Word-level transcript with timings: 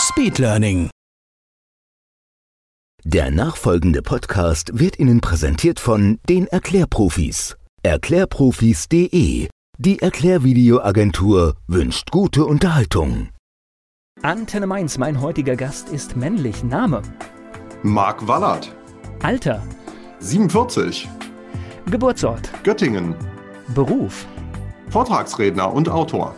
Speedlearning. 0.00 0.88
Der 3.04 3.30
nachfolgende 3.30 4.00
Podcast 4.00 4.78
wird 4.78 4.98
Ihnen 4.98 5.20
präsentiert 5.20 5.78
von 5.78 6.18
den 6.26 6.46
Erklärprofis. 6.46 7.58
Erklärprofis.de. 7.82 9.48
Die 9.78 9.98
Erklärvideoagentur 10.02 11.56
wünscht 11.66 12.10
gute 12.10 12.46
Unterhaltung. 12.46 13.28
Antenne 14.22 14.66
Mainz, 14.66 14.96
mein 14.96 15.20
heutiger 15.20 15.56
Gast 15.56 15.90
ist 15.90 16.16
männlich. 16.16 16.64
Name, 16.64 17.02
Marc 17.82 18.26
Wallert, 18.26 18.74
Alter, 19.22 19.62
47, 20.20 21.08
Geburtsort, 21.90 22.50
Göttingen, 22.64 23.14
Beruf. 23.74 24.26
Vortragsredner 24.88 25.70
und 25.72 25.90
Autor. 25.90 26.34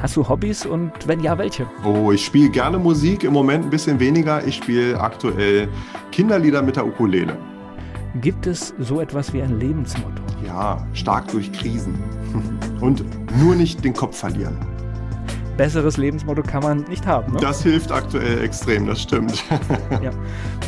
Hast 0.00 0.16
du 0.16 0.28
Hobbys 0.28 0.66
und 0.66 0.92
wenn 1.06 1.20
ja, 1.20 1.38
welche? 1.38 1.66
Oh, 1.84 2.12
ich 2.12 2.24
spiele 2.24 2.50
gerne 2.50 2.78
Musik, 2.78 3.24
im 3.24 3.32
Moment 3.32 3.64
ein 3.64 3.70
bisschen 3.70 3.98
weniger. 3.98 4.46
Ich 4.46 4.56
spiele 4.56 5.00
aktuell 5.00 5.68
Kinderlieder 6.12 6.62
mit 6.62 6.76
der 6.76 6.86
Ukulele. 6.86 7.38
Gibt 8.20 8.46
es 8.46 8.74
so 8.78 9.00
etwas 9.00 9.32
wie 9.32 9.42
ein 9.42 9.58
Lebensmotto? 9.58 10.22
Ja, 10.46 10.86
stark 10.92 11.28
durch 11.28 11.50
Krisen. 11.52 11.94
Und 12.80 13.04
nur 13.38 13.54
nicht 13.54 13.84
den 13.84 13.94
Kopf 13.94 14.18
verlieren. 14.18 14.73
Besseres 15.56 15.96
Lebensmotto 15.96 16.42
kann 16.42 16.62
man 16.62 16.82
nicht 16.82 17.06
haben, 17.06 17.32
ne? 17.32 17.38
Das 17.40 17.62
hilft 17.62 17.92
aktuell 17.92 18.42
extrem, 18.42 18.86
das 18.86 19.00
stimmt. 19.02 19.42
Ja. 20.02 20.10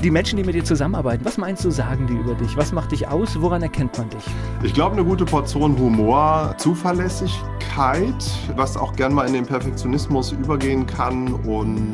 Die 0.02 0.10
Menschen, 0.10 0.36
die 0.36 0.44
mit 0.44 0.54
dir 0.54 0.64
zusammenarbeiten, 0.64 1.24
was 1.24 1.36
meinst 1.36 1.64
du, 1.64 1.70
sagen 1.70 2.06
die 2.06 2.14
über 2.14 2.34
dich? 2.34 2.56
Was 2.56 2.72
macht 2.72 2.92
dich 2.92 3.08
aus? 3.08 3.40
Woran 3.40 3.62
erkennt 3.62 3.98
man 3.98 4.08
dich? 4.08 4.24
Ich 4.62 4.72
glaube, 4.72 4.94
eine 4.94 5.04
gute 5.04 5.24
Portion 5.24 5.76
Humor, 5.78 6.54
Zuverlässigkeit, 6.58 8.14
was 8.54 8.76
auch 8.76 8.94
gern 8.94 9.12
mal 9.12 9.26
in 9.26 9.32
den 9.32 9.46
Perfektionismus 9.46 10.32
übergehen 10.32 10.86
kann 10.86 11.32
und 11.32 11.92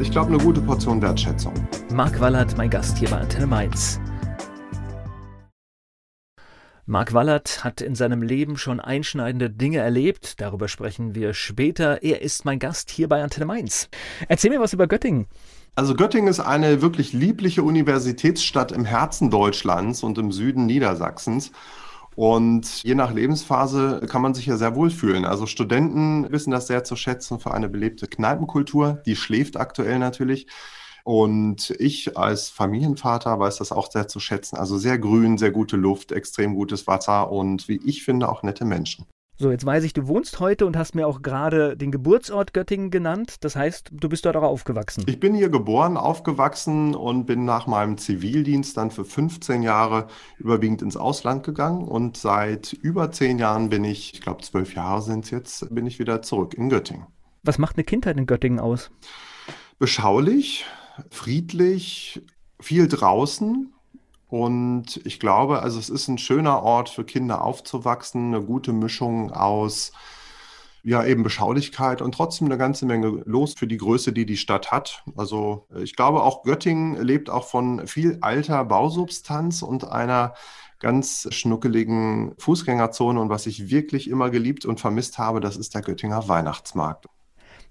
ich 0.00 0.10
glaube, 0.10 0.32
eine 0.32 0.38
gute 0.42 0.60
Portion 0.60 1.02
Wertschätzung. 1.02 1.52
Marc 1.92 2.20
Wallert, 2.20 2.56
mein 2.56 2.70
Gast 2.70 2.98
hier 2.98 3.10
bei 3.10 3.18
Antenne 3.18 3.46
Mainz. 3.46 4.00
Marc 6.90 7.12
Wallert 7.12 7.64
hat 7.64 7.82
in 7.82 7.94
seinem 7.94 8.22
Leben 8.22 8.56
schon 8.56 8.80
einschneidende 8.80 9.50
Dinge 9.50 9.76
erlebt. 9.76 10.40
Darüber 10.40 10.68
sprechen 10.68 11.14
wir 11.14 11.34
später. 11.34 12.02
Er 12.02 12.22
ist 12.22 12.46
mein 12.46 12.58
Gast 12.58 12.90
hier 12.90 13.10
bei 13.10 13.22
Antenne 13.22 13.44
Mainz. 13.44 13.90
Erzähl 14.26 14.48
mir 14.48 14.58
was 14.58 14.72
über 14.72 14.86
Göttingen. 14.86 15.26
Also 15.74 15.94
Göttingen 15.94 16.28
ist 16.28 16.40
eine 16.40 16.80
wirklich 16.80 17.12
liebliche 17.12 17.62
Universitätsstadt 17.62 18.72
im 18.72 18.86
Herzen 18.86 19.28
Deutschlands 19.28 20.02
und 20.02 20.16
im 20.16 20.32
Süden 20.32 20.64
Niedersachsens. 20.64 21.52
Und 22.16 22.82
je 22.82 22.94
nach 22.94 23.12
Lebensphase 23.12 24.00
kann 24.08 24.22
man 24.22 24.32
sich 24.32 24.46
ja 24.46 24.56
sehr 24.56 24.74
wohlfühlen. 24.74 25.26
Also 25.26 25.44
Studenten 25.44 26.32
wissen 26.32 26.52
das 26.52 26.68
sehr 26.68 26.84
zu 26.84 26.96
schätzen 26.96 27.38
für 27.38 27.52
eine 27.52 27.68
belebte 27.68 28.06
Kneipenkultur. 28.06 29.02
Die 29.04 29.14
schläft 29.14 29.58
aktuell 29.58 29.98
natürlich. 29.98 30.46
Und 31.08 31.70
ich 31.78 32.18
als 32.18 32.50
Familienvater 32.50 33.40
weiß 33.40 33.56
das 33.56 33.72
auch 33.72 33.90
sehr 33.90 34.08
zu 34.08 34.20
schätzen. 34.20 34.56
Also 34.56 34.76
sehr 34.76 34.98
grün, 34.98 35.38
sehr 35.38 35.50
gute 35.50 35.78
Luft, 35.78 36.12
extrem 36.12 36.54
gutes 36.54 36.86
Wasser 36.86 37.32
und 37.32 37.66
wie 37.66 37.80
ich 37.82 38.04
finde 38.04 38.28
auch 38.28 38.42
nette 38.42 38.66
Menschen. 38.66 39.06
So, 39.38 39.50
jetzt 39.50 39.64
weiß 39.64 39.84
ich, 39.84 39.94
du 39.94 40.06
wohnst 40.06 40.38
heute 40.38 40.66
und 40.66 40.76
hast 40.76 40.94
mir 40.94 41.06
auch 41.06 41.22
gerade 41.22 41.78
den 41.78 41.90
Geburtsort 41.92 42.52
Göttingen 42.52 42.90
genannt. 42.90 43.36
Das 43.40 43.56
heißt, 43.56 43.88
du 43.90 44.08
bist 44.10 44.26
dort 44.26 44.36
auch 44.36 44.42
aufgewachsen. 44.42 45.04
Ich 45.06 45.18
bin 45.18 45.34
hier 45.34 45.48
geboren, 45.48 45.96
aufgewachsen 45.96 46.94
und 46.94 47.24
bin 47.24 47.46
nach 47.46 47.66
meinem 47.66 47.96
Zivildienst 47.96 48.76
dann 48.76 48.90
für 48.90 49.06
15 49.06 49.62
Jahre 49.62 50.08
überwiegend 50.36 50.82
ins 50.82 50.98
Ausland 50.98 51.42
gegangen. 51.42 51.88
Und 51.88 52.18
seit 52.18 52.74
über 52.74 53.10
zehn 53.12 53.38
Jahren 53.38 53.70
bin 53.70 53.82
ich, 53.84 54.12
ich 54.12 54.20
glaube 54.20 54.42
zwölf 54.42 54.74
Jahre 54.74 55.00
sind 55.00 55.24
es 55.24 55.30
jetzt, 55.30 55.74
bin 55.74 55.86
ich 55.86 55.98
wieder 55.98 56.20
zurück 56.20 56.52
in 56.52 56.68
Göttingen. 56.68 57.06
Was 57.44 57.56
macht 57.56 57.76
eine 57.76 57.84
Kindheit 57.84 58.18
in 58.18 58.26
Göttingen 58.26 58.60
aus? 58.60 58.90
Beschaulich, 59.78 60.66
friedlich, 61.10 62.22
viel 62.60 62.88
draußen. 62.88 63.72
Und 64.28 65.00
ich 65.04 65.20
glaube, 65.20 65.62
also 65.62 65.78
es 65.78 65.88
ist 65.88 66.08
ein 66.08 66.18
schöner 66.18 66.62
Ort 66.62 66.90
für 66.90 67.04
Kinder 67.04 67.42
aufzuwachsen, 67.42 68.34
eine 68.34 68.44
gute 68.44 68.72
Mischung 68.72 69.32
aus 69.32 69.92
ja 70.82 71.04
eben 71.04 71.22
Beschaulichkeit 71.22 72.02
und 72.02 72.12
trotzdem 72.14 72.46
eine 72.46 72.58
ganze 72.58 72.86
Menge 72.86 73.22
los 73.26 73.54
für 73.54 73.66
die 73.66 73.76
Größe, 73.76 74.12
die 74.12 74.26
die 74.26 74.36
Stadt 74.36 74.70
hat. 74.70 75.02
Also 75.16 75.66
ich 75.76 75.96
glaube 75.96 76.22
auch 76.22 76.42
Göttingen 76.42 77.02
lebt 77.02 77.30
auch 77.30 77.46
von 77.46 77.86
viel 77.86 78.18
alter 78.20 78.64
Bausubstanz 78.64 79.62
und 79.62 79.88
einer 79.90 80.34
ganz 80.78 81.28
schnuckeligen 81.30 82.34
Fußgängerzone. 82.38 83.20
Und 83.20 83.28
was 83.28 83.46
ich 83.46 83.70
wirklich 83.70 84.08
immer 84.08 84.30
geliebt 84.30 84.64
und 84.64 84.80
vermisst 84.80 85.18
habe, 85.18 85.40
das 85.40 85.56
ist 85.56 85.74
der 85.74 85.82
Göttinger 85.82 86.28
Weihnachtsmarkt. 86.28 87.06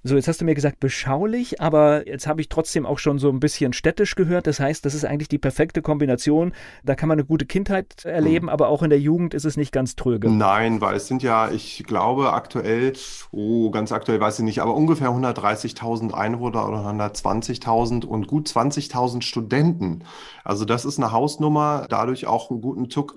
So, 0.07 0.15
jetzt 0.15 0.29
hast 0.29 0.39
du 0.39 0.45
mir 0.45 0.55
gesagt, 0.55 0.79
beschaulich, 0.79 1.59
aber 1.59 2.07
jetzt 2.07 2.27
habe 2.27 2.39
ich 2.39 2.47
trotzdem 2.47 2.85
auch 2.85 2.97
schon 2.97 3.19
so 3.19 3.29
ein 3.29 3.41
bisschen 3.41 3.73
städtisch 3.73 4.15
gehört. 4.15 4.47
Das 4.47 4.61
heißt, 4.61 4.85
das 4.85 4.93
ist 4.93 5.03
eigentlich 5.03 5.27
die 5.27 5.37
perfekte 5.37 5.81
Kombination. 5.81 6.53
Da 6.85 6.95
kann 6.95 7.09
man 7.09 7.17
eine 7.17 7.25
gute 7.25 7.45
Kindheit 7.45 8.05
erleben, 8.05 8.45
mhm. 8.45 8.49
aber 8.49 8.69
auch 8.69 8.83
in 8.83 8.89
der 8.89 9.01
Jugend 9.01 9.33
ist 9.33 9.43
es 9.43 9.57
nicht 9.57 9.73
ganz 9.73 9.97
tröge. 9.97 10.29
Nein, 10.29 10.79
weil 10.79 10.95
es 10.95 11.07
sind 11.07 11.23
ja, 11.23 11.51
ich 11.51 11.83
glaube, 11.85 12.31
aktuell, 12.31 12.93
oh, 13.31 13.69
ganz 13.69 13.91
aktuell 13.91 14.21
weiß 14.21 14.39
ich 14.39 14.45
nicht, 14.45 14.61
aber 14.61 14.75
ungefähr 14.75 15.09
130.000 15.09 16.13
Einwohner 16.13 16.65
oder 16.69 16.77
120.000 16.87 18.05
und 18.05 18.27
gut 18.27 18.47
20.000 18.47 19.23
Studenten. 19.23 20.05
Also 20.45 20.63
das 20.63 20.85
ist 20.85 20.99
eine 20.99 21.11
Hausnummer, 21.11 21.85
dadurch 21.89 22.27
auch 22.27 22.49
einen 22.49 22.61
guten 22.61 22.87
Tuck 22.87 23.15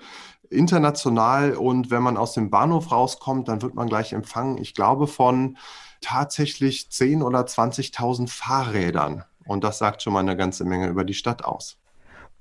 international. 0.50 1.52
Und 1.52 1.92
wenn 1.92 2.02
man 2.02 2.16
aus 2.16 2.32
dem 2.34 2.50
Bahnhof 2.50 2.90
rauskommt, 2.90 3.46
dann 3.46 3.62
wird 3.62 3.74
man 3.76 3.88
gleich 3.88 4.12
empfangen, 4.12 4.58
ich 4.58 4.74
glaube, 4.74 5.06
von 5.06 5.56
tatsächlich 6.00 6.88
10.000 6.90 7.24
oder 7.24 7.40
20.000 7.40 8.28
Fahrrädern. 8.28 9.24
Und 9.44 9.64
das 9.64 9.78
sagt 9.78 10.02
schon 10.02 10.12
mal 10.12 10.20
eine 10.20 10.36
ganze 10.36 10.64
Menge 10.64 10.88
über 10.88 11.04
die 11.04 11.14
Stadt 11.14 11.44
aus. 11.44 11.78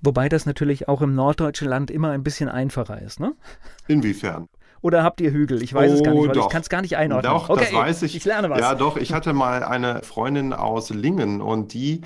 Wobei 0.02 0.30
das 0.30 0.46
natürlich 0.46 0.88
auch 0.88 1.02
im 1.02 1.14
norddeutschen 1.16 1.68
Land 1.68 1.92
immer 1.92 2.12
ein 2.12 2.24
bisschen 2.24 2.50
einfacher 2.50 3.02
ist, 3.02 3.20
ne? 3.20 3.34
Inwiefern? 3.88 4.48
Oder 4.82 5.04
habt 5.04 5.20
ihr 5.20 5.32
Hügel? 5.32 5.62
Ich 5.62 5.74
weiß 5.74 5.92
oh, 5.92 5.96
es 5.96 6.04
gar 6.04 6.14
nicht, 6.14 6.28
weil 6.28 6.36
doch. 6.36 6.46
ich 6.46 6.52
kann 6.52 6.62
es 6.62 6.70
gar 6.70 6.82
nicht 6.82 6.96
einordnen. 6.96 7.34
Doch, 7.34 7.50
okay, 7.50 7.66
das 7.66 7.74
weiß 7.74 8.02
ich. 8.04 8.16
Ich 8.16 8.24
lerne 8.24 8.50
was. 8.50 8.60
Ja, 8.60 8.76
doch. 8.76 8.96
Ich 8.96 9.12
hatte 9.12 9.34
mal 9.34 9.64
eine 9.64 10.04
Freundin 10.04 10.54
aus 10.54 10.90
Lingen 10.90 11.42
und 11.42 11.74
die 11.74 12.02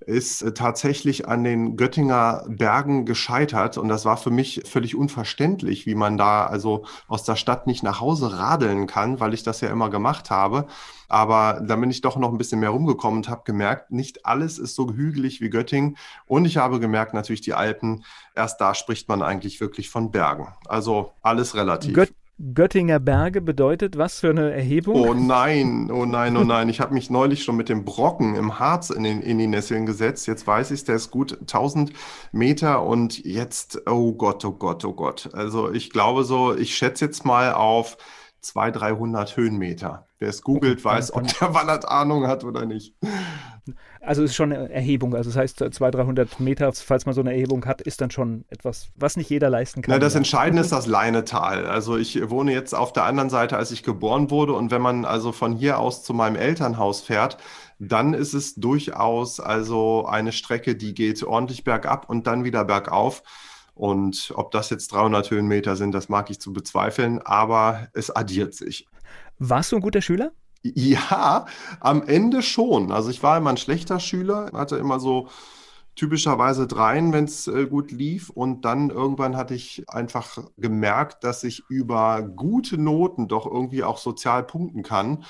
ist 0.00 0.42
äh, 0.42 0.52
tatsächlich 0.52 1.28
an 1.28 1.44
den 1.44 1.76
Göttinger 1.76 2.44
Bergen 2.48 3.06
gescheitert. 3.06 3.78
Und 3.78 3.88
das 3.88 4.04
war 4.04 4.16
für 4.16 4.30
mich 4.30 4.62
völlig 4.66 4.94
unverständlich, 4.94 5.86
wie 5.86 5.94
man 5.94 6.16
da 6.16 6.46
also 6.46 6.84
aus 7.08 7.24
der 7.24 7.36
Stadt 7.36 7.66
nicht 7.66 7.82
nach 7.82 8.00
Hause 8.00 8.38
radeln 8.38 8.86
kann, 8.86 9.20
weil 9.20 9.34
ich 9.34 9.42
das 9.42 9.60
ja 9.60 9.68
immer 9.68 9.90
gemacht 9.90 10.30
habe. 10.30 10.66
Aber 11.08 11.62
da 11.64 11.76
bin 11.76 11.90
ich 11.90 12.00
doch 12.00 12.16
noch 12.16 12.32
ein 12.32 12.38
bisschen 12.38 12.60
mehr 12.60 12.70
rumgekommen 12.70 13.18
und 13.18 13.28
habe 13.28 13.42
gemerkt, 13.44 13.92
nicht 13.92 14.26
alles 14.26 14.58
ist 14.58 14.74
so 14.74 14.92
hügelig 14.92 15.40
wie 15.40 15.50
Göttingen. 15.50 15.96
Und 16.26 16.44
ich 16.44 16.56
habe 16.56 16.80
gemerkt, 16.80 17.14
natürlich 17.14 17.40
die 17.40 17.54
Alpen, 17.54 18.04
erst 18.34 18.60
da 18.60 18.74
spricht 18.74 19.08
man 19.08 19.22
eigentlich 19.22 19.60
wirklich 19.60 19.88
von 19.88 20.10
Bergen. 20.10 20.48
Also 20.66 21.12
alles 21.22 21.54
relativ. 21.54 21.94
Gött 21.94 22.12
Göttinger 22.38 23.00
Berge 23.00 23.40
bedeutet 23.40 23.96
was 23.96 24.20
für 24.20 24.28
eine 24.28 24.52
Erhebung? 24.52 24.96
Oh 24.96 25.14
nein, 25.14 25.90
oh 25.90 26.04
nein, 26.04 26.36
oh 26.36 26.44
nein. 26.44 26.68
Ich 26.68 26.80
habe 26.80 26.92
mich 26.92 27.08
neulich 27.08 27.42
schon 27.42 27.56
mit 27.56 27.70
dem 27.70 27.86
Brocken 27.86 28.34
im 28.34 28.58
Harz 28.58 28.90
in, 28.90 29.04
den, 29.04 29.22
in 29.22 29.38
die 29.38 29.46
Nesseln 29.46 29.86
gesetzt. 29.86 30.26
Jetzt 30.26 30.46
weiß 30.46 30.70
ich, 30.70 30.84
der 30.84 30.96
ist 30.96 31.10
gut 31.10 31.38
1000 31.40 31.92
Meter 32.32 32.82
und 32.84 33.24
jetzt, 33.24 33.80
oh 33.88 34.12
Gott, 34.12 34.44
oh 34.44 34.52
Gott, 34.52 34.84
oh 34.84 34.92
Gott. 34.92 35.30
Also 35.32 35.72
ich 35.72 35.88
glaube 35.88 36.24
so, 36.24 36.54
ich 36.54 36.76
schätze 36.76 37.06
jetzt 37.06 37.24
mal 37.24 37.54
auf 37.54 37.96
200, 38.46 38.82
300 38.82 39.36
Höhenmeter. 39.36 40.06
Wer 40.18 40.28
es 40.28 40.42
googelt, 40.42 40.82
weiß, 40.84 41.12
ob 41.12 41.26
der 41.38 41.52
Wallert 41.52 41.86
Ahnung 41.86 42.26
hat 42.26 42.44
oder 42.44 42.64
nicht. 42.64 42.94
Also 44.00 44.22
es 44.22 44.30
ist 44.30 44.36
schon 44.36 44.52
eine 44.52 44.70
Erhebung. 44.70 45.14
Also 45.14 45.30
das 45.30 45.36
heißt, 45.36 45.58
200, 45.58 45.94
300 45.94 46.40
Meter, 46.40 46.72
falls 46.72 47.04
man 47.04 47.14
so 47.14 47.20
eine 47.20 47.32
Erhebung 47.32 47.66
hat, 47.66 47.80
ist 47.82 48.00
dann 48.00 48.10
schon 48.10 48.44
etwas, 48.48 48.88
was 48.94 49.16
nicht 49.16 49.28
jeder 49.28 49.50
leisten 49.50 49.82
kann. 49.82 49.92
Na, 49.92 49.98
das 49.98 50.14
Entscheidende 50.14 50.62
ist 50.62 50.72
das 50.72 50.86
Leinetal. 50.86 51.66
Also 51.66 51.96
ich 51.96 52.30
wohne 52.30 52.52
jetzt 52.52 52.74
auf 52.74 52.92
der 52.92 53.04
anderen 53.04 53.30
Seite, 53.30 53.56
als 53.56 53.72
ich 53.72 53.82
geboren 53.82 54.30
wurde. 54.30 54.52
Und 54.52 54.70
wenn 54.70 54.80
man 54.80 55.04
also 55.04 55.32
von 55.32 55.52
hier 55.52 55.78
aus 55.78 56.04
zu 56.04 56.14
meinem 56.14 56.36
Elternhaus 56.36 57.00
fährt, 57.00 57.36
dann 57.78 58.14
ist 58.14 58.32
es 58.32 58.54
durchaus 58.54 59.40
also 59.40 60.06
eine 60.06 60.32
Strecke, 60.32 60.76
die 60.76 60.94
geht 60.94 61.22
ordentlich 61.22 61.64
bergab 61.64 62.08
und 62.08 62.26
dann 62.26 62.44
wieder 62.44 62.64
bergauf. 62.64 63.22
Und 63.76 64.32
ob 64.34 64.52
das 64.52 64.70
jetzt 64.70 64.90
300 64.92 65.30
Höhenmeter 65.30 65.76
sind, 65.76 65.92
das 65.92 66.08
mag 66.08 66.30
ich 66.30 66.40
zu 66.40 66.52
bezweifeln, 66.52 67.20
aber 67.20 67.88
es 67.92 68.10
addiert 68.10 68.54
sich. 68.54 68.88
Warst 69.38 69.70
du 69.70 69.76
ein 69.76 69.82
guter 69.82 70.00
Schüler? 70.00 70.32
Ja, 70.62 71.44
am 71.80 72.02
Ende 72.02 72.42
schon. 72.42 72.90
Also 72.90 73.10
ich 73.10 73.22
war 73.22 73.36
immer 73.36 73.50
ein 73.50 73.58
schlechter 73.58 74.00
Schüler, 74.00 74.50
hatte 74.54 74.76
immer 74.76 74.98
so 74.98 75.28
typischerweise 75.94 76.66
dreien, 76.66 77.12
wenn 77.12 77.24
es 77.24 77.46
äh, 77.48 77.66
gut 77.66 77.92
lief. 77.92 78.30
Und 78.30 78.64
dann 78.64 78.90
irgendwann 78.90 79.36
hatte 79.36 79.54
ich 79.54 79.84
einfach 79.88 80.38
gemerkt, 80.56 81.22
dass 81.22 81.44
ich 81.44 81.64
über 81.68 82.22
gute 82.22 82.78
Noten 82.78 83.28
doch 83.28 83.46
irgendwie 83.46 83.84
auch 83.84 83.98
sozial 83.98 84.42
punkten 84.42 84.82
kann. 84.82 85.24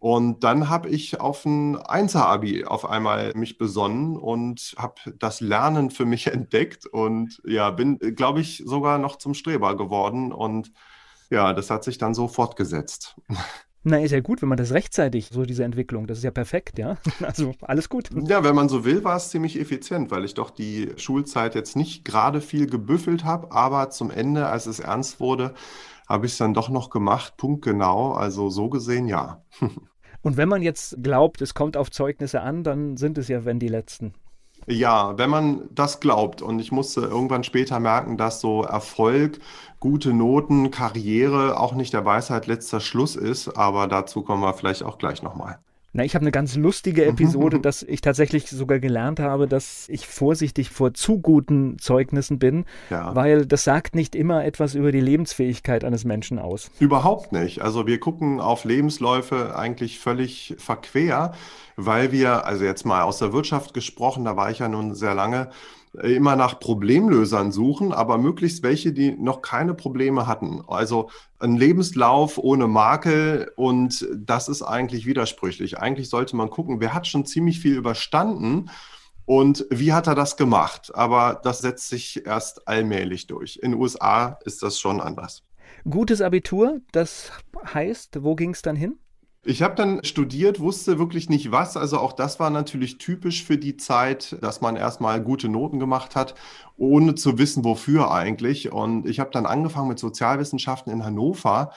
Und 0.00 0.44
dann 0.44 0.70
habe 0.70 0.88
ich 0.88 1.20
auf 1.20 1.44
ein 1.44 1.76
Einser-Abi 1.76 2.64
auf 2.64 2.88
einmal 2.88 3.34
mich 3.34 3.58
besonnen 3.58 4.16
und 4.16 4.74
habe 4.78 4.94
das 5.18 5.42
Lernen 5.42 5.90
für 5.90 6.06
mich 6.06 6.26
entdeckt 6.32 6.86
und 6.86 7.40
ja, 7.44 7.70
bin, 7.70 7.98
glaube 7.98 8.40
ich, 8.40 8.62
sogar 8.64 8.96
noch 8.96 9.16
zum 9.16 9.34
Streber 9.34 9.76
geworden. 9.76 10.32
Und 10.32 10.72
ja, 11.28 11.52
das 11.52 11.68
hat 11.68 11.84
sich 11.84 11.98
dann 11.98 12.14
so 12.14 12.28
fortgesetzt. 12.28 13.20
Na, 13.82 13.98
ist 13.98 14.10
ja 14.10 14.20
gut, 14.20 14.42
wenn 14.42 14.48
man 14.50 14.58
das 14.58 14.72
rechtzeitig, 14.72 15.30
so 15.32 15.44
diese 15.44 15.64
Entwicklung, 15.64 16.06
das 16.06 16.18
ist 16.18 16.24
ja 16.24 16.30
perfekt, 16.30 16.78
ja. 16.78 16.98
Also 17.22 17.54
alles 17.62 17.88
gut. 17.88 18.10
Ja, 18.28 18.44
wenn 18.44 18.54
man 18.54 18.68
so 18.68 18.84
will, 18.84 19.04
war 19.04 19.16
es 19.16 19.30
ziemlich 19.30 19.58
effizient, 19.58 20.10
weil 20.10 20.26
ich 20.26 20.34
doch 20.34 20.50
die 20.50 20.92
Schulzeit 20.96 21.54
jetzt 21.54 21.76
nicht 21.76 22.04
gerade 22.04 22.42
viel 22.42 22.66
gebüffelt 22.66 23.24
habe, 23.24 23.52
aber 23.52 23.88
zum 23.88 24.10
Ende, 24.10 24.48
als 24.48 24.66
es 24.66 24.80
ernst 24.80 25.18
wurde, 25.18 25.54
habe 26.06 26.26
ich 26.26 26.32
es 26.32 26.38
dann 26.38 26.52
doch 26.52 26.68
noch 26.68 26.90
gemacht, 26.90 27.36
punktgenau. 27.36 28.12
Also 28.12 28.50
so 28.50 28.68
gesehen, 28.68 29.08
ja. 29.08 29.44
Und 30.22 30.36
wenn 30.36 30.48
man 30.48 30.62
jetzt 30.62 31.02
glaubt, 31.02 31.40
es 31.40 31.54
kommt 31.54 31.76
auf 31.76 31.90
Zeugnisse 31.90 32.42
an, 32.42 32.62
dann 32.62 32.96
sind 32.96 33.18
es 33.18 33.28
ja 33.28 33.44
wenn 33.44 33.58
die 33.58 33.68
letzten. 33.68 34.14
Ja, 34.66 35.16
wenn 35.16 35.30
man 35.30 35.68
das 35.70 36.00
glaubt. 36.00 36.42
Und 36.42 36.58
ich 36.58 36.70
musste 36.70 37.00
irgendwann 37.00 37.44
später 37.44 37.80
merken, 37.80 38.16
dass 38.16 38.40
so 38.40 38.62
Erfolg, 38.62 39.40
gute 39.80 40.12
Noten, 40.12 40.70
Karriere 40.70 41.58
auch 41.58 41.74
nicht 41.74 41.94
der 41.94 42.04
Weisheit 42.04 42.46
letzter 42.46 42.80
Schluss 42.80 43.16
ist. 43.16 43.48
Aber 43.56 43.86
dazu 43.86 44.22
kommen 44.22 44.42
wir 44.42 44.54
vielleicht 44.54 44.82
auch 44.82 44.98
gleich 44.98 45.22
nochmal. 45.22 45.58
Na, 45.92 46.04
ich 46.04 46.14
habe 46.14 46.22
eine 46.22 46.30
ganz 46.30 46.54
lustige 46.54 47.04
Episode, 47.04 47.58
dass 47.58 47.82
ich 47.82 48.00
tatsächlich 48.00 48.48
sogar 48.48 48.78
gelernt 48.78 49.18
habe, 49.18 49.48
dass 49.48 49.88
ich 49.88 50.06
vorsichtig 50.06 50.70
vor 50.70 50.94
zu 50.94 51.18
guten 51.18 51.78
Zeugnissen 51.78 52.38
bin, 52.38 52.64
ja. 52.90 53.14
weil 53.16 53.44
das 53.44 53.64
sagt 53.64 53.96
nicht 53.96 54.14
immer 54.14 54.44
etwas 54.44 54.76
über 54.76 54.92
die 54.92 55.00
Lebensfähigkeit 55.00 55.84
eines 55.84 56.04
Menschen 56.04 56.38
aus. 56.38 56.70
Überhaupt 56.78 57.32
nicht. 57.32 57.62
Also 57.62 57.88
wir 57.88 57.98
gucken 57.98 58.40
auf 58.40 58.64
Lebensläufe 58.64 59.56
eigentlich 59.56 59.98
völlig 59.98 60.54
verquer, 60.58 61.32
weil 61.76 62.12
wir, 62.12 62.46
also 62.46 62.64
jetzt 62.64 62.86
mal 62.86 63.02
aus 63.02 63.18
der 63.18 63.32
Wirtschaft 63.32 63.74
gesprochen, 63.74 64.24
da 64.24 64.36
war 64.36 64.50
ich 64.50 64.60
ja 64.60 64.68
nun 64.68 64.94
sehr 64.94 65.14
lange, 65.14 65.50
immer 65.94 66.36
nach 66.36 66.60
Problemlösern 66.60 67.50
suchen, 67.50 67.92
aber 67.92 68.18
möglichst 68.18 68.62
welche, 68.62 68.92
die 68.92 69.12
noch 69.12 69.42
keine 69.42 69.74
Probleme 69.74 70.26
hatten. 70.26 70.62
Also 70.68 71.10
ein 71.38 71.56
Lebenslauf 71.56 72.38
ohne 72.38 72.68
Makel 72.68 73.50
und 73.56 74.08
das 74.16 74.48
ist 74.48 74.62
eigentlich 74.62 75.06
widersprüchlich. 75.06 75.78
Eigentlich 75.78 76.08
sollte 76.08 76.36
man 76.36 76.50
gucken, 76.50 76.80
wer 76.80 76.94
hat 76.94 77.06
schon 77.06 77.26
ziemlich 77.26 77.60
viel 77.60 77.76
überstanden 77.76 78.70
und 79.24 79.66
wie 79.70 79.92
hat 79.92 80.06
er 80.06 80.14
das 80.14 80.36
gemacht? 80.36 80.92
Aber 80.94 81.40
das 81.42 81.58
setzt 81.60 81.88
sich 81.88 82.24
erst 82.24 82.68
allmählich 82.68 83.26
durch. 83.26 83.56
In 83.56 83.72
den 83.72 83.80
USA 83.80 84.38
ist 84.44 84.62
das 84.62 84.78
schon 84.78 85.00
anders. 85.00 85.42
Gutes 85.88 86.20
Abitur, 86.20 86.80
das 86.92 87.32
heißt, 87.72 88.22
wo 88.22 88.34
ging 88.34 88.50
es 88.50 88.62
dann 88.62 88.76
hin? 88.76 88.98
Ich 89.42 89.62
habe 89.62 89.74
dann 89.74 90.04
studiert, 90.04 90.60
wusste 90.60 90.98
wirklich 90.98 91.30
nicht 91.30 91.50
was. 91.50 91.78
Also 91.78 91.98
auch 91.98 92.12
das 92.12 92.38
war 92.40 92.50
natürlich 92.50 92.98
typisch 92.98 93.42
für 93.42 93.56
die 93.56 93.78
Zeit, 93.78 94.36
dass 94.42 94.60
man 94.60 94.76
erstmal 94.76 95.22
gute 95.22 95.48
Noten 95.48 95.78
gemacht 95.78 96.14
hat, 96.14 96.34
ohne 96.76 97.14
zu 97.14 97.38
wissen, 97.38 97.64
wofür 97.64 98.10
eigentlich. 98.10 98.70
Und 98.70 99.08
ich 99.08 99.18
habe 99.18 99.30
dann 99.30 99.46
angefangen 99.46 99.88
mit 99.88 99.98
Sozialwissenschaften 99.98 100.92
in 100.92 101.04
Hannover. 101.04 101.72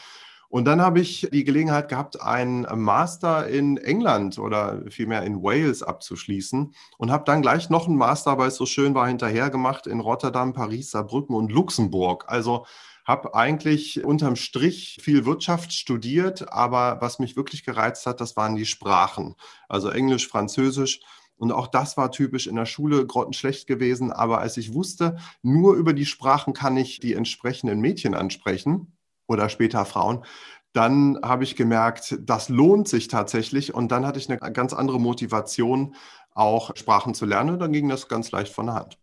Und 0.49 0.65
dann 0.65 0.81
habe 0.81 0.99
ich 0.99 1.29
die 1.31 1.45
Gelegenheit 1.45 1.87
gehabt, 1.87 2.21
einen 2.21 2.67
Master 2.75 3.47
in 3.47 3.77
England 3.77 4.37
oder 4.39 4.83
vielmehr 4.89 5.23
in 5.23 5.41
Wales 5.41 5.83
abzuschließen 5.83 6.73
und 6.97 7.11
habe 7.11 7.23
dann 7.25 7.41
gleich 7.41 7.69
noch 7.69 7.87
einen 7.87 7.97
Master, 7.97 8.37
weil 8.37 8.49
es 8.49 8.57
so 8.57 8.65
schön 8.65 8.93
war, 8.93 9.07
hinterher 9.07 9.49
gemacht 9.49 9.87
in 9.87 10.01
Rotterdam, 10.01 10.51
Paris, 10.51 10.91
Saarbrücken 10.91 11.33
und 11.33 11.51
Luxemburg. 11.51 12.25
Also 12.27 12.65
habe 13.05 13.35
eigentlich 13.35 14.03
unterm 14.03 14.35
Strich 14.35 14.99
viel 15.01 15.25
Wirtschaft 15.25 15.73
studiert, 15.73 16.51
aber 16.51 17.01
was 17.01 17.19
mich 17.19 17.35
wirklich 17.35 17.65
gereizt 17.65 18.05
hat, 18.05 18.21
das 18.21 18.37
waren 18.37 18.55
die 18.55 18.65
Sprachen. 18.65 19.35
Also 19.67 19.89
Englisch, 19.89 20.27
Französisch. 20.27 21.01
Und 21.35 21.51
auch 21.51 21.67
das 21.67 21.97
war 21.97 22.11
typisch 22.11 22.47
in 22.47 22.55
der 22.55 22.65
Schule 22.65 23.05
grottenschlecht 23.05 23.67
gewesen. 23.67 24.11
Aber 24.11 24.39
als 24.39 24.55
ich 24.57 24.73
wusste, 24.73 25.17
nur 25.41 25.75
über 25.75 25.93
die 25.93 26.05
Sprachen 26.05 26.53
kann 26.53 26.77
ich 26.77 26.99
die 26.99 27.13
entsprechenden 27.13 27.81
Mädchen 27.81 28.13
ansprechen 28.13 28.95
oder 29.27 29.49
später 29.49 29.83
Frauen, 29.85 30.23
dann 30.73 31.19
habe 31.23 31.43
ich 31.43 31.55
gemerkt, 31.55 32.17
das 32.21 32.49
lohnt 32.49 32.87
sich 32.87 33.07
tatsächlich. 33.07 33.73
Und 33.73 33.91
dann 33.91 34.05
hatte 34.05 34.19
ich 34.19 34.29
eine 34.29 34.39
ganz 34.53 34.73
andere 34.73 34.99
Motivation, 34.99 35.95
auch 36.31 36.75
Sprachen 36.75 37.13
zu 37.13 37.25
lernen. 37.25 37.59
Dann 37.59 37.73
ging 37.73 37.89
das 37.89 38.07
ganz 38.07 38.31
leicht 38.31 38.53
von 38.53 38.67
der 38.67 38.75
Hand. 38.75 39.02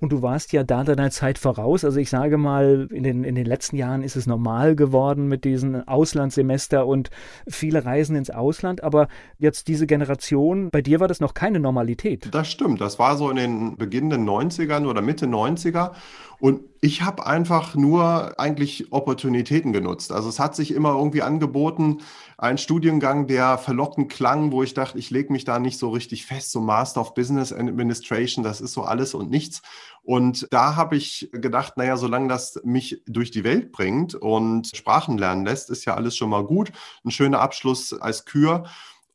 Und 0.00 0.12
du 0.12 0.22
warst 0.22 0.52
ja 0.52 0.64
da 0.64 0.82
deiner 0.82 1.10
Zeit 1.10 1.38
voraus. 1.38 1.84
Also 1.84 2.00
ich 2.00 2.08
sage 2.08 2.38
mal, 2.38 2.88
in 2.90 3.02
den, 3.02 3.22
in 3.22 3.34
den 3.34 3.44
letzten 3.44 3.76
Jahren 3.76 4.02
ist 4.02 4.16
es 4.16 4.26
normal 4.26 4.74
geworden 4.74 5.28
mit 5.28 5.44
diesen 5.44 5.86
Auslandssemester 5.86 6.86
und 6.86 7.10
viele 7.46 7.84
Reisen 7.84 8.16
ins 8.16 8.30
Ausland. 8.30 8.82
Aber 8.82 9.08
jetzt 9.38 9.68
diese 9.68 9.86
Generation, 9.86 10.70
bei 10.70 10.80
dir 10.80 11.00
war 11.00 11.08
das 11.08 11.20
noch 11.20 11.34
keine 11.34 11.60
Normalität. 11.60 12.28
Das 12.32 12.50
stimmt. 12.50 12.80
Das 12.80 12.98
war 12.98 13.18
so 13.18 13.28
in 13.28 13.36
den 13.36 13.76
beginnenden 13.76 14.26
90ern 14.26 14.86
oder 14.86 15.02
Mitte 15.02 15.26
90er. 15.26 15.92
Und 16.40 16.62
ich 16.80 17.02
habe 17.02 17.26
einfach 17.26 17.74
nur 17.74 18.40
eigentlich 18.40 18.90
Opportunitäten 18.92 19.74
genutzt. 19.74 20.10
Also 20.12 20.30
es 20.30 20.38
hat 20.38 20.56
sich 20.56 20.72
immer 20.72 20.94
irgendwie 20.96 21.20
angeboten, 21.20 21.98
ein 22.40 22.56
Studiengang, 22.56 23.26
der 23.26 23.58
verlockend 23.58 24.10
klang, 24.10 24.50
wo 24.50 24.62
ich 24.62 24.72
dachte, 24.72 24.98
ich 24.98 25.10
lege 25.10 25.30
mich 25.30 25.44
da 25.44 25.58
nicht 25.58 25.78
so 25.78 25.90
richtig 25.90 26.24
fest, 26.24 26.52
so 26.52 26.62
Master 26.62 27.02
of 27.02 27.12
Business 27.12 27.52
Administration, 27.52 28.42
das 28.42 28.62
ist 28.62 28.72
so 28.72 28.82
alles 28.82 29.12
und 29.12 29.30
nichts. 29.30 29.60
Und 30.02 30.48
da 30.50 30.74
habe 30.74 30.96
ich 30.96 31.28
gedacht, 31.32 31.76
naja, 31.76 31.98
solange 31.98 32.28
das 32.28 32.58
mich 32.64 33.02
durch 33.06 33.30
die 33.30 33.44
Welt 33.44 33.72
bringt 33.72 34.14
und 34.14 34.74
Sprachen 34.74 35.18
lernen 35.18 35.44
lässt, 35.44 35.68
ist 35.68 35.84
ja 35.84 35.94
alles 35.94 36.16
schon 36.16 36.30
mal 36.30 36.44
gut. 36.44 36.72
Ein 37.04 37.10
schöner 37.10 37.40
Abschluss 37.40 37.92
als 37.92 38.24
Kür. 38.24 38.64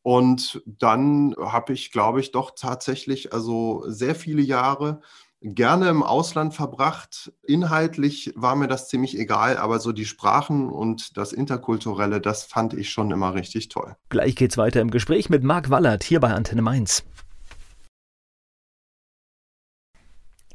Und 0.03 0.61
dann 0.67 1.33
habe 1.39 1.73
ich, 1.73 1.91
glaube 1.91 2.19
ich, 2.19 2.31
doch 2.31 2.51
tatsächlich 2.55 3.33
also 3.33 3.85
sehr 3.87 4.13
viele 4.13 4.43
Jahre 4.43 5.01
gerne 5.41 5.89
im 5.89 6.03
Ausland 6.03 6.53
verbracht. 6.53 7.31
Inhaltlich 7.43 8.33
war 8.35 8.55
mir 8.55 8.67
das 8.67 8.87
ziemlich 8.89 9.17
egal, 9.17 9.57
aber 9.57 9.79
so 9.79 9.91
die 9.91 10.05
Sprachen 10.05 10.69
und 10.69 11.17
das 11.17 11.33
Interkulturelle, 11.33 12.21
das 12.21 12.43
fand 12.43 12.73
ich 12.73 12.89
schon 12.89 13.11
immer 13.11 13.33
richtig 13.33 13.69
toll. 13.69 13.95
Gleich 14.09 14.35
geht's 14.35 14.57
weiter 14.57 14.81
im 14.81 14.91
Gespräch 14.91 15.29
mit 15.29 15.43
Marc 15.43 15.69
Wallert 15.69 16.03
hier 16.03 16.19
bei 16.19 16.33
Antenne 16.33 16.61
Mainz. 16.61 17.03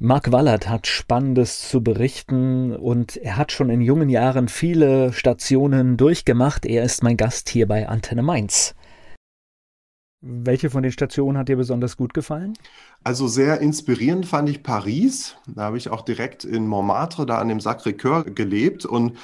Marc 0.03 0.33
Wallert 0.33 0.67
hat 0.67 0.87
Spannendes 0.87 1.69
zu 1.69 1.83
berichten 1.83 2.75
und 2.75 3.19
er 3.19 3.37
hat 3.37 3.53
schon 3.53 3.69
in 3.69 3.83
jungen 3.83 4.09
Jahren 4.09 4.49
viele 4.49 5.13
Stationen 5.13 5.99
durchgemacht. 5.99 6.65
Er 6.65 6.85
ist 6.85 7.03
mein 7.03 7.19
Gast 7.19 7.51
hier 7.51 7.69
bei 7.69 7.87
Antenne 7.87 8.23
Mainz. 8.23 8.75
Welche 10.23 10.69
von 10.69 10.83
den 10.83 10.93
Stationen 10.93 11.39
hat 11.39 11.49
dir 11.49 11.57
besonders 11.57 11.97
gut 11.97 12.13
gefallen? 12.13 12.53
Also 13.03 13.27
sehr 13.27 13.61
inspirierend 13.61 14.27
fand 14.27 14.51
ich 14.51 14.63
Paris. 14.63 15.37
Da 15.47 15.63
habe 15.63 15.79
ich 15.79 15.89
auch 15.89 16.03
direkt 16.03 16.45
in 16.45 16.67
Montmartre, 16.67 17.25
da 17.25 17.39
an 17.39 17.49
dem 17.49 17.59
Sacré-Cœur 17.59 18.25
gelebt 18.31 18.85
und 18.85 19.17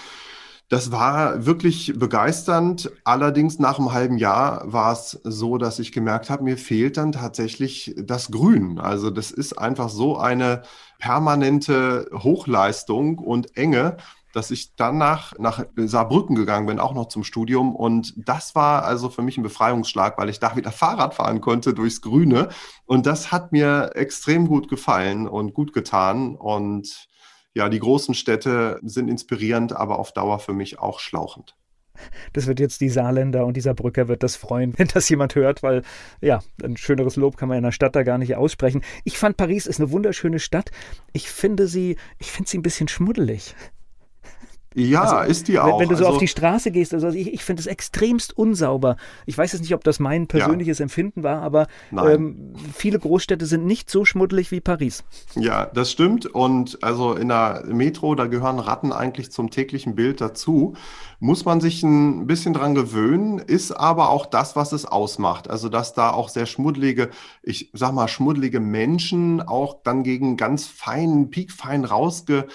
das 0.68 0.90
war 0.90 1.46
wirklich 1.46 1.92
begeisternd. 1.96 2.90
Allerdings 3.04 3.60
nach 3.60 3.78
einem 3.78 3.92
halben 3.92 4.18
Jahr 4.18 4.72
war 4.72 4.92
es 4.92 5.20
so, 5.22 5.58
dass 5.58 5.78
ich 5.78 5.92
gemerkt 5.92 6.28
habe, 6.28 6.42
mir 6.42 6.56
fehlt 6.56 6.96
dann 6.96 7.12
tatsächlich 7.12 7.94
das 7.98 8.32
Grün. 8.32 8.80
Also 8.80 9.10
das 9.10 9.30
ist 9.30 9.52
einfach 9.52 9.90
so 9.90 10.16
eine 10.16 10.62
permanente 10.98 12.08
Hochleistung 12.12 13.18
und 13.18 13.56
Enge, 13.56 13.96
dass 14.36 14.50
ich 14.50 14.76
danach 14.76 15.32
nach 15.38 15.64
Saarbrücken 15.76 16.36
gegangen 16.36 16.66
bin, 16.66 16.78
auch 16.78 16.92
noch 16.92 17.08
zum 17.08 17.24
Studium. 17.24 17.74
Und 17.74 18.12
das 18.28 18.54
war 18.54 18.84
also 18.84 19.08
für 19.08 19.22
mich 19.22 19.38
ein 19.38 19.42
Befreiungsschlag, 19.42 20.18
weil 20.18 20.28
ich 20.28 20.38
da 20.38 20.54
wieder 20.56 20.72
Fahrrad 20.72 21.14
fahren 21.14 21.40
konnte 21.40 21.72
durchs 21.72 22.02
Grüne. 22.02 22.50
Und 22.84 23.06
das 23.06 23.32
hat 23.32 23.52
mir 23.52 23.92
extrem 23.94 24.46
gut 24.46 24.68
gefallen 24.68 25.26
und 25.26 25.54
gut 25.54 25.72
getan. 25.72 26.36
Und 26.36 27.08
ja, 27.54 27.70
die 27.70 27.78
großen 27.78 28.14
Städte 28.14 28.78
sind 28.82 29.08
inspirierend, 29.08 29.74
aber 29.74 29.98
auf 29.98 30.12
Dauer 30.12 30.38
für 30.38 30.52
mich 30.52 30.78
auch 30.78 31.00
schlauchend. 31.00 31.56
Das 32.34 32.46
wird 32.46 32.60
jetzt 32.60 32.82
die 32.82 32.90
Saarländer 32.90 33.46
und 33.46 33.56
dieser 33.56 33.72
Brücker 33.72 34.06
wird 34.06 34.22
das 34.22 34.36
freuen, 34.36 34.74
wenn 34.78 34.88
das 34.88 35.08
jemand 35.08 35.34
hört, 35.34 35.62
weil 35.62 35.80
ja, 36.20 36.40
ein 36.62 36.76
schöneres 36.76 37.16
Lob 37.16 37.38
kann 37.38 37.48
man 37.48 37.56
in 37.56 37.64
der 37.64 37.72
Stadt 37.72 37.96
da 37.96 38.02
gar 38.02 38.18
nicht 38.18 38.36
aussprechen. 38.36 38.82
Ich 39.04 39.16
fand 39.16 39.38
Paris 39.38 39.66
ist 39.66 39.80
eine 39.80 39.90
wunderschöne 39.90 40.40
Stadt. 40.40 40.70
Ich 41.14 41.30
finde 41.30 41.68
sie, 41.68 41.96
ich 42.18 42.30
finde 42.30 42.50
sie 42.50 42.58
ein 42.58 42.62
bisschen 42.62 42.88
schmuddelig. 42.88 43.54
Ja, 44.78 45.02
also, 45.04 45.30
ist 45.30 45.48
die 45.48 45.58
auch. 45.58 45.80
Wenn, 45.80 45.88
du 45.88 45.96
so 45.96 46.04
also, 46.04 46.16
auf 46.16 46.20
die 46.20 46.28
Straße 46.28 46.70
gehst, 46.70 46.92
also 46.92 47.08
ich, 47.08 47.32
ich 47.32 47.42
finde 47.42 47.60
es 47.60 47.66
extremst 47.66 48.36
unsauber. 48.36 48.98
Ich 49.24 49.36
weiß 49.36 49.52
jetzt 49.52 49.62
nicht, 49.62 49.74
ob 49.74 49.82
das 49.82 50.00
mein 50.00 50.26
persönliches 50.26 50.80
ja. 50.80 50.82
Empfinden 50.82 51.22
war, 51.22 51.40
aber 51.40 51.66
ähm, 51.92 52.52
viele 52.74 52.98
Großstädte 52.98 53.46
sind 53.46 53.64
nicht 53.64 53.88
so 53.88 54.04
schmuddelig 54.04 54.50
wie 54.50 54.60
Paris. 54.60 55.02
Ja, 55.34 55.64
das 55.64 55.90
stimmt. 55.90 56.26
Und 56.26 56.82
also 56.82 57.14
in 57.14 57.28
der 57.28 57.64
Metro, 57.66 58.14
da 58.14 58.26
gehören 58.26 58.58
Ratten 58.58 58.92
eigentlich 58.92 59.32
zum 59.32 59.48
täglichen 59.48 59.94
Bild 59.94 60.20
dazu. 60.20 60.74
Muss 61.20 61.46
man 61.46 61.62
sich 61.62 61.82
ein 61.82 62.26
bisschen 62.26 62.52
dran 62.52 62.74
gewöhnen, 62.74 63.38
ist 63.38 63.72
aber 63.72 64.10
auch 64.10 64.26
das, 64.26 64.56
was 64.56 64.72
es 64.72 64.84
ausmacht. 64.84 65.48
Also, 65.48 65.70
dass 65.70 65.94
da 65.94 66.10
auch 66.10 66.28
sehr 66.28 66.44
schmuddelige, 66.44 67.08
ich 67.42 67.70
sag 67.72 67.94
mal, 67.94 68.08
schmuddelige 68.08 68.60
Menschen 68.60 69.40
auch 69.40 69.78
dann 69.82 70.02
gegen 70.02 70.36
ganz 70.36 70.66
feinen, 70.66 71.30
piekfein 71.30 71.86
rausge 71.86 72.46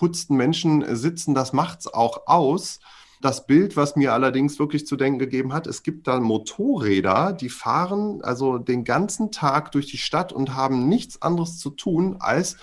geputzten 0.00 0.34
Menschen 0.34 0.96
sitzen, 0.96 1.34
das 1.34 1.52
macht 1.52 1.80
es 1.80 1.92
auch 1.92 2.26
aus. 2.26 2.80
Das 3.20 3.46
Bild, 3.46 3.76
was 3.76 3.96
mir 3.96 4.14
allerdings 4.14 4.58
wirklich 4.58 4.86
zu 4.86 4.96
denken 4.96 5.18
gegeben 5.18 5.52
hat, 5.52 5.66
es 5.66 5.82
gibt 5.82 6.06
da 6.06 6.18
Motorräder, 6.20 7.34
die 7.34 7.50
fahren 7.50 8.22
also 8.22 8.56
den 8.56 8.84
ganzen 8.84 9.30
Tag 9.30 9.72
durch 9.72 9.88
die 9.88 9.98
Stadt 9.98 10.32
und 10.32 10.54
haben 10.54 10.88
nichts 10.88 11.20
anderes 11.20 11.58
zu 11.58 11.68
tun, 11.68 12.16
als 12.18 12.56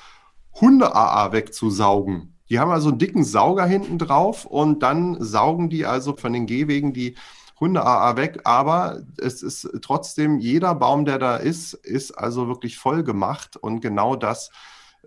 Hunde-AA 0.60 1.32
wegzusaugen. 1.32 2.34
Die 2.50 2.58
haben 2.58 2.72
also 2.72 2.90
einen 2.90 2.98
dicken 2.98 3.24
Sauger 3.24 3.68
hinten 3.68 4.00
drauf 4.00 4.46
und 4.46 4.82
dann 4.82 5.24
saugen 5.24 5.70
die 5.70 5.86
also 5.86 6.16
von 6.16 6.34
den 6.34 6.48
Gehwegen 6.48 6.92
die 6.92 7.18
Hunde-AA 7.60 8.18
weg. 8.18 8.40
Aber 8.46 9.04
es 9.20 9.44
ist 9.44 9.70
trotzdem, 9.84 10.40
jeder 10.40 10.74
Baum, 10.74 11.06
der 11.06 11.20
da 11.20 11.36
ist, 11.36 11.76
ist 11.76 12.18
also 12.18 12.48
wirklich 12.48 12.80
voll 12.80 13.04
gemacht 13.04 13.58
und 13.58 13.82
genau 13.82 14.16
das 14.16 14.50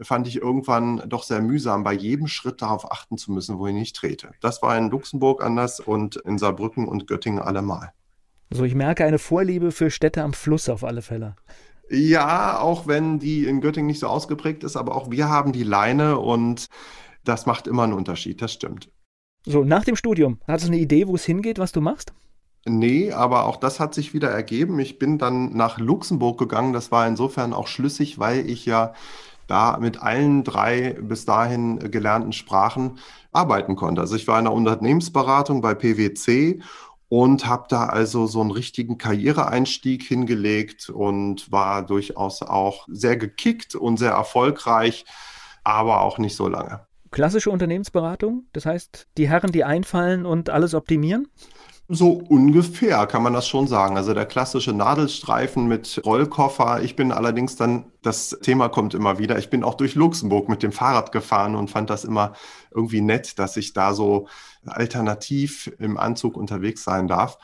fand 0.00 0.26
ich 0.26 0.36
irgendwann 0.36 1.02
doch 1.08 1.22
sehr 1.22 1.40
mühsam, 1.40 1.84
bei 1.84 1.92
jedem 1.92 2.26
Schritt 2.26 2.62
darauf 2.62 2.90
achten 2.90 3.18
zu 3.18 3.32
müssen, 3.32 3.58
wo 3.58 3.66
ich 3.66 3.74
nicht 3.74 3.96
trete. 3.96 4.30
Das 4.40 4.62
war 4.62 4.76
in 4.76 4.90
Luxemburg 4.90 5.42
anders 5.42 5.80
und 5.80 6.16
in 6.16 6.38
Saarbrücken 6.38 6.88
und 6.88 7.06
Göttingen 7.06 7.40
allemal. 7.40 7.92
So, 8.50 8.64
ich 8.64 8.74
merke 8.74 9.04
eine 9.04 9.18
Vorliebe 9.18 9.70
für 9.70 9.90
Städte 9.90 10.22
am 10.22 10.32
Fluss 10.32 10.68
auf 10.68 10.84
alle 10.84 11.02
Fälle. 11.02 11.36
Ja, 11.88 12.58
auch 12.60 12.86
wenn 12.86 13.18
die 13.18 13.46
in 13.46 13.60
Göttingen 13.60 13.88
nicht 13.88 14.00
so 14.00 14.06
ausgeprägt 14.06 14.64
ist, 14.64 14.76
aber 14.76 14.94
auch 14.94 15.10
wir 15.10 15.28
haben 15.28 15.52
die 15.52 15.64
Leine 15.64 16.18
und 16.18 16.68
das 17.24 17.46
macht 17.46 17.66
immer 17.66 17.84
einen 17.84 17.92
Unterschied, 17.92 18.40
das 18.40 18.52
stimmt. 18.52 18.90
So, 19.44 19.64
nach 19.64 19.84
dem 19.84 19.96
Studium, 19.96 20.38
hast 20.46 20.64
du 20.64 20.68
eine 20.68 20.78
Idee, 20.78 21.08
wo 21.08 21.14
es 21.14 21.24
hingeht, 21.24 21.58
was 21.58 21.72
du 21.72 21.80
machst? 21.80 22.12
Nee, 22.66 23.12
aber 23.12 23.46
auch 23.46 23.56
das 23.56 23.80
hat 23.80 23.94
sich 23.94 24.12
wieder 24.12 24.30
ergeben. 24.30 24.78
Ich 24.80 24.98
bin 24.98 25.16
dann 25.16 25.56
nach 25.56 25.78
Luxemburg 25.78 26.38
gegangen. 26.38 26.74
Das 26.74 26.92
war 26.92 27.08
insofern 27.08 27.54
auch 27.54 27.66
schlüssig, 27.66 28.18
weil 28.18 28.48
ich 28.50 28.66
ja 28.66 28.92
da 29.50 29.78
mit 29.80 30.00
allen 30.00 30.44
drei 30.44 30.96
bis 31.00 31.24
dahin 31.24 31.90
gelernten 31.90 32.32
Sprachen 32.32 32.98
arbeiten 33.32 33.76
konnte. 33.76 34.00
Also 34.00 34.16
ich 34.16 34.28
war 34.28 34.38
in 34.38 34.44
der 34.44 34.54
Unternehmensberatung 34.54 35.60
bei 35.60 35.74
PwC 35.74 36.60
und 37.08 37.46
habe 37.46 37.66
da 37.68 37.86
also 37.86 38.26
so 38.26 38.40
einen 38.40 38.52
richtigen 38.52 38.96
Karriereeinstieg 38.96 40.04
hingelegt 40.04 40.88
und 40.88 41.50
war 41.50 41.84
durchaus 41.84 42.42
auch 42.42 42.86
sehr 42.88 43.16
gekickt 43.16 43.74
und 43.74 43.98
sehr 43.98 44.12
erfolgreich, 44.12 45.04
aber 45.64 46.02
auch 46.02 46.18
nicht 46.18 46.36
so 46.36 46.46
lange. 46.46 46.86
Klassische 47.10 47.50
Unternehmensberatung, 47.50 48.44
das 48.52 48.66
heißt, 48.66 49.08
die 49.18 49.28
Herren, 49.28 49.50
die 49.50 49.64
einfallen 49.64 50.24
und 50.24 50.48
alles 50.48 50.74
optimieren? 50.74 51.26
So 51.92 52.12
ungefähr 52.12 53.04
kann 53.08 53.24
man 53.24 53.32
das 53.32 53.48
schon 53.48 53.66
sagen. 53.66 53.96
Also 53.96 54.14
der 54.14 54.24
klassische 54.24 54.72
Nadelstreifen 54.72 55.66
mit 55.66 56.00
Rollkoffer. 56.04 56.84
Ich 56.84 56.94
bin 56.94 57.10
allerdings 57.10 57.56
dann, 57.56 57.86
das 58.00 58.38
Thema 58.42 58.68
kommt 58.68 58.94
immer 58.94 59.18
wieder, 59.18 59.38
ich 59.38 59.50
bin 59.50 59.64
auch 59.64 59.74
durch 59.74 59.96
Luxemburg 59.96 60.48
mit 60.48 60.62
dem 60.62 60.70
Fahrrad 60.70 61.10
gefahren 61.10 61.56
und 61.56 61.68
fand 61.68 61.90
das 61.90 62.04
immer 62.04 62.34
irgendwie 62.70 63.00
nett, 63.00 63.40
dass 63.40 63.56
ich 63.56 63.72
da 63.72 63.92
so 63.92 64.28
alternativ 64.64 65.72
im 65.80 65.98
Anzug 65.98 66.36
unterwegs 66.36 66.84
sein 66.84 67.08
darf. 67.08 67.38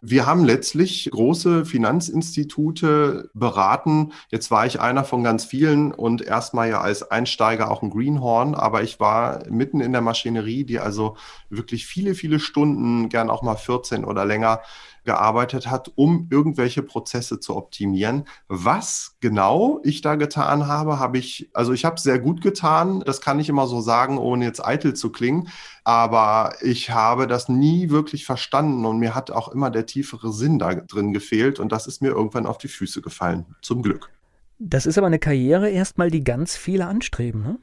Wir 0.00 0.26
haben 0.26 0.44
letztlich 0.44 1.10
große 1.10 1.64
Finanzinstitute 1.64 3.30
beraten. 3.34 4.12
Jetzt 4.30 4.50
war 4.50 4.66
ich 4.66 4.80
einer 4.80 5.04
von 5.04 5.24
ganz 5.24 5.44
vielen 5.44 5.92
und 5.92 6.22
erstmal 6.22 6.68
ja 6.68 6.80
als 6.80 7.10
Einsteiger 7.10 7.70
auch 7.70 7.82
ein 7.82 7.90
Greenhorn, 7.90 8.54
aber 8.54 8.82
ich 8.82 9.00
war 9.00 9.42
mitten 9.50 9.80
in 9.80 9.92
der 9.92 10.00
Maschinerie, 10.00 10.64
die 10.64 10.78
also 10.78 11.16
wirklich 11.50 11.86
viele, 11.86 12.14
viele 12.14 12.40
Stunden, 12.40 13.08
gern 13.08 13.30
auch 13.30 13.42
mal 13.42 13.56
14 13.56 14.04
oder 14.04 14.24
länger 14.24 14.60
gearbeitet 15.08 15.70
hat, 15.70 15.90
um 15.94 16.28
irgendwelche 16.30 16.82
Prozesse 16.82 17.40
zu 17.40 17.56
optimieren. 17.56 18.26
Was 18.46 19.16
genau 19.20 19.80
ich 19.82 20.02
da 20.02 20.16
getan 20.16 20.66
habe, 20.66 20.98
habe 20.98 21.16
ich, 21.16 21.48
also 21.54 21.72
ich 21.72 21.86
habe 21.86 21.98
sehr 21.98 22.18
gut 22.18 22.42
getan. 22.42 23.00
Das 23.06 23.22
kann 23.22 23.40
ich 23.40 23.48
immer 23.48 23.66
so 23.66 23.80
sagen, 23.80 24.18
ohne 24.18 24.44
jetzt 24.44 24.62
eitel 24.62 24.92
zu 24.92 25.10
klingen. 25.10 25.48
Aber 25.82 26.52
ich 26.60 26.90
habe 26.90 27.26
das 27.26 27.48
nie 27.48 27.88
wirklich 27.88 28.26
verstanden 28.26 28.84
und 28.84 28.98
mir 28.98 29.14
hat 29.14 29.30
auch 29.30 29.48
immer 29.48 29.70
der 29.70 29.86
tiefere 29.86 30.30
Sinn 30.30 30.58
da 30.58 30.74
drin 30.74 31.14
gefehlt 31.14 31.58
und 31.58 31.72
das 31.72 31.86
ist 31.86 32.02
mir 32.02 32.10
irgendwann 32.10 32.44
auf 32.44 32.58
die 32.58 32.68
Füße 32.68 33.00
gefallen. 33.00 33.46
Zum 33.62 33.80
Glück. 33.80 34.10
Das 34.58 34.84
ist 34.84 34.98
aber 34.98 35.06
eine 35.06 35.18
Karriere 35.18 35.70
erstmal, 35.70 36.10
die 36.10 36.22
ganz 36.22 36.54
viele 36.54 36.84
anstreben, 36.84 37.42
ne? 37.42 37.58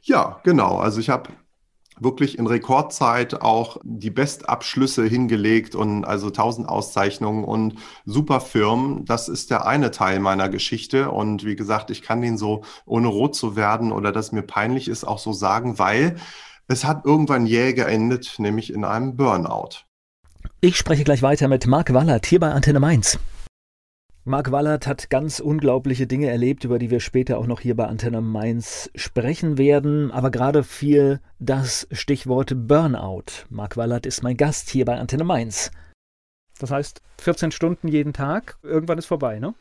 Ja, 0.00 0.40
genau. 0.42 0.78
Also 0.78 1.00
ich 1.00 1.10
habe 1.10 1.28
wirklich 2.00 2.38
in 2.38 2.46
Rekordzeit 2.46 3.42
auch 3.42 3.78
die 3.84 4.10
Bestabschlüsse 4.10 5.04
hingelegt 5.04 5.74
und 5.74 6.04
also 6.04 6.30
tausend 6.30 6.68
Auszeichnungen 6.68 7.44
und 7.44 7.76
super 8.04 8.40
Firmen. 8.40 9.04
Das 9.04 9.28
ist 9.28 9.50
der 9.50 9.66
eine 9.66 9.90
Teil 9.90 10.20
meiner 10.20 10.48
Geschichte. 10.48 11.10
Und 11.10 11.44
wie 11.44 11.56
gesagt, 11.56 11.90
ich 11.90 12.02
kann 12.02 12.22
den 12.22 12.38
so, 12.38 12.62
ohne 12.86 13.08
rot 13.08 13.34
zu 13.34 13.56
werden 13.56 13.92
oder 13.92 14.12
dass 14.12 14.32
mir 14.32 14.42
peinlich 14.42 14.88
ist, 14.88 15.04
auch 15.04 15.18
so 15.18 15.32
sagen, 15.32 15.78
weil 15.78 16.16
es 16.68 16.84
hat 16.84 17.04
irgendwann 17.04 17.46
jäh 17.46 17.72
geendet, 17.72 18.36
nämlich 18.38 18.72
in 18.72 18.84
einem 18.84 19.16
Burnout. 19.16 19.84
Ich 20.60 20.76
spreche 20.76 21.04
gleich 21.04 21.22
weiter 21.22 21.48
mit 21.48 21.66
Marc 21.66 21.92
Wallert 21.92 22.26
hier 22.26 22.40
bei 22.40 22.50
Antenne 22.50 22.80
Mainz. 22.80 23.18
Marc 24.24 24.52
Wallert 24.52 24.86
hat 24.86 25.10
ganz 25.10 25.40
unglaubliche 25.40 26.06
Dinge 26.06 26.30
erlebt, 26.30 26.62
über 26.62 26.78
die 26.78 26.92
wir 26.92 27.00
später 27.00 27.38
auch 27.38 27.48
noch 27.48 27.58
hier 27.58 27.74
bei 27.74 27.88
Antenne 27.88 28.20
Mainz 28.20 28.88
sprechen 28.94 29.58
werden. 29.58 30.12
Aber 30.12 30.30
gerade 30.30 30.62
fiel 30.62 31.20
das 31.40 31.88
Stichwort 31.90 32.52
Burnout. 32.54 33.46
Marc 33.50 33.76
Wallert 33.76 34.06
ist 34.06 34.22
mein 34.22 34.36
Gast 34.36 34.70
hier 34.70 34.84
bei 34.84 34.96
Antenne 34.96 35.24
Mainz. 35.24 35.72
Das 36.60 36.70
heißt, 36.70 37.02
14 37.20 37.50
Stunden 37.50 37.88
jeden 37.88 38.12
Tag, 38.12 38.58
irgendwann 38.62 38.98
ist 38.98 39.06
vorbei, 39.06 39.40
ne? 39.40 39.54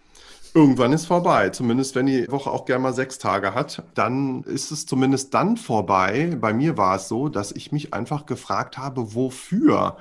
Irgendwann 0.53 0.93
ist 0.93 1.07
vorbei. 1.07 1.49
Zumindest 1.49 1.95
wenn 1.95 2.05
die 2.05 2.29
Woche 2.29 2.51
auch 2.51 2.65
gerne 2.65 2.83
mal 2.83 2.93
sechs 2.93 3.17
Tage 3.17 3.55
hat, 3.55 3.81
dann 3.95 4.43
ist 4.43 4.69
es 4.69 4.85
zumindest 4.85 5.33
dann 5.33 5.57
vorbei. 5.57 6.37
Bei 6.39 6.53
mir 6.53 6.77
war 6.77 6.97
es 6.97 7.07
so, 7.07 7.29
dass 7.29 7.51
ich 7.51 7.71
mich 7.71 7.95
einfach 7.95 8.27
gefragt 8.27 8.77
habe, 8.77 9.15
wofür 9.15 9.97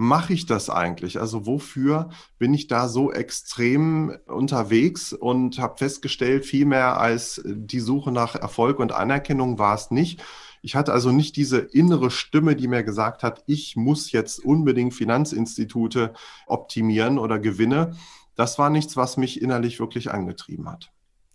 mache 0.00 0.32
ich 0.32 0.46
das 0.46 0.70
eigentlich? 0.70 1.20
Also 1.20 1.44
wofür 1.44 2.08
bin 2.38 2.54
ich 2.54 2.68
da 2.68 2.88
so 2.88 3.12
extrem 3.12 4.16
unterwegs 4.26 5.12
und 5.12 5.58
habe 5.58 5.76
festgestellt, 5.76 6.46
viel 6.46 6.64
mehr 6.64 6.98
als 6.98 7.42
die 7.44 7.80
Suche 7.80 8.10
nach 8.10 8.34
Erfolg 8.34 8.78
und 8.78 8.92
Anerkennung 8.92 9.58
war 9.58 9.74
es 9.74 9.90
nicht. 9.90 10.22
Ich 10.62 10.74
hatte 10.74 10.94
also 10.94 11.12
nicht 11.12 11.36
diese 11.36 11.58
innere 11.58 12.10
Stimme, 12.10 12.56
die 12.56 12.66
mir 12.66 12.82
gesagt 12.82 13.22
hat, 13.22 13.44
ich 13.46 13.76
muss 13.76 14.10
jetzt 14.10 14.42
unbedingt 14.42 14.94
Finanzinstitute 14.94 16.14
optimieren 16.46 17.18
oder 17.18 17.38
gewinne. 17.38 17.92
Das 18.36 18.58
war 18.58 18.70
nichts, 18.70 18.96
was 18.96 19.18
mich 19.18 19.42
innerlich 19.42 19.80
wirklich 19.80 20.10
angetrieben 20.10 20.70
hat. 20.70 20.90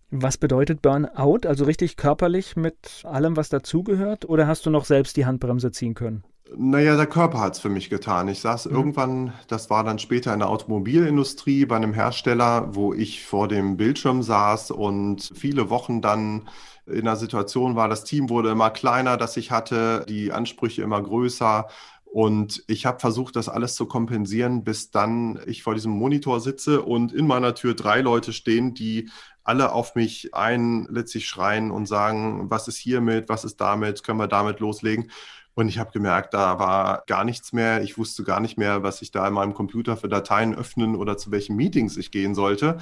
Was 0.10 0.40
bedeutet 0.40 0.82
Burnout? 0.82 1.42
Also 1.46 1.66
richtig 1.66 1.98
körperlich 1.98 2.56
mit 2.56 3.04
allem, 3.04 3.38
was 3.38 3.50
dazugehört? 3.50 4.28
Oder 4.28 4.48
hast 4.48 4.66
du 4.66 4.72
noch 4.72 4.86
selbst 4.86 5.18
die 5.18 5.28
Handbremse 5.28 5.70
ziehen 5.70 5.94
können? 5.94 6.24
Naja, 6.54 6.96
der 6.96 7.08
Körper 7.08 7.40
hat 7.40 7.56
es 7.56 7.60
für 7.60 7.70
mich 7.70 7.90
getan. 7.90 8.28
Ich 8.28 8.40
saß 8.40 8.66
mhm. 8.66 8.76
irgendwann, 8.76 9.34
das 9.48 9.70
war 9.70 9.84
dann 9.84 9.98
später 9.98 10.34
in 10.34 10.40
der 10.40 10.50
Automobilindustrie 10.50 11.66
bei 11.66 11.76
einem 11.76 11.94
Hersteller, 11.94 12.76
wo 12.76 12.94
ich 12.94 13.26
vor 13.26 13.48
dem 13.48 13.78
Bildschirm 13.78 14.22
saß 14.22 14.72
und 14.72 15.32
viele 15.34 15.70
Wochen 15.70 16.02
dann 16.02 16.48
in 16.88 17.02
einer 17.02 17.16
Situation 17.16 17.76
war, 17.76 17.88
das 17.90 18.04
Team 18.04 18.30
wurde 18.30 18.52
immer 18.52 18.70
kleiner, 18.70 19.18
das 19.18 19.38
ich 19.38 19.50
hatte, 19.50 20.06
die 20.08 20.32
Ansprüche 20.32 20.84
immer 20.84 21.02
größer. 21.02 21.68
Und 22.06 22.64
ich 22.68 22.86
habe 22.86 23.00
versucht, 23.00 23.36
das 23.36 23.50
alles 23.50 23.76
zu 23.76 23.88
kompensieren, 23.88 24.64
bis 24.64 24.92
dann 24.92 25.40
ich 25.48 25.64
vor 25.64 25.74
diesem 25.74 25.92
Monitor 25.92 26.40
sitze 26.40 26.82
und 26.82 27.12
in 27.12 27.28
meiner 27.28 27.56
Tür 27.56 27.74
drei 27.74 28.02
Leute 28.02 28.34
stehen, 28.34 28.74
die 28.76 29.10
alle 29.44 29.74
auf 29.74 29.96
mich 29.96 30.34
ein 30.34 30.88
letztlich 30.90 31.28
schreien 31.28 31.72
und 31.72 31.88
sagen, 31.88 32.50
was 32.50 32.68
ist 32.68 32.78
hiermit, 32.78 33.30
was 33.30 33.44
ist 33.44 33.60
damit, 33.60 34.04
können 34.04 34.20
wir 34.20 34.28
damit 34.28 34.60
loslegen. 34.60 35.12
Und 35.56 35.70
ich 35.70 35.80
habe 35.80 35.92
gemerkt, 35.92 36.34
da 36.34 36.60
war 36.60 37.04
gar 37.08 37.24
nichts 37.24 37.54
mehr. 37.54 37.82
Ich 37.82 37.98
wusste 37.98 38.24
gar 38.24 38.42
nicht 38.42 38.58
mehr, 38.58 38.84
was 38.84 39.02
ich 39.02 39.12
da 39.12 39.26
in 39.28 39.34
meinem 39.34 39.54
Computer 39.54 39.96
für 39.96 40.10
Dateien 40.10 40.54
öffnen 40.54 40.96
oder 40.96 41.18
zu 41.18 41.32
welchen 41.32 41.56
Meetings 41.56 41.96
ich 41.96 42.12
gehen 42.12 42.36
sollte. 42.36 42.78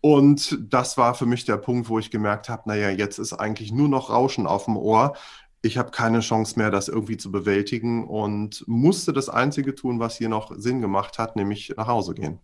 Und 0.00 0.58
das 0.60 0.96
war 0.98 1.14
für 1.14 1.26
mich 1.26 1.44
der 1.44 1.56
Punkt, 1.56 1.88
wo 1.88 1.98
ich 1.98 2.10
gemerkt 2.10 2.48
habe, 2.48 2.62
naja, 2.66 2.90
jetzt 2.90 3.18
ist 3.18 3.32
eigentlich 3.32 3.72
nur 3.72 3.88
noch 3.88 4.10
Rauschen 4.10 4.46
auf 4.46 4.64
dem 4.64 4.76
Ohr. 4.76 5.14
Ich 5.62 5.78
habe 5.78 5.90
keine 5.90 6.20
Chance 6.20 6.58
mehr, 6.58 6.70
das 6.70 6.88
irgendwie 6.88 7.16
zu 7.16 7.32
bewältigen 7.32 8.06
und 8.06 8.64
musste 8.66 9.12
das 9.12 9.28
Einzige 9.28 9.74
tun, 9.74 9.98
was 10.00 10.16
hier 10.16 10.28
noch 10.28 10.52
Sinn 10.56 10.80
gemacht 10.80 11.18
hat, 11.18 11.36
nämlich 11.36 11.74
nach 11.76 11.88
Hause 11.88 12.14
gehen. 12.14 12.40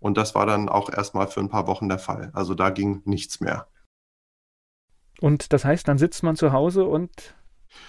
Und 0.00 0.18
das 0.18 0.34
war 0.34 0.44
dann 0.44 0.68
auch 0.68 0.90
erstmal 0.90 1.28
für 1.28 1.40
ein 1.40 1.48
paar 1.48 1.66
Wochen 1.66 1.88
der 1.88 1.98
Fall. 1.98 2.30
Also 2.34 2.54
da 2.54 2.68
ging 2.70 3.00
nichts 3.06 3.40
mehr. 3.40 3.68
Und 5.20 5.52
das 5.54 5.64
heißt, 5.64 5.88
dann 5.88 5.96
sitzt 5.96 6.22
man 6.22 6.36
zu 6.36 6.52
Hause 6.52 6.84
und 6.84 7.34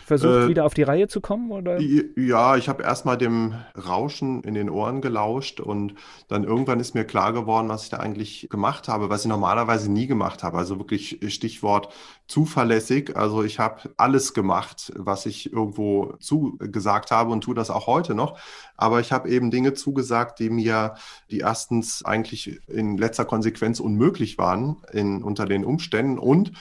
versucht, 0.06 0.32
äh, 0.32 0.48
wieder 0.48 0.66
auf 0.66 0.74
die 0.74 0.84
Reihe 0.84 1.08
zu 1.08 1.22
kommen? 1.22 1.52
Oder? 1.52 1.80
Ja, 1.80 2.56
ich 2.56 2.70
habe 2.70 2.84
erstmal 2.84 3.18
dem 3.18 3.56
Rauschen 3.76 4.44
in 4.44 4.54
den 4.54 4.70
Ohren 4.70 5.02
gelauscht 5.02 5.60
und 5.60 5.96
dann 6.28 6.44
irgendwann 6.44 6.80
ist 6.80 6.96
mir 6.96 7.06
klar 7.06 7.34
geworden, 7.34 7.70
was 7.70 7.84
ich 7.84 7.90
da 7.90 7.98
eigentlich 7.98 8.48
gemacht 8.50 8.88
habe, 8.88 9.10
was 9.10 9.22
ich 9.22 9.28
normalerweise 9.28 9.92
nie 9.92 10.08
gemacht 10.08 10.44
habe. 10.44 10.58
Also 10.58 10.78
wirklich 10.78 11.20
Stichwort 11.28 11.90
zuverlässig. 12.28 13.16
Also 13.16 13.44
ich 13.44 13.60
habe 13.60 13.90
alles 13.98 14.34
gemacht, 14.34 14.92
was 14.96 15.26
ich 15.26 15.52
irgendwo 15.52 16.14
zugesagt 16.20 17.12
habe 17.12 17.32
und 17.32 17.42
tue 17.42 17.56
das 17.56 17.70
auch 17.70 17.88
heute 17.88 18.16
noch. 18.16 18.38
Aber 18.78 19.00
ich 19.00 19.12
habe 19.12 19.30
eben 19.30 19.52
Dinge 19.52 19.74
zugesagt, 19.74 20.40
die 20.40 20.50
mir, 20.50 20.96
die 21.32 21.40
erstens 21.40 22.04
eigentlich 22.04 22.62
in 22.68 22.98
letzter 22.98 23.26
Konsequenz 23.26 23.80
unmöglich 23.80 24.38
waren 24.38 24.78
in, 24.92 25.24
unter 25.24 25.46
den 25.46 25.66
Umständen 25.66 26.20
und 26.20 26.52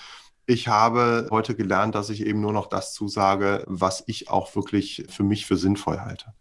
ich 0.47 0.69
habe 0.69 1.29
heute 1.31 1.55
gelernt, 1.55 1.95
dass 1.95 2.11
ich 2.11 2.27
eben 2.27 2.41
nur 2.41 2.53
noch 2.53 2.67
das 2.67 2.93
zusage, 2.93 3.65
was 3.67 4.05
ich 4.07 4.31
auch 4.31 4.55
wirklich 4.55 5.07
für 5.09 5.23
mich 5.23 5.47
für 5.47 5.57
sinnvoll 5.57 6.01
halte. 6.01 6.35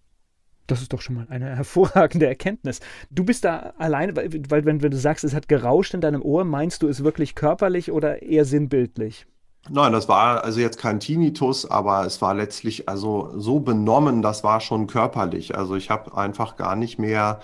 Das 0.67 0.81
ist 0.81 0.93
doch 0.93 1.01
schon 1.01 1.15
mal 1.15 1.27
eine 1.29 1.55
hervorragende 1.55 2.27
Erkenntnis. 2.27 2.79
Du 3.09 3.23
bist 3.23 3.45
da 3.45 3.73
alleine, 3.77 4.15
weil, 4.15 4.29
weil 4.49 4.65
wenn, 4.65 4.81
wenn 4.81 4.91
du 4.91 4.97
sagst, 4.97 5.23
es 5.23 5.33
hat 5.33 5.47
gerauscht 5.47 5.93
in 5.93 6.01
deinem 6.01 6.21
Ohr, 6.21 6.43
meinst 6.45 6.83
du 6.83 6.87
es 6.87 7.03
wirklich 7.03 7.35
körperlich 7.35 7.91
oder 7.91 8.21
eher 8.21 8.45
sinnbildlich? 8.45 9.27
Nein, 9.69 9.93
das 9.93 10.09
war 10.09 10.43
also 10.43 10.59
jetzt 10.59 10.77
kein 10.77 10.99
Tinnitus, 10.99 11.69
aber 11.69 12.05
es 12.05 12.21
war 12.21 12.33
letztlich 12.33 12.89
also 12.89 13.31
so 13.37 13.61
benommen, 13.61 14.21
das 14.21 14.43
war 14.43 14.59
schon 14.59 14.87
körperlich. 14.87 15.57
Also 15.57 15.75
ich 15.75 15.89
habe 15.89 16.17
einfach 16.17 16.57
gar 16.57 16.75
nicht 16.75 16.99
mehr 16.99 17.39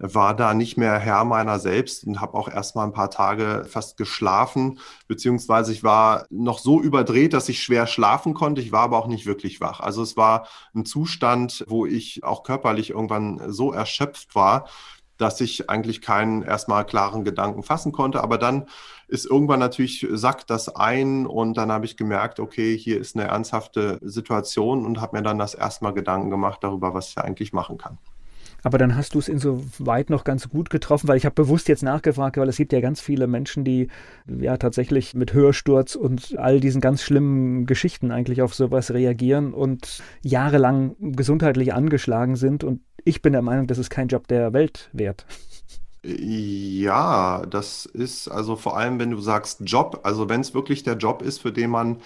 war 0.00 0.34
da 0.34 0.54
nicht 0.54 0.78
mehr 0.78 0.98
Herr 0.98 1.24
meiner 1.24 1.58
selbst 1.58 2.04
und 2.04 2.20
habe 2.20 2.34
auch 2.34 2.48
erst 2.48 2.74
mal 2.74 2.84
ein 2.84 2.92
paar 2.92 3.10
Tage 3.10 3.66
fast 3.68 3.96
geschlafen, 3.98 4.80
beziehungsweise 5.06 5.72
ich 5.72 5.84
war 5.84 6.26
noch 6.30 6.58
so 6.58 6.80
überdreht, 6.80 7.34
dass 7.34 7.48
ich 7.50 7.62
schwer 7.62 7.86
schlafen 7.86 8.32
konnte. 8.32 8.62
Ich 8.62 8.72
war 8.72 8.82
aber 8.82 8.98
auch 8.98 9.06
nicht 9.06 9.26
wirklich 9.26 9.60
wach. 9.60 9.80
Also 9.80 10.02
es 10.02 10.16
war 10.16 10.46
ein 10.74 10.86
Zustand, 10.86 11.64
wo 11.68 11.84
ich 11.84 12.24
auch 12.24 12.42
körperlich 12.42 12.90
irgendwann 12.90 13.52
so 13.52 13.72
erschöpft 13.72 14.34
war, 14.34 14.66
dass 15.18 15.40
ich 15.42 15.68
eigentlich 15.68 16.00
keinen 16.00 16.42
erstmal 16.42 16.86
klaren 16.86 17.24
Gedanken 17.24 17.62
fassen 17.62 17.92
konnte. 17.92 18.22
Aber 18.22 18.38
dann 18.38 18.66
ist 19.06 19.26
irgendwann 19.26 19.60
natürlich, 19.60 20.06
sackt 20.12 20.48
das 20.48 20.74
ein 20.74 21.26
und 21.26 21.58
dann 21.58 21.70
habe 21.70 21.84
ich 21.84 21.98
gemerkt, 21.98 22.40
okay, 22.40 22.76
hier 22.78 22.98
ist 22.98 23.16
eine 23.16 23.28
ernsthafte 23.28 23.98
Situation 24.02 24.86
und 24.86 25.00
habe 25.00 25.18
mir 25.18 25.22
dann 25.22 25.38
das 25.38 25.52
erstmal 25.52 25.92
Gedanken 25.92 26.30
gemacht 26.30 26.60
darüber, 26.62 26.94
was 26.94 27.10
ich 27.10 27.18
eigentlich 27.18 27.52
machen 27.52 27.76
kann. 27.76 27.98
Aber 28.62 28.78
dann 28.78 28.96
hast 28.96 29.14
du 29.14 29.18
es 29.18 29.28
insoweit 29.28 30.10
noch 30.10 30.24
ganz 30.24 30.48
gut 30.48 30.70
getroffen, 30.70 31.08
weil 31.08 31.16
ich 31.16 31.24
habe 31.24 31.34
bewusst 31.34 31.68
jetzt 31.68 31.82
nachgefragt, 31.82 32.36
weil 32.36 32.48
es 32.48 32.56
gibt 32.56 32.72
ja 32.72 32.80
ganz 32.80 33.00
viele 33.00 33.26
Menschen, 33.26 33.64
die 33.64 33.88
ja 34.26 34.56
tatsächlich 34.56 35.14
mit 35.14 35.32
Hörsturz 35.32 35.94
und 35.94 36.38
all 36.38 36.60
diesen 36.60 36.80
ganz 36.80 37.02
schlimmen 37.02 37.66
Geschichten 37.66 38.10
eigentlich 38.10 38.42
auf 38.42 38.54
sowas 38.54 38.92
reagieren 38.92 39.54
und 39.54 40.02
jahrelang 40.22 40.96
gesundheitlich 41.00 41.74
angeschlagen 41.74 42.36
sind. 42.36 42.64
Und 42.64 42.80
ich 43.04 43.22
bin 43.22 43.32
der 43.32 43.42
Meinung, 43.42 43.66
das 43.66 43.78
ist 43.78 43.90
kein 43.90 44.08
Job 44.08 44.28
der 44.28 44.52
Welt 44.52 44.90
wert. 44.92 45.26
Ja, 46.02 47.44
das 47.44 47.84
ist 47.84 48.28
also 48.28 48.56
vor 48.56 48.78
allem, 48.78 48.98
wenn 48.98 49.10
du 49.10 49.20
sagst 49.20 49.60
Job, 49.64 50.00
also 50.02 50.30
wenn 50.30 50.40
es 50.40 50.54
wirklich 50.54 50.82
der 50.82 50.96
Job 50.96 51.20
ist, 51.20 51.42
für 51.42 51.52
den 51.52 51.68
man 51.68 51.98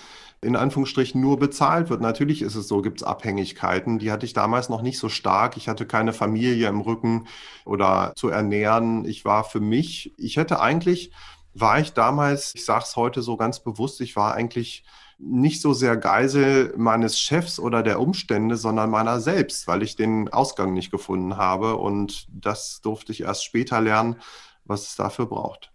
in 0.45 0.57
Anführungsstrichen 0.57 1.21
nur 1.21 1.39
bezahlt 1.39 1.91
wird. 1.91 2.01
Natürlich 2.01 2.43
ist 2.43 2.55
es 2.55 2.69
so, 2.69 2.83
gibt 2.83 3.01
es 3.01 3.07
Abhängigkeiten. 3.07 3.99
Die 3.99 4.13
hatte 4.13 4.27
ich 4.27 4.33
damals 4.33 4.69
noch 4.69 4.83
nicht 4.83 4.99
so 4.99 5.09
stark. 5.09 5.57
Ich 5.57 5.69
hatte 5.69 5.87
keine 5.87 6.13
Familie 6.13 6.69
im 6.69 6.81
Rücken 6.81 7.27
oder 7.65 8.13
zu 8.17 8.29
ernähren. 8.29 9.05
Ich 9.05 9.25
war 9.25 9.45
für 9.45 9.61
mich, 9.61 10.15
ich 10.19 10.37
hätte 10.37 10.61
eigentlich, 10.61 11.13
war 11.55 11.79
ich 11.81 11.93
damals, 11.93 12.53
ich 12.55 12.65
sage 12.65 12.85
es 12.87 12.97
heute 12.97 13.23
so 13.23 13.37
ganz 13.37 13.61
bewusst, 13.61 14.01
ich 14.01 14.17
war 14.17 14.35
eigentlich 14.35 14.85
nicht 15.19 15.61
so 15.61 15.73
sehr 15.73 15.97
Geisel 15.97 16.75
meines 16.77 17.19
Chefs 17.19 17.59
oder 17.59 17.83
der 17.83 18.01
Umstände, 18.01 18.57
sondern 18.57 18.91
meiner 18.91 19.21
selbst, 19.21 19.69
weil 19.69 19.83
ich 19.83 19.97
den 19.97 20.29
Ausgang 20.29 20.73
nicht 20.73 20.91
gefunden 20.91 21.37
habe. 21.37 21.77
Und 21.77 22.27
das 22.31 22.81
durfte 22.83 23.13
ich 23.13 23.23
erst 23.23 23.45
später 23.45 23.81
lernen, 23.81 24.17
was 24.65 24.89
es 24.89 24.97
dafür 24.97 25.27
braucht. 25.27 25.74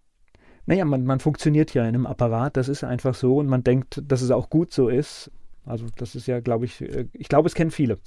Naja, 0.70 0.86
man, 0.86 1.04
man 1.04 1.20
funktioniert 1.20 1.74
ja 1.74 1.82
in 1.82 1.88
einem 1.88 2.06
Apparat, 2.06 2.56
das 2.56 2.70
ist 2.70 2.84
einfach 2.84 3.16
so 3.16 3.38
und 3.38 3.48
man 3.48 3.64
denkt, 3.64 4.04
dass 4.06 4.22
es 4.22 4.30
auch 4.30 4.52
gut 4.52 4.72
so 4.72 4.88
ist. 4.88 5.32
Also 5.66 5.88
das 5.98 6.14
ist 6.14 6.28
ja, 6.28 6.42
glaube 6.42 6.66
ich, 6.66 6.82
äh, 6.82 7.08
ich 7.12 7.28
glaube, 7.28 7.48
es 7.48 7.56
kennen 7.56 7.72
viele. 7.72 7.98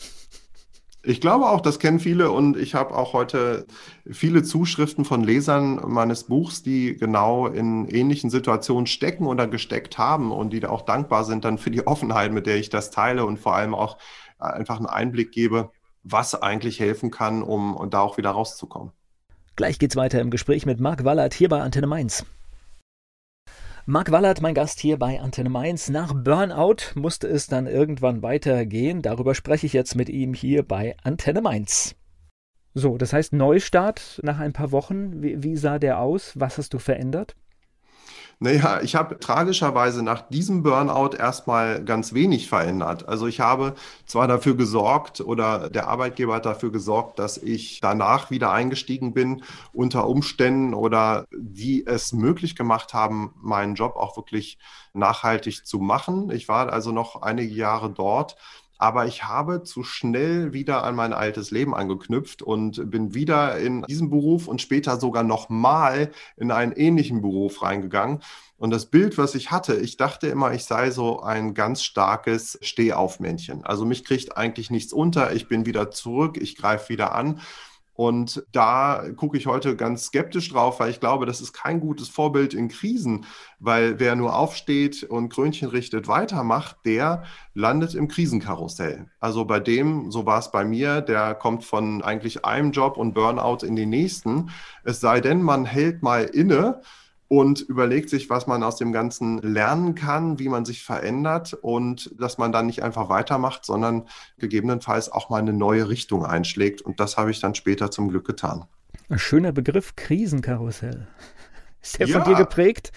Ich 1.02 1.20
glaube 1.20 1.46
auch, 1.46 1.60
das 1.60 1.80
kennen 1.80 1.98
viele 1.98 2.30
und 2.30 2.56
ich 2.56 2.76
habe 2.76 2.94
auch 2.94 3.14
heute 3.14 3.66
viele 4.08 4.44
Zuschriften 4.44 5.04
von 5.04 5.24
Lesern 5.24 5.80
meines 5.88 6.22
Buchs, 6.22 6.62
die 6.62 6.96
genau 6.96 7.48
in 7.48 7.88
ähnlichen 7.88 8.30
Situationen 8.30 8.86
stecken 8.86 9.26
oder 9.26 9.48
gesteckt 9.48 9.98
haben 9.98 10.30
und 10.30 10.52
die 10.52 10.60
da 10.60 10.68
auch 10.68 10.82
dankbar 10.82 11.24
sind 11.24 11.44
dann 11.44 11.58
für 11.58 11.72
die 11.72 11.84
Offenheit, 11.88 12.30
mit 12.30 12.46
der 12.46 12.58
ich 12.58 12.70
das 12.70 12.92
teile 12.92 13.26
und 13.26 13.40
vor 13.40 13.56
allem 13.56 13.74
auch 13.74 13.98
einfach 14.38 14.76
einen 14.76 14.86
Einblick 14.86 15.32
gebe, 15.32 15.72
was 16.04 16.40
eigentlich 16.40 16.78
helfen 16.78 17.10
kann, 17.10 17.42
um 17.42 17.88
da 17.90 18.02
auch 18.02 18.18
wieder 18.18 18.30
rauszukommen. 18.30 18.92
Gleich 19.56 19.80
geht's 19.80 19.96
weiter 19.96 20.20
im 20.20 20.30
Gespräch 20.30 20.64
mit 20.64 20.78
Marc 20.78 21.02
Wallert 21.02 21.34
hier 21.34 21.48
bei 21.48 21.60
Antenne 21.60 21.88
Mainz. 21.88 22.24
Marc 23.84 24.12
Wallert, 24.12 24.40
mein 24.40 24.54
Gast 24.54 24.78
hier 24.78 24.96
bei 24.96 25.20
Antenne 25.20 25.50
Mainz. 25.50 25.88
Nach 25.88 26.14
Burnout 26.14 26.94
musste 26.94 27.26
es 27.26 27.48
dann 27.48 27.66
irgendwann 27.66 28.22
weitergehen. 28.22 29.02
Darüber 29.02 29.34
spreche 29.34 29.66
ich 29.66 29.72
jetzt 29.72 29.96
mit 29.96 30.08
ihm 30.08 30.34
hier 30.34 30.62
bei 30.62 30.96
Antenne 31.02 31.40
Mainz. 31.40 31.96
So, 32.74 32.96
das 32.96 33.12
heißt 33.12 33.32
Neustart 33.32 34.20
nach 34.22 34.38
ein 34.38 34.52
paar 34.52 34.70
Wochen. 34.70 35.20
Wie, 35.20 35.42
wie 35.42 35.56
sah 35.56 35.80
der 35.80 35.98
aus? 35.98 36.38
Was 36.38 36.58
hast 36.58 36.74
du 36.74 36.78
verändert? 36.78 37.34
Naja, 38.42 38.80
ich 38.82 38.96
habe 38.96 39.20
tragischerweise 39.20 40.02
nach 40.02 40.22
diesem 40.22 40.64
Burnout 40.64 41.14
erstmal 41.16 41.84
ganz 41.84 42.12
wenig 42.12 42.48
verändert. 42.48 43.06
Also 43.08 43.28
ich 43.28 43.38
habe 43.38 43.74
zwar 44.04 44.26
dafür 44.26 44.56
gesorgt 44.56 45.20
oder 45.20 45.70
der 45.70 45.86
Arbeitgeber 45.86 46.34
hat 46.34 46.44
dafür 46.44 46.72
gesorgt, 46.72 47.20
dass 47.20 47.36
ich 47.36 47.78
danach 47.80 48.32
wieder 48.32 48.50
eingestiegen 48.50 49.14
bin 49.14 49.44
unter 49.72 50.08
Umständen 50.08 50.74
oder 50.74 51.24
die 51.30 51.86
es 51.86 52.12
möglich 52.12 52.56
gemacht 52.56 52.94
haben, 52.94 53.32
meinen 53.40 53.76
Job 53.76 53.94
auch 53.94 54.16
wirklich 54.16 54.58
nachhaltig 54.92 55.64
zu 55.64 55.78
machen. 55.78 56.28
Ich 56.32 56.48
war 56.48 56.72
also 56.72 56.90
noch 56.90 57.22
einige 57.22 57.54
Jahre 57.54 57.90
dort 57.90 58.34
aber 58.82 59.06
ich 59.06 59.22
habe 59.22 59.62
zu 59.62 59.84
schnell 59.84 60.52
wieder 60.52 60.82
an 60.82 60.96
mein 60.96 61.12
altes 61.12 61.52
Leben 61.52 61.72
angeknüpft 61.72 62.42
und 62.42 62.90
bin 62.90 63.14
wieder 63.14 63.56
in 63.56 63.82
diesen 63.82 64.10
Beruf 64.10 64.48
und 64.48 64.60
später 64.60 64.98
sogar 64.98 65.22
nochmal 65.22 66.10
in 66.36 66.50
einen 66.50 66.72
ähnlichen 66.72 67.22
Beruf 67.22 67.62
reingegangen. 67.62 68.18
Und 68.56 68.72
das 68.72 68.86
Bild, 68.86 69.18
was 69.18 69.36
ich 69.36 69.52
hatte, 69.52 69.76
ich 69.76 69.98
dachte 69.98 70.26
immer, 70.26 70.52
ich 70.52 70.64
sei 70.64 70.90
so 70.90 71.20
ein 71.20 71.54
ganz 71.54 71.84
starkes 71.84 72.58
Stehaufmännchen. 72.60 73.64
Also 73.64 73.84
mich 73.84 74.04
kriegt 74.04 74.36
eigentlich 74.36 74.68
nichts 74.72 74.92
unter, 74.92 75.32
ich 75.32 75.46
bin 75.46 75.64
wieder 75.64 75.92
zurück, 75.92 76.36
ich 76.36 76.56
greife 76.56 76.88
wieder 76.88 77.14
an. 77.14 77.40
Und 77.94 78.42
da 78.52 79.04
gucke 79.16 79.36
ich 79.36 79.46
heute 79.46 79.76
ganz 79.76 80.06
skeptisch 80.06 80.50
drauf, 80.50 80.80
weil 80.80 80.90
ich 80.90 81.00
glaube, 81.00 81.26
das 81.26 81.40
ist 81.40 81.52
kein 81.52 81.78
gutes 81.80 82.08
Vorbild 82.08 82.54
in 82.54 82.68
Krisen, 82.68 83.26
weil 83.58 84.00
wer 84.00 84.16
nur 84.16 84.34
aufsteht 84.34 85.02
und 85.04 85.28
Krönchen 85.28 85.68
richtet, 85.68 86.08
weitermacht, 86.08 86.76
der 86.86 87.24
landet 87.54 87.94
im 87.94 88.08
Krisenkarussell. 88.08 89.06
Also 89.20 89.44
bei 89.44 89.60
dem, 89.60 90.10
so 90.10 90.24
war 90.24 90.38
es 90.38 90.50
bei 90.50 90.64
mir, 90.64 91.02
der 91.02 91.34
kommt 91.34 91.64
von 91.64 92.02
eigentlich 92.02 92.44
einem 92.44 92.72
Job 92.72 92.96
und 92.96 93.12
Burnout 93.12 93.64
in 93.66 93.76
den 93.76 93.90
nächsten. 93.90 94.50
Es 94.84 95.00
sei 95.00 95.20
denn, 95.20 95.42
man 95.42 95.66
hält 95.66 96.02
mal 96.02 96.24
inne 96.24 96.80
und 97.32 97.62
überlegt 97.62 98.10
sich, 98.10 98.28
was 98.28 98.46
man 98.46 98.62
aus 98.62 98.76
dem 98.76 98.92
Ganzen 98.92 99.38
lernen 99.38 99.94
kann, 99.94 100.38
wie 100.38 100.50
man 100.50 100.66
sich 100.66 100.82
verändert 100.82 101.54
und 101.54 102.14
dass 102.20 102.36
man 102.36 102.52
dann 102.52 102.66
nicht 102.66 102.82
einfach 102.82 103.08
weitermacht, 103.08 103.64
sondern 103.64 104.06
gegebenenfalls 104.36 105.10
auch 105.10 105.30
mal 105.30 105.38
eine 105.38 105.54
neue 105.54 105.88
Richtung 105.88 106.26
einschlägt. 106.26 106.82
Und 106.82 107.00
das 107.00 107.16
habe 107.16 107.30
ich 107.30 107.40
dann 107.40 107.54
später 107.54 107.90
zum 107.90 108.10
Glück 108.10 108.26
getan. 108.26 108.66
Ein 109.08 109.18
schöner 109.18 109.50
Begriff, 109.50 109.96
Krisenkarussell. 109.96 111.06
Ist 111.80 111.98
der 111.98 112.06
ja, 112.06 112.20
von 112.20 112.30
dir 112.30 112.36
geprägt? 112.36 112.92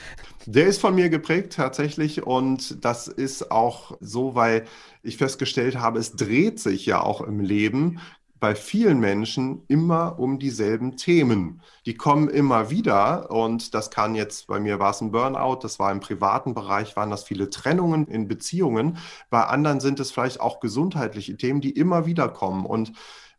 Der 0.45 0.67
ist 0.67 0.80
von 0.80 0.93
mir 0.93 1.10
geprägt 1.10 1.54
tatsächlich 1.54 2.21
und 2.21 2.84
das 2.86 3.08
ist 3.08 3.50
auch 3.50 3.98
so, 4.00 4.36
weil 4.36 4.65
ich 5.02 5.17
festgestellt 5.17 5.80
habe, 5.80 5.98
es 5.98 6.12
dreht 6.12 6.60
sich 6.60 6.86
ja 6.86 7.02
auch 7.02 7.21
im 7.21 7.39
Leben 7.39 8.00
bei 8.39 8.54
vielen 8.54 9.00
Menschen 9.00 9.63
immer 9.67 10.19
um 10.19 10.39
dieselben 10.39 10.98
Themen. 10.98 11.62
Die 11.86 11.95
kommen 11.95 12.30
immer 12.30 12.69
wieder 12.69 13.32
und 13.32 13.74
das 13.74 13.89
kann 13.89 14.13
jetzt, 14.13 14.48
bei 14.48 14.60
mir 14.60 14.78
war 14.80 14.91
es 14.91 15.02
ein 15.02 15.12
Burnout, 15.12 15.60
das 15.62 15.80
war 15.80 15.91
im 15.91 16.02
privaten 16.02 16.54
Bereich, 16.54 16.95
waren 16.95 17.10
das 17.10 17.24
viele 17.24 17.50
Trennungen 17.50 18.08
in 18.08 18.28
Beziehungen. 18.28 18.98
Bei 19.30 19.45
anderen 19.45 19.80
sind 19.80 20.00
es 20.00 20.12
vielleicht 20.12 20.41
auch 20.41 20.60
gesundheitliche 20.60 21.38
Themen, 21.38 21.62
die 21.62 21.71
immer 21.71 22.06
wieder 22.06 22.28
kommen. 22.28 22.65
Und 22.65 22.91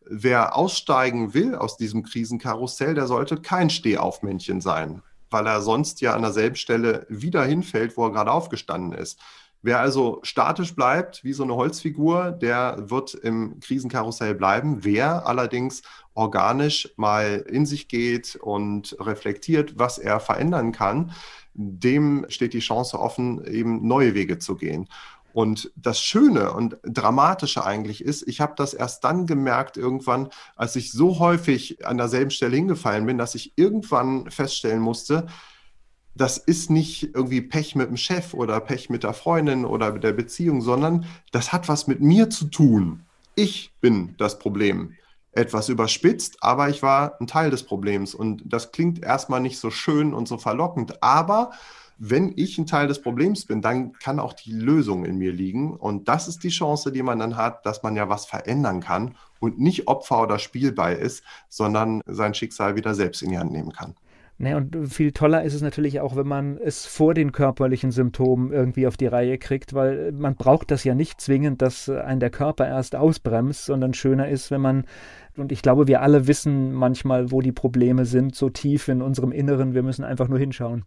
wer 0.07 0.57
aussteigen 0.57 1.35
will 1.35 1.55
aus 1.55 1.77
diesem 1.77 2.03
Krisenkarussell, 2.03 2.95
der 2.95 3.07
sollte 3.07 3.37
kein 3.37 3.69
Stehaufmännchen 3.69 4.61
sein, 4.63 5.03
weil 5.31 5.47
er 5.47 5.61
sonst 5.61 6.01
ja 6.01 6.15
an 6.15 6.23
derselben 6.23 6.57
Stelle 6.57 7.07
wieder 7.11 7.45
hinfällt, 7.45 7.97
wo 7.99 8.07
er 8.07 8.13
gerade 8.13 8.33
aufgestanden 8.33 8.99
ist. 8.99 9.21
Wer 9.63 9.81
also 9.81 10.21
statisch 10.23 10.75
bleibt, 10.75 11.25
wie 11.25 11.33
so 11.33 11.43
eine 11.43 11.57
Holzfigur, 11.57 12.31
der 12.31 12.91
wird 12.91 13.15
im 13.15 13.59
Krisenkarussell 13.61 14.35
bleiben. 14.35 14.85
Wer 14.85 15.27
allerdings 15.27 15.83
organisch 16.15 16.93
mal 16.97 17.45
in 17.49 17.67
sich 17.67 17.89
geht 17.89 18.37
und 18.37 18.97
reflektiert, 19.01 19.79
was 19.79 19.99
er 19.99 20.21
verändern 20.21 20.73
kann, 20.73 21.13
dem 21.55 22.27
steht 22.29 22.53
die 22.53 22.61
Chance 22.61 22.99
offen, 22.99 23.45
eben 23.45 23.87
neue 23.87 24.15
Wege 24.15 24.39
zu 24.39 24.57
gehen. 24.57 24.89
Und 25.33 25.71
das 25.77 26.01
Schöne 26.01 26.53
und 26.53 26.79
Dramatische 26.83 27.63
eigentlich 27.63 28.03
ist, 28.03 28.27
ich 28.27 28.41
habe 28.41 28.55
das 28.57 28.73
erst 28.73 29.05
dann 29.05 29.27
gemerkt 29.27 29.77
irgendwann, 29.77 30.31
als 30.55 30.77
ich 30.77 30.93
so 30.93 31.19
häufig 31.19 31.85
an 31.87 31.99
derselben 31.99 32.31
Stelle 32.31 32.57
hingefallen 32.57 33.05
bin, 33.05 33.19
dass 33.19 33.35
ich 33.35 33.53
irgendwann 33.57 34.31
feststellen 34.31 34.81
musste, 34.81 35.27
das 36.17 36.39
ist 36.39 36.71
nicht 36.71 37.15
irgendwie 37.15 37.43
Pech 37.43 37.77
mit 37.77 37.89
dem 37.89 37.97
Chef 37.97 38.33
oder 38.33 38.59
Pech 38.61 38.89
mit 38.89 39.03
der 39.03 39.13
Freundin 39.13 39.65
oder 39.65 39.93
mit 39.93 40.03
der 40.03 40.13
Beziehung, 40.13 40.63
sondern 40.63 41.05
das 41.31 41.53
hat 41.53 41.69
was 41.69 41.87
mit 41.87 42.01
mir 42.01 42.31
zu 42.31 42.47
tun. 42.47 43.03
Ich 43.35 43.73
bin 43.81 44.15
das 44.17 44.39
Problem. 44.39 44.95
Etwas 45.33 45.69
überspitzt, 45.69 46.39
aber 46.41 46.71
ich 46.71 46.83
war 46.83 47.21
ein 47.21 47.27
Teil 47.27 47.51
des 47.51 47.65
Problems. 47.65 48.15
Und 48.15 48.43
das 48.47 48.73
klingt 48.73 49.03
erstmal 49.03 49.41
nicht 49.41 49.59
so 49.59 49.71
schön 49.71 50.15
und 50.15 50.27
so 50.27 50.39
verlockend, 50.39 51.03
aber 51.03 51.51
wenn 51.99 52.33
ich 52.37 52.59
ein 52.59 52.67
Teil 52.67 52.89
des 52.89 53.01
Problems 53.01 53.47
bin, 53.47 53.63
dann 53.63 53.93
kann 53.95 54.21
auch 54.21 54.35
die 54.35 54.53
Lösung 54.53 55.05
in 55.05 55.17
mir 55.17 55.33
liegen. 55.33 55.75
Und 55.75 56.09
das 56.09 56.29
ist 56.29 56.43
die 56.43 56.51
Chance, 56.51 56.93
die 56.93 57.03
man 57.03 57.19
dann 57.19 57.37
hat, 57.37 57.65
dass 57.65 57.83
man 57.83 57.97
ja 57.97 58.09
was 58.09 58.27
verändern 58.27 58.81
kann 58.81 59.17
und 59.41 59.59
nicht 59.59 59.89
Opfer 59.89 60.23
oder 60.23 60.39
Spielball 60.39 60.95
ist, 60.95 61.23
sondern 61.49 62.03
sein 62.07 62.35
Schicksal 62.35 62.77
wieder 62.77 62.95
selbst 62.95 63.23
in 63.23 63.31
die 63.31 63.39
Hand 63.39 63.53
nehmen 63.53 63.73
kann. 63.73 63.95
Ne, 64.39 64.55
und 64.55 64.89
viel 64.89 65.13
toller 65.13 65.45
ist 65.45 65.55
es 65.55 65.63
natürlich 65.63 66.01
auch, 66.01 66.15
wenn 66.15 66.27
man 66.27 66.59
es 66.59 66.85
vor 66.85 67.15
den 67.15 67.33
körperlichen 67.33 67.91
Symptomen 67.91 68.53
irgendwie 68.53 68.87
auf 68.87 68.99
die 68.99 69.07
Reihe 69.07 69.39
kriegt, 69.39 69.73
weil 69.73 70.13
man 70.13 70.35
braucht 70.35 70.71
das 70.71 70.85
ja 70.85 70.95
nicht 70.95 71.23
zwingend, 71.23 71.63
dass 71.63 71.89
ein 71.89 72.21
der 72.21 72.29
Körper 72.29 72.67
erst 72.67 72.97
ausbremst, 72.97 73.65
sondern 73.65 73.95
schöner 73.95 74.29
ist, 74.29 74.51
wenn 74.51 74.61
man, 74.61 74.85
und 75.39 75.53
ich 75.53 75.63
glaube, 75.63 75.87
wir 75.87 76.03
alle 76.03 76.27
wissen 76.27 76.75
manchmal, 76.75 77.31
wo 77.31 77.41
die 77.41 77.53
Probleme 77.53 78.05
sind, 78.05 78.35
so 78.35 78.51
tief 78.51 78.89
in 78.89 79.01
unserem 79.01 79.33
Inneren, 79.33 79.73
wir 79.73 79.83
müssen 79.83 80.05
einfach 80.05 80.29
nur 80.29 80.39
hinschauen. 80.39 80.85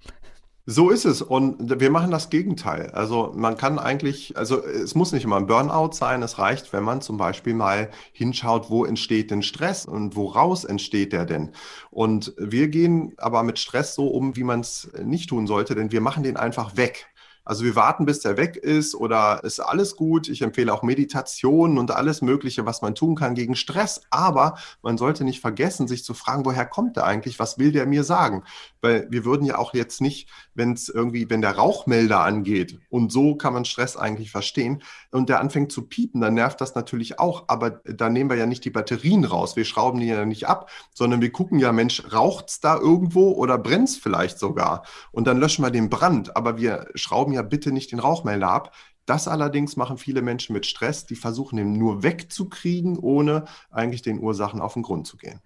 So 0.72 0.92
ist 0.92 1.06
es. 1.06 1.24
Und 1.24 1.80
wir 1.80 1.90
machen 1.90 2.12
das 2.12 2.30
Gegenteil. 2.30 2.92
Also 2.92 3.34
man 3.36 3.58
kann 3.58 3.80
eigentlich, 3.80 4.38
also 4.38 4.64
es 4.64 4.94
muss 4.94 5.12
nicht 5.12 5.24
immer 5.24 5.38
ein 5.38 5.48
Burnout 5.48 5.94
sein. 5.94 6.22
Es 6.22 6.38
reicht, 6.38 6.74
wenn 6.74 6.84
man 6.84 7.02
zum 7.02 7.18
Beispiel 7.18 7.56
mal 7.56 7.90
hinschaut, 8.14 8.70
wo 8.70 8.86
entsteht 8.86 9.32
denn 9.32 9.42
Stress 9.42 9.88
und 9.88 10.16
woraus 10.16 10.66
entsteht 10.66 11.12
der 11.12 11.26
denn? 11.26 11.54
Und 11.90 12.36
wir 12.38 12.68
gehen 12.68 13.14
aber 13.18 13.42
mit 13.42 13.58
Stress 13.58 13.96
so 13.96 14.10
um, 14.10 14.36
wie 14.36 14.44
man 14.44 14.60
es 14.60 14.92
nicht 15.04 15.30
tun 15.30 15.48
sollte, 15.48 15.74
denn 15.74 15.92
wir 15.92 16.02
machen 16.02 16.22
den 16.22 16.38
einfach 16.38 16.78
weg. 16.78 17.08
Also 17.50 17.64
wir 17.64 17.76
warten, 17.76 18.06
bis 18.06 18.20
der 18.20 18.38
weg 18.38 18.58
ist 18.58 18.94
oder 18.94 19.44
ist 19.44 19.60
alles 19.60 19.96
gut. 19.96 20.30
Ich 20.30 20.44
empfehle 20.44 20.72
auch 20.72 20.84
Meditation 20.84 21.80
und 21.80 21.90
alles 21.90 22.22
Mögliche, 22.22 22.68
was 22.68 22.84
man 22.84 22.94
tun 22.94 23.16
kann 23.16 23.34
gegen 23.34 23.56
Stress. 23.56 24.04
Aber 24.12 24.60
man 24.84 25.00
sollte 25.00 25.24
nicht 25.24 25.42
vergessen, 25.42 25.88
sich 25.88 26.04
zu 26.04 26.14
fragen, 26.14 26.46
woher 26.46 26.68
kommt 26.68 26.96
der 26.96 27.06
eigentlich? 27.06 27.40
Was 27.40 27.58
will 27.58 27.72
der 27.72 27.88
mir 27.88 28.04
sagen? 28.04 28.44
Weil 28.82 29.08
wir 29.10 29.26
würden 29.26 29.48
ja 29.48 29.58
auch 29.58 29.74
jetzt 29.74 30.00
nicht, 30.00 30.30
wenn 30.54 30.74
es 30.74 30.90
irgendwie, 30.90 31.28
wenn 31.32 31.42
der 31.42 31.56
Rauchmelder 31.56 32.20
angeht 32.20 32.78
und 32.90 33.12
so 33.12 33.34
kann 33.34 33.54
man 33.54 33.66
Stress 33.66 33.98
eigentlich 33.98 34.30
verstehen 34.30 34.84
und 35.10 35.28
der 35.28 35.40
anfängt 35.40 35.72
zu 35.72 35.88
piepen, 35.88 36.22
dann 36.22 36.36
nervt 36.36 36.62
das 36.62 36.76
natürlich 36.76 37.18
auch. 37.18 37.46
Aber 37.48 37.72
da 37.84 38.12
nehmen 38.12 38.30
wir 38.30 38.38
ja 38.38 38.46
nicht 38.46 38.64
die 38.64 38.70
Batterien 38.70 39.26
raus. 39.26 39.56
Wir 39.56 39.66
schrauben 39.66 40.00
die 40.00 40.06
ja 40.06 40.24
nicht 40.24 40.48
ab, 40.48 40.70
sondern 40.94 41.20
wir 41.20 41.32
gucken 41.32 41.58
ja, 41.58 41.72
Mensch, 41.72 42.14
raucht 42.14 42.50
es 42.50 42.60
da 42.60 42.78
irgendwo 42.78 43.32
oder 43.32 43.58
brennt 43.58 43.90
es 43.90 43.98
vielleicht 43.98 44.38
sogar? 44.38 44.84
Und 45.12 45.26
dann 45.26 45.40
löschen 45.40 45.66
wir 45.66 45.72
den 45.72 45.90
Brand. 45.90 46.36
Aber 46.36 46.60
wir 46.60 46.86
schrauben 46.94 47.34
ja 47.34 47.39
ja 47.40 47.44
bitte 47.44 47.72
nicht 47.72 47.92
den 47.92 48.00
Rauchmelder 48.00 48.50
ab. 48.50 48.76
Das 49.06 49.28
allerdings 49.28 49.76
machen 49.76 49.98
viele 49.98 50.22
Menschen 50.22 50.54
mit 50.54 50.68
Stress, 50.68 51.06
die 51.06 51.16
versuchen 51.16 51.58
ihn 51.58 51.74
nur 51.74 52.04
wegzukriegen, 52.04 53.00
ohne 53.00 53.46
eigentlich 53.72 54.04
den 54.04 54.20
Ursachen 54.20 54.62
auf 54.62 54.74
den 54.74 54.84
Grund 54.84 55.08
zu 55.08 55.18
gehen. 55.18 55.40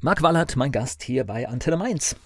Marc 0.00 0.22
Wallert, 0.22 0.56
mein 0.56 0.70
Gast 0.70 1.02
hier 1.02 1.24
bei 1.24 1.48
Antenne 1.48 1.76
Mainz. 1.76 2.16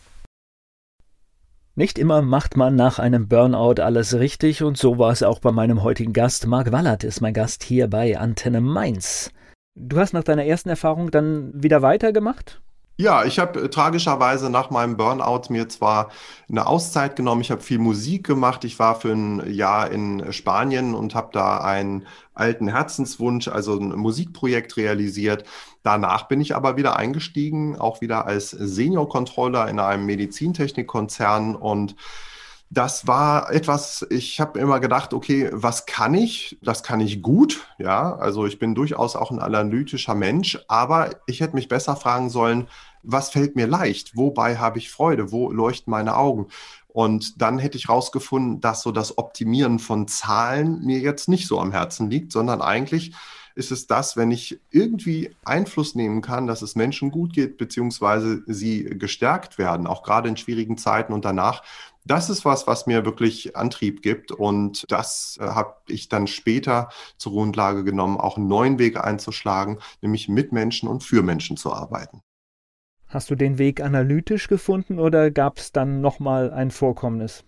Nicht 1.77 1.99
immer 1.99 2.23
macht 2.23 2.57
man 2.57 2.77
nach 2.77 2.99
einem 2.99 3.27
Burnout 3.27 3.83
alles 3.83 4.15
richtig 4.15 4.63
und 4.63 4.77
so 4.77 4.99
war 4.99 5.11
es 5.11 5.25
auch 5.25 5.41
bei 5.41 5.51
meinem 5.51 5.83
heutigen 5.83 6.13
Gast. 6.13 6.47
Marc 6.47 6.71
Wallert 6.71 7.03
ist 7.03 7.21
mein 7.21 7.35
Gast 7.35 7.65
hier 7.65 7.89
bei 7.89 8.19
Antenne 8.19 8.61
Mainz. 8.61 9.31
Du 9.75 9.99
hast 9.99 10.13
nach 10.13 10.23
deiner 10.23 10.45
ersten 10.45 10.69
Erfahrung 10.69 11.11
dann 11.11 11.51
wieder 11.61 11.83
weitergemacht? 11.83 12.63
Ja, 12.97 13.25
ich 13.25 13.41
habe 13.41 13.61
äh, 13.61 13.69
tragischerweise 13.71 14.51
nach 14.51 14.71
meinem 14.71 14.97
Burnout 14.97 15.51
mir 15.51 15.69
zwar 15.69 16.11
eine 16.49 16.67
Auszeit 16.67 17.17
genommen, 17.17 17.41
ich 17.41 17.51
habe 17.51 17.61
viel 17.61 17.79
Musik 17.79 18.25
gemacht, 18.25 18.63
ich 18.65 18.79
war 18.79 19.01
für 19.01 19.11
ein 19.13 19.53
Jahr 19.53 19.91
in 19.91 20.33
Spanien 20.33 20.95
und 20.95 21.13
habe 21.17 21.31
da 21.33 21.59
einen 21.59 22.07
alten 22.35 22.69
Herzenswunsch, 22.69 23.49
also 23.49 23.77
ein 23.77 23.89
Musikprojekt 23.97 24.77
realisiert. 24.77 25.45
Danach 25.83 26.29
bin 26.29 26.41
ich 26.41 26.55
aber 26.55 26.77
wieder 26.77 26.97
eingestiegen, 26.97 27.77
auch 27.77 28.01
wieder 28.01 28.27
als 28.27 28.51
Senior-Controller 28.51 29.69
in 29.69 29.81
einem 29.81 30.07
Medizintechnikkonzern 30.07 31.57
und 31.57 31.97
das 32.75 33.07
war 33.07 33.53
etwas, 33.53 34.05
ich 34.11 34.41
habe 34.41 34.59
immer 34.59 34.81
gedacht, 34.81 35.15
okay, 35.15 35.49
was 35.53 35.87
kann 35.87 36.15
ich? 36.15 36.59
Das 36.61 36.83
kann 36.83 37.01
ich 37.01 37.23
gut, 37.23 37.69
ja. 37.79 38.17
Also 38.17 38.47
ich 38.47 38.59
bin 38.59 38.75
durchaus 38.75 39.15
auch 39.15 39.31
ein 39.31 39.39
analytischer 39.39 40.15
Mensch, 40.15 40.59
aber 40.67 41.11
ich 41.27 41.41
hätte 41.41 41.55
mich 41.55 41.69
besser 41.69 41.95
fragen 41.95 42.31
sollen, 42.31 42.69
was 43.03 43.31
fällt 43.31 43.55
mir 43.55 43.67
leicht? 43.67 44.17
Wobei 44.17 44.57
habe 44.57 44.79
ich 44.79 44.91
Freude? 44.91 45.31
Wo 45.31 45.51
leuchten 45.51 45.91
meine 45.91 46.17
Augen? 46.17 46.49
Und 46.89 47.41
dann 47.41 47.59
hätte 47.59 47.77
ich 47.79 47.89
rausgefunden, 47.89 48.61
dass 48.61 48.83
so 48.83 48.93
das 48.93 49.19
Optimieren 49.19 49.79
von 49.79 50.09
Zahlen 50.09 50.85
mir 50.85 50.99
jetzt 50.99 51.29
nicht 51.29 51.47
so 51.47 51.61
am 51.61 51.73
Herzen 51.73 52.11
liegt, 52.11 52.33
sondern 52.33 52.61
eigentlich 52.61 53.15
ist 53.55 53.71
es 53.71 53.87
das, 53.87 54.17
wenn 54.17 54.31
ich 54.31 54.61
irgendwie 54.71 55.31
Einfluss 55.45 55.95
nehmen 55.95 56.23
kann, 56.23 56.47
dass 56.47 56.63
es 56.63 56.75
Menschen 56.75 57.11
gut 57.11 57.33
geht, 57.33 57.57
beziehungsweise 57.57 58.43
sie 58.47 58.85
gestärkt 58.85 59.59
werden, 59.59 59.87
auch 59.87 60.03
gerade 60.03 60.29
in 60.29 60.37
schwierigen 60.37 60.77
Zeiten 60.77 61.13
und 61.13 61.25
danach, 61.25 61.63
das 62.05 62.31
ist 62.31 62.45
was, 62.45 62.67
was 62.67 62.87
mir 62.87 63.05
wirklich 63.05 63.57
Antrieb 63.57 64.03
gibt. 64.03 64.31
Und 64.33 64.85
das 64.89 65.39
äh, 65.41 65.45
habe 65.45 65.77
ich 65.89 66.09
dann 66.09 66.27
später 66.27 66.89
zur 67.17 67.33
Grundlage 67.33 67.85
genommen, 67.85 68.19
auch 68.19 68.37
einen 68.37 68.49
neuen 68.49 68.79
Weg 68.79 69.03
einzuschlagen, 69.03 69.79
nämlich 70.03 70.29
mit 70.29 70.53
Menschen 70.53 70.89
und 70.89 71.03
für 71.03 71.23
Menschen 71.23 71.57
zu 71.57 71.73
arbeiten. 71.73 72.21
Hast 73.09 73.31
du 73.31 73.37
den 73.37 73.59
Weg 73.59 73.81
analytisch 73.81 74.49
gefunden 74.49 74.99
oder 74.99 75.31
gab 75.31 75.59
es 75.59 75.73
dann 75.73 76.01
nochmal 76.01 76.53
ein 76.53 76.71
Vorkommnis? 76.71 77.45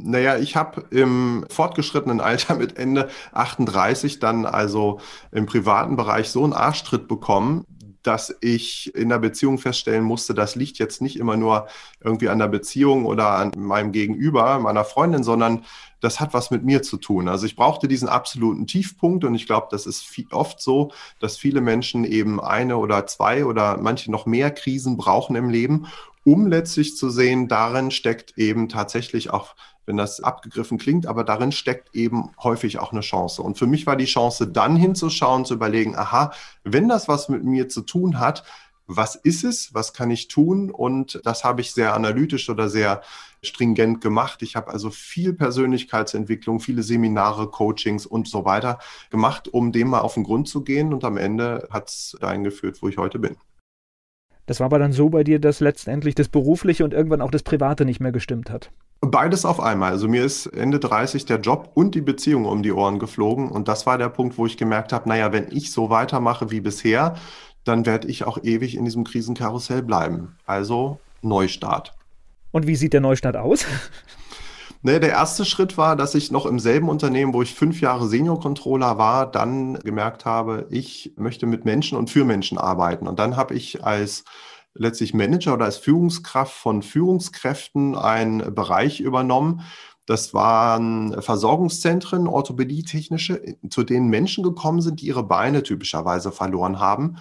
Naja, 0.00 0.38
ich 0.38 0.54
habe 0.54 0.84
im 0.90 1.44
fortgeschrittenen 1.50 2.20
Alter 2.20 2.54
mit 2.54 2.78
Ende 2.78 3.08
38 3.32 4.20
dann 4.20 4.46
also 4.46 5.00
im 5.32 5.46
privaten 5.46 5.96
Bereich 5.96 6.28
so 6.28 6.44
einen 6.44 6.52
Arschtritt 6.52 7.08
bekommen, 7.08 7.64
dass 8.02 8.34
ich 8.40 8.94
in 8.94 9.08
der 9.08 9.18
Beziehung 9.18 9.58
feststellen 9.58 10.04
musste, 10.04 10.34
das 10.34 10.54
liegt 10.54 10.78
jetzt 10.78 11.02
nicht 11.02 11.16
immer 11.16 11.36
nur 11.36 11.66
irgendwie 12.02 12.28
an 12.28 12.38
der 12.38 12.48
Beziehung 12.48 13.06
oder 13.06 13.30
an 13.30 13.52
meinem 13.56 13.92
Gegenüber, 13.92 14.58
meiner 14.58 14.84
Freundin, 14.84 15.22
sondern 15.22 15.64
das 16.00 16.20
hat 16.20 16.32
was 16.32 16.50
mit 16.50 16.64
mir 16.64 16.82
zu 16.82 16.96
tun. 16.96 17.28
Also 17.28 17.46
ich 17.46 17.56
brauchte 17.56 17.88
diesen 17.88 18.08
absoluten 18.08 18.66
Tiefpunkt 18.66 19.24
und 19.24 19.34
ich 19.34 19.46
glaube, 19.46 19.68
das 19.70 19.86
ist 19.86 20.06
oft 20.30 20.60
so, 20.60 20.92
dass 21.18 21.36
viele 21.36 21.60
Menschen 21.60 22.04
eben 22.04 22.40
eine 22.40 22.76
oder 22.76 23.06
zwei 23.06 23.44
oder 23.44 23.76
manche 23.78 24.10
noch 24.10 24.26
mehr 24.26 24.50
Krisen 24.50 24.96
brauchen 24.96 25.34
im 25.34 25.50
Leben, 25.50 25.86
um 26.24 26.46
letztlich 26.46 26.96
zu 26.96 27.10
sehen, 27.10 27.48
darin 27.48 27.90
steckt 27.90 28.36
eben 28.38 28.68
tatsächlich 28.68 29.30
auch 29.30 29.54
wenn 29.88 29.96
das 29.96 30.20
abgegriffen 30.20 30.76
klingt, 30.76 31.06
aber 31.06 31.24
darin 31.24 31.50
steckt 31.50 31.94
eben 31.94 32.30
häufig 32.42 32.78
auch 32.78 32.92
eine 32.92 33.00
Chance. 33.00 33.42
Und 33.42 33.56
für 33.56 33.66
mich 33.66 33.86
war 33.86 33.96
die 33.96 34.04
Chance, 34.04 34.46
dann 34.46 34.76
hinzuschauen, 34.76 35.46
zu 35.46 35.54
überlegen, 35.54 35.96
aha, 35.96 36.30
wenn 36.62 36.88
das 36.88 37.08
was 37.08 37.30
mit 37.30 37.42
mir 37.42 37.70
zu 37.70 37.80
tun 37.80 38.18
hat, 38.20 38.44
was 38.86 39.16
ist 39.16 39.44
es, 39.44 39.74
was 39.74 39.92
kann 39.94 40.10
ich 40.10 40.28
tun? 40.28 40.70
Und 40.70 41.20
das 41.24 41.42
habe 41.42 41.62
ich 41.62 41.72
sehr 41.72 41.94
analytisch 41.94 42.48
oder 42.50 42.68
sehr 42.68 43.02
stringent 43.42 44.00
gemacht. 44.00 44.42
Ich 44.42 44.56
habe 44.56 44.70
also 44.70 44.90
viel 44.90 45.32
Persönlichkeitsentwicklung, 45.32 46.60
viele 46.60 46.82
Seminare, 46.82 47.48
Coachings 47.48 48.06
und 48.06 48.28
so 48.28 48.44
weiter 48.44 48.78
gemacht, 49.10 49.48
um 49.48 49.72
dem 49.72 49.88
mal 49.88 50.00
auf 50.00 50.14
den 50.14 50.24
Grund 50.24 50.48
zu 50.48 50.64
gehen. 50.64 50.92
Und 50.92 51.04
am 51.04 51.16
Ende 51.16 51.68
hat 51.70 51.88
es 51.88 52.16
dahin 52.20 52.44
geführt, 52.44 52.78
wo 52.82 52.88
ich 52.88 52.98
heute 52.98 53.18
bin. 53.18 53.36
Das 54.48 54.60
war 54.60 54.64
aber 54.64 54.78
dann 54.78 54.92
so 54.92 55.10
bei 55.10 55.24
dir, 55.24 55.38
dass 55.38 55.60
letztendlich 55.60 56.14
das 56.14 56.28
Berufliche 56.28 56.82
und 56.82 56.94
irgendwann 56.94 57.20
auch 57.20 57.30
das 57.30 57.42
Private 57.42 57.84
nicht 57.84 58.00
mehr 58.00 58.12
gestimmt 58.12 58.50
hat. 58.50 58.70
Beides 59.02 59.44
auf 59.44 59.60
einmal. 59.60 59.90
Also 59.90 60.08
mir 60.08 60.24
ist 60.24 60.46
Ende 60.46 60.80
30 60.80 61.26
der 61.26 61.38
Job 61.38 61.70
und 61.74 61.94
die 61.94 62.00
Beziehung 62.00 62.46
um 62.46 62.62
die 62.62 62.72
Ohren 62.72 62.98
geflogen. 62.98 63.50
Und 63.50 63.68
das 63.68 63.84
war 63.84 63.98
der 63.98 64.08
Punkt, 64.08 64.38
wo 64.38 64.46
ich 64.46 64.56
gemerkt 64.56 64.94
habe, 64.94 65.06
naja, 65.06 65.34
wenn 65.34 65.48
ich 65.50 65.70
so 65.70 65.90
weitermache 65.90 66.50
wie 66.50 66.62
bisher, 66.62 67.16
dann 67.64 67.84
werde 67.84 68.08
ich 68.08 68.24
auch 68.24 68.38
ewig 68.42 68.74
in 68.74 68.86
diesem 68.86 69.04
Krisenkarussell 69.04 69.82
bleiben. 69.82 70.36
Also 70.46 70.98
Neustart. 71.20 71.92
Und 72.50 72.66
wie 72.66 72.76
sieht 72.76 72.94
der 72.94 73.02
Neustart 73.02 73.36
aus? 73.36 73.66
Nee, 74.82 75.00
der 75.00 75.10
erste 75.10 75.44
Schritt 75.44 75.76
war, 75.76 75.96
dass 75.96 76.14
ich 76.14 76.30
noch 76.30 76.46
im 76.46 76.60
selben 76.60 76.88
Unternehmen, 76.88 77.34
wo 77.34 77.42
ich 77.42 77.52
fünf 77.54 77.80
Jahre 77.80 78.06
Senior-Controller 78.06 78.96
war, 78.96 79.28
dann 79.28 79.74
gemerkt 79.80 80.24
habe, 80.24 80.68
ich 80.70 81.14
möchte 81.16 81.46
mit 81.46 81.64
Menschen 81.64 81.98
und 81.98 82.10
für 82.10 82.24
Menschen 82.24 82.58
arbeiten. 82.58 83.08
Und 83.08 83.18
dann 83.18 83.36
habe 83.36 83.54
ich 83.54 83.84
als 83.84 84.24
letztlich 84.74 85.14
Manager 85.14 85.54
oder 85.54 85.64
als 85.64 85.78
Führungskraft 85.78 86.54
von 86.54 86.82
Führungskräften 86.82 87.96
einen 87.96 88.54
Bereich 88.54 89.00
übernommen. 89.00 89.62
Das 90.06 90.32
waren 90.32 91.20
Versorgungszentren, 91.20 92.28
orthopädietechnische, 92.28 93.42
zu 93.70 93.82
denen 93.82 94.08
Menschen 94.08 94.44
gekommen 94.44 94.80
sind, 94.80 95.00
die 95.00 95.06
ihre 95.06 95.24
Beine 95.24 95.64
typischerweise 95.64 96.30
verloren 96.30 96.78
haben. 96.78 97.16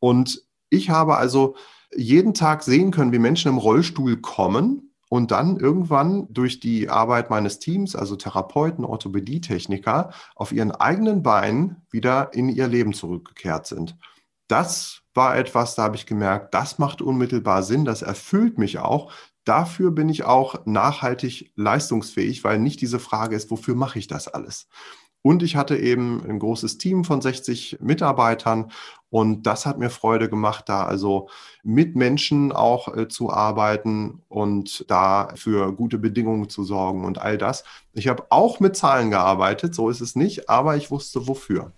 Und 0.00 0.42
ich 0.70 0.88
habe 0.88 1.18
also 1.18 1.56
jeden 1.94 2.32
Tag 2.32 2.62
sehen 2.62 2.90
können, 2.90 3.12
wie 3.12 3.18
Menschen 3.18 3.50
im 3.50 3.58
Rollstuhl 3.58 4.16
kommen 4.16 4.91
und 5.12 5.30
dann 5.30 5.58
irgendwann 5.58 6.26
durch 6.30 6.58
die 6.58 6.88
Arbeit 6.88 7.28
meines 7.28 7.58
Teams, 7.58 7.94
also 7.94 8.16
Therapeuten, 8.16 8.82
Orthopädietechniker, 8.82 10.10
auf 10.34 10.52
ihren 10.52 10.70
eigenen 10.70 11.22
Beinen 11.22 11.82
wieder 11.90 12.32
in 12.32 12.48
ihr 12.48 12.66
Leben 12.66 12.94
zurückgekehrt 12.94 13.66
sind. 13.66 13.98
Das 14.48 15.02
war 15.12 15.36
etwas, 15.36 15.74
da 15.74 15.82
habe 15.82 15.96
ich 15.96 16.06
gemerkt, 16.06 16.54
das 16.54 16.78
macht 16.78 17.02
unmittelbar 17.02 17.62
Sinn, 17.62 17.84
das 17.84 18.00
erfüllt 18.00 18.56
mich 18.56 18.78
auch. 18.78 19.12
Dafür 19.44 19.90
bin 19.90 20.08
ich 20.08 20.24
auch 20.24 20.64
nachhaltig 20.64 21.52
leistungsfähig, 21.56 22.42
weil 22.42 22.58
nicht 22.58 22.80
diese 22.80 22.98
Frage 22.98 23.36
ist, 23.36 23.50
wofür 23.50 23.74
mache 23.74 23.98
ich 23.98 24.06
das 24.06 24.28
alles? 24.28 24.66
Und 25.20 25.42
ich 25.42 25.56
hatte 25.56 25.76
eben 25.76 26.24
ein 26.26 26.38
großes 26.38 26.78
Team 26.78 27.04
von 27.04 27.20
60 27.20 27.80
Mitarbeitern 27.82 28.72
und 29.12 29.42
das 29.42 29.66
hat 29.66 29.78
mir 29.78 29.90
Freude 29.90 30.30
gemacht, 30.30 30.70
da 30.70 30.86
also 30.86 31.28
mit 31.62 31.96
Menschen 31.96 32.50
auch 32.50 32.96
äh, 32.96 33.08
zu 33.08 33.30
arbeiten 33.30 34.22
und 34.30 34.86
da 34.88 35.28
für 35.34 35.74
gute 35.74 35.98
Bedingungen 35.98 36.48
zu 36.48 36.64
sorgen 36.64 37.04
und 37.04 37.20
all 37.20 37.36
das. 37.36 37.62
Ich 37.92 38.08
habe 38.08 38.24
auch 38.30 38.58
mit 38.58 38.74
Zahlen 38.74 39.10
gearbeitet, 39.10 39.74
so 39.74 39.90
ist 39.90 40.00
es 40.00 40.16
nicht, 40.16 40.48
aber 40.48 40.78
ich 40.78 40.90
wusste 40.90 41.28
wofür. 41.28 41.72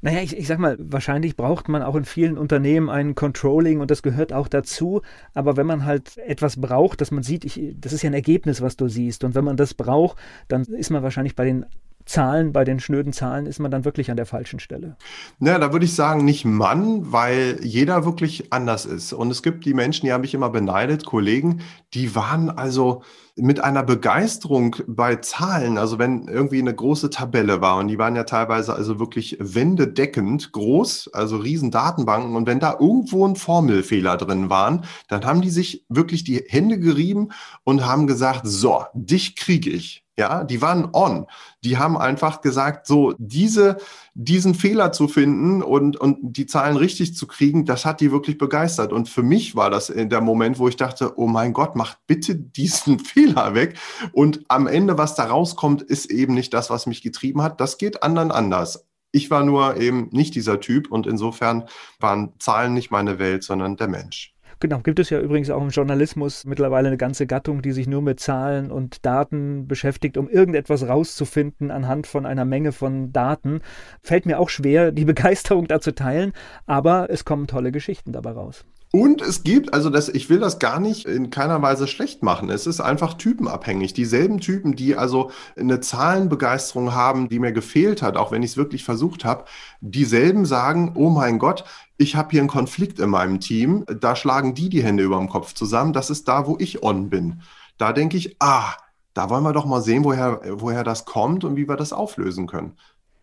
Naja, 0.00 0.22
ich, 0.22 0.36
ich 0.36 0.48
sag 0.48 0.58
mal, 0.58 0.76
wahrscheinlich 0.80 1.36
braucht 1.36 1.68
man 1.68 1.82
auch 1.82 1.94
in 1.94 2.04
vielen 2.04 2.36
Unternehmen 2.36 2.90
ein 2.90 3.14
Controlling 3.14 3.78
und 3.78 3.88
das 3.88 4.02
gehört 4.02 4.32
auch 4.32 4.48
dazu. 4.48 5.02
Aber 5.34 5.56
wenn 5.56 5.68
man 5.68 5.84
halt 5.84 6.18
etwas 6.18 6.60
braucht, 6.60 7.00
dass 7.00 7.12
man 7.12 7.22
sieht, 7.22 7.44
ich, 7.44 7.76
das 7.78 7.92
ist 7.92 8.02
ja 8.02 8.10
ein 8.10 8.14
Ergebnis, 8.14 8.60
was 8.60 8.76
du 8.76 8.88
siehst. 8.88 9.22
Und 9.22 9.36
wenn 9.36 9.44
man 9.44 9.56
das 9.56 9.74
braucht, 9.74 10.18
dann 10.48 10.64
ist 10.64 10.90
man 10.90 11.04
wahrscheinlich 11.04 11.36
bei 11.36 11.44
den 11.44 11.64
Zahlen, 12.04 12.52
bei 12.52 12.64
den 12.64 12.80
schnöden 12.80 13.12
Zahlen 13.12 13.46
ist 13.46 13.58
man 13.58 13.70
dann 13.70 13.84
wirklich 13.84 14.10
an 14.10 14.16
der 14.16 14.26
falschen 14.26 14.60
Stelle. 14.60 14.96
Ja, 15.40 15.58
da 15.58 15.72
würde 15.72 15.84
ich 15.84 15.94
sagen, 15.94 16.24
nicht 16.24 16.44
Mann, 16.44 17.12
weil 17.12 17.58
jeder 17.62 18.04
wirklich 18.04 18.52
anders 18.52 18.86
ist. 18.86 19.12
Und 19.12 19.30
es 19.30 19.42
gibt 19.42 19.64
die 19.64 19.74
Menschen, 19.74 20.06
die 20.06 20.12
habe 20.12 20.24
ich 20.24 20.34
immer 20.34 20.50
beneidet, 20.50 21.04
Kollegen, 21.04 21.62
die 21.94 22.14
waren 22.14 22.50
also 22.50 23.02
mit 23.36 23.60
einer 23.60 23.82
Begeisterung 23.82 24.76
bei 24.86 25.16
Zahlen, 25.16 25.78
also 25.78 25.98
wenn 25.98 26.28
irgendwie 26.28 26.58
eine 26.58 26.74
große 26.74 27.08
Tabelle 27.08 27.62
war 27.62 27.78
und 27.78 27.88
die 27.88 27.98
waren 27.98 28.14
ja 28.14 28.24
teilweise 28.24 28.74
also 28.74 28.98
wirklich 28.98 29.38
wendedeckend 29.40 30.52
groß, 30.52 31.10
also 31.14 31.38
riesen 31.38 31.70
Datenbanken 31.70 32.36
und 32.36 32.46
wenn 32.46 32.60
da 32.60 32.76
irgendwo 32.78 33.26
ein 33.26 33.36
Formelfehler 33.36 34.18
drin 34.18 34.50
waren, 34.50 34.84
dann 35.08 35.24
haben 35.24 35.40
die 35.40 35.50
sich 35.50 35.86
wirklich 35.88 36.24
die 36.24 36.44
Hände 36.46 36.78
gerieben 36.78 37.30
und 37.64 37.86
haben 37.86 38.06
gesagt, 38.06 38.42
so, 38.44 38.84
dich 38.92 39.34
kriege 39.34 39.70
ich. 39.70 40.01
Ja, 40.18 40.44
die 40.44 40.60
waren 40.60 40.90
on. 40.92 41.26
Die 41.64 41.78
haben 41.78 41.96
einfach 41.96 42.42
gesagt, 42.42 42.86
so 42.86 43.14
diese, 43.16 43.78
diesen 44.12 44.54
Fehler 44.54 44.92
zu 44.92 45.08
finden 45.08 45.62
und, 45.62 45.96
und 45.96 46.18
die 46.20 46.44
Zahlen 46.44 46.76
richtig 46.76 47.16
zu 47.16 47.26
kriegen, 47.26 47.64
das 47.64 47.86
hat 47.86 48.00
die 48.00 48.12
wirklich 48.12 48.36
begeistert. 48.36 48.92
Und 48.92 49.08
für 49.08 49.22
mich 49.22 49.56
war 49.56 49.70
das 49.70 49.88
in 49.88 50.10
der 50.10 50.20
Moment, 50.20 50.58
wo 50.58 50.68
ich 50.68 50.76
dachte, 50.76 51.18
oh 51.18 51.26
mein 51.26 51.54
Gott, 51.54 51.76
macht 51.76 51.98
bitte 52.06 52.34
diesen 52.36 52.98
Fehler 52.98 53.54
weg. 53.54 53.78
Und 54.12 54.44
am 54.48 54.66
Ende, 54.66 54.98
was 54.98 55.14
da 55.14 55.24
rauskommt, 55.24 55.80
ist 55.80 56.10
eben 56.10 56.34
nicht 56.34 56.52
das, 56.52 56.68
was 56.68 56.86
mich 56.86 57.02
getrieben 57.02 57.40
hat. 57.40 57.60
Das 57.60 57.78
geht 57.78 58.02
anderen 58.02 58.32
anders. 58.32 58.86
Ich 59.12 59.30
war 59.30 59.44
nur 59.44 59.78
eben 59.78 60.08
nicht 60.12 60.34
dieser 60.34 60.60
Typ 60.60 60.90
und 60.90 61.06
insofern 61.06 61.64
waren 62.00 62.32
Zahlen 62.38 62.74
nicht 62.74 62.90
meine 62.90 63.18
Welt, 63.18 63.44
sondern 63.44 63.76
der 63.76 63.88
Mensch. 63.88 64.34
Genau, 64.62 64.78
gibt 64.78 65.00
es 65.00 65.10
ja 65.10 65.18
übrigens 65.18 65.50
auch 65.50 65.60
im 65.60 65.70
Journalismus 65.70 66.44
mittlerweile 66.44 66.86
eine 66.86 66.96
ganze 66.96 67.26
Gattung, 67.26 67.62
die 67.62 67.72
sich 67.72 67.88
nur 67.88 68.00
mit 68.00 68.20
Zahlen 68.20 68.70
und 68.70 69.04
Daten 69.04 69.66
beschäftigt, 69.66 70.16
um 70.16 70.28
irgendetwas 70.28 70.86
rauszufinden 70.86 71.72
anhand 71.72 72.06
von 72.06 72.26
einer 72.26 72.44
Menge 72.44 72.70
von 72.70 73.12
Daten. 73.12 73.60
Fällt 74.02 74.24
mir 74.24 74.38
auch 74.38 74.48
schwer, 74.48 74.92
die 74.92 75.04
Begeisterung 75.12 75.66
da 75.66 75.80
zu 75.80 75.96
teilen, 75.96 76.32
aber 76.64 77.10
es 77.10 77.24
kommen 77.24 77.48
tolle 77.48 77.72
Geschichten 77.72 78.12
dabei 78.12 78.30
raus. 78.30 78.64
Und 78.94 79.22
es 79.22 79.42
gibt, 79.42 79.72
also 79.72 79.88
das, 79.88 80.10
ich 80.10 80.28
will 80.28 80.38
das 80.38 80.58
gar 80.58 80.78
nicht 80.78 81.06
in 81.06 81.30
keiner 81.30 81.62
Weise 81.62 81.88
schlecht 81.88 82.22
machen. 82.22 82.50
Es 82.50 82.66
ist 82.66 82.82
einfach 82.82 83.14
typenabhängig. 83.14 83.94
Dieselben 83.94 84.38
Typen, 84.38 84.76
die 84.76 84.96
also 84.96 85.30
eine 85.58 85.80
Zahlenbegeisterung 85.80 86.92
haben, 86.92 87.30
die 87.30 87.38
mir 87.38 87.52
gefehlt 87.52 88.02
hat, 88.02 88.18
auch 88.18 88.32
wenn 88.32 88.42
ich 88.42 88.50
es 88.50 88.56
wirklich 88.58 88.84
versucht 88.84 89.24
habe, 89.24 89.46
dieselben 89.80 90.44
sagen, 90.44 90.92
oh 90.94 91.08
mein 91.08 91.38
Gott, 91.38 91.64
ich 91.96 92.16
habe 92.16 92.32
hier 92.32 92.40
einen 92.40 92.50
Konflikt 92.50 92.98
in 92.98 93.08
meinem 93.08 93.40
Team, 93.40 93.86
da 93.86 94.14
schlagen 94.14 94.54
die 94.54 94.68
die 94.68 94.82
Hände 94.82 95.04
über 95.04 95.16
dem 95.16 95.30
Kopf 95.30 95.54
zusammen, 95.54 95.94
das 95.94 96.10
ist 96.10 96.28
da, 96.28 96.46
wo 96.46 96.58
ich 96.60 96.82
on 96.82 97.08
bin. 97.08 97.40
Da 97.78 97.94
denke 97.94 98.18
ich, 98.18 98.36
ah, 98.40 98.74
da 99.14 99.30
wollen 99.30 99.42
wir 99.42 99.54
doch 99.54 99.64
mal 99.64 99.80
sehen, 99.80 100.04
woher, 100.04 100.42
woher 100.60 100.84
das 100.84 101.06
kommt 101.06 101.44
und 101.44 101.56
wie 101.56 101.66
wir 101.66 101.76
das 101.76 101.94
auflösen 101.94 102.46
können. 102.46 102.76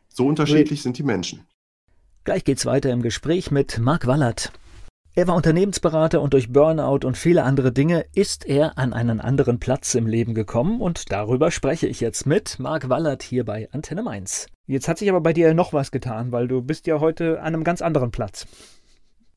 So 0.07 0.25
unterschiedlich 0.25 0.81
sind 0.81 0.97
die 0.97 1.03
Menschen. 1.03 1.45
Gleich 2.23 2.43
geht's 2.43 2.65
weiter 2.65 2.89
im 2.89 3.03
Gespräch 3.03 3.51
mit 3.51 3.77
Marc 3.77 4.07
Wallert. 4.07 4.51
Er 5.19 5.27
war 5.27 5.35
Unternehmensberater 5.35 6.21
und 6.21 6.33
durch 6.33 6.53
Burnout 6.53 7.05
und 7.05 7.17
viele 7.17 7.43
andere 7.43 7.73
Dinge 7.73 8.05
ist 8.15 8.45
er 8.45 8.77
an 8.77 8.93
einen 8.93 9.19
anderen 9.19 9.59
Platz 9.59 9.93
im 9.93 10.07
Leben 10.07 10.33
gekommen 10.33 10.79
und 10.79 11.11
darüber 11.11 11.51
spreche 11.51 11.87
ich 11.87 11.99
jetzt 11.99 12.25
mit 12.25 12.57
Marc 12.57 12.87
Wallert 12.87 13.21
hier 13.21 13.43
bei 13.43 13.67
Antenne 13.73 14.01
Mainz. 14.01 14.47
Jetzt 14.65 14.87
hat 14.87 14.97
sich 14.97 15.09
aber 15.09 15.19
bei 15.19 15.33
dir 15.33 15.53
noch 15.53 15.73
was 15.73 15.91
getan, 15.91 16.31
weil 16.31 16.47
du 16.47 16.61
bist 16.61 16.87
ja 16.87 17.01
heute 17.01 17.41
an 17.41 17.47
einem 17.47 17.65
ganz 17.65 17.81
anderen 17.81 18.11
Platz. 18.11 18.47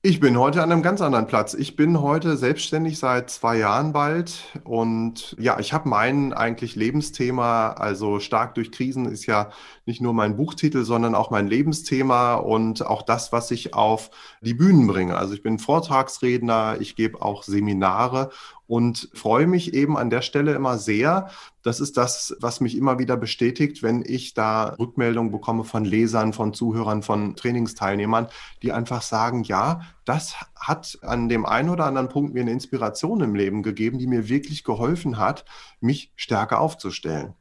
Ich 0.04 0.18
bin 0.18 0.36
heute 0.36 0.64
an 0.64 0.72
einem 0.72 0.82
ganz 0.82 1.00
anderen 1.00 1.28
Platz. 1.28 1.54
Ich 1.54 1.76
bin 1.76 2.00
heute 2.00 2.36
selbstständig 2.36 2.98
seit 2.98 3.30
zwei 3.30 3.56
Jahren 3.58 3.92
bald 3.92 4.60
und 4.64 5.36
ja, 5.38 5.60
ich 5.60 5.72
habe 5.72 5.88
mein 5.88 6.32
eigentlich 6.32 6.74
Lebensthema, 6.74 7.68
also 7.74 8.18
stark 8.18 8.56
durch 8.56 8.72
Krisen 8.72 9.06
ist 9.06 9.26
ja 9.26 9.50
nicht 9.86 10.00
nur 10.00 10.12
mein 10.12 10.36
Buchtitel, 10.36 10.82
sondern 10.82 11.14
auch 11.14 11.30
mein 11.30 11.46
Lebensthema 11.46 12.34
und 12.34 12.84
auch 12.84 13.02
das, 13.02 13.30
was 13.30 13.52
ich 13.52 13.74
auf 13.74 14.10
die 14.42 14.54
Bühnen 14.54 14.86
bringe. 14.86 15.16
Also 15.16 15.34
ich 15.34 15.42
bin 15.42 15.58
Vortragsredner, 15.58 16.76
ich 16.80 16.96
gebe 16.96 17.22
auch 17.22 17.44
Seminare 17.44 18.30
und 18.66 19.08
freue 19.14 19.46
mich 19.46 19.72
eben 19.74 19.96
an 19.96 20.10
der 20.10 20.22
Stelle 20.22 20.54
immer 20.54 20.78
sehr. 20.78 21.28
Das 21.62 21.78
ist 21.78 21.96
das, 21.96 22.36
was 22.40 22.60
mich 22.60 22.76
immer 22.76 22.98
wieder 22.98 23.16
bestätigt, 23.16 23.82
wenn 23.82 24.02
ich 24.04 24.34
da 24.34 24.74
Rückmeldungen 24.78 25.30
bekomme 25.30 25.64
von 25.64 25.84
Lesern, 25.84 26.32
von 26.32 26.54
Zuhörern, 26.54 27.02
von 27.02 27.36
Trainingsteilnehmern, 27.36 28.26
die 28.62 28.72
einfach 28.72 29.02
sagen, 29.02 29.44
ja, 29.44 29.82
das 30.04 30.34
hat 30.56 30.98
an 31.02 31.28
dem 31.28 31.46
einen 31.46 31.70
oder 31.70 31.86
anderen 31.86 32.08
Punkt 32.08 32.34
mir 32.34 32.40
eine 32.40 32.50
Inspiration 32.50 33.20
im 33.20 33.36
Leben 33.36 33.62
gegeben, 33.62 33.98
die 33.98 34.08
mir 34.08 34.28
wirklich 34.28 34.64
geholfen 34.64 35.18
hat, 35.18 35.44
mich 35.80 36.12
stärker 36.16 36.60
aufzustellen. 36.60 37.34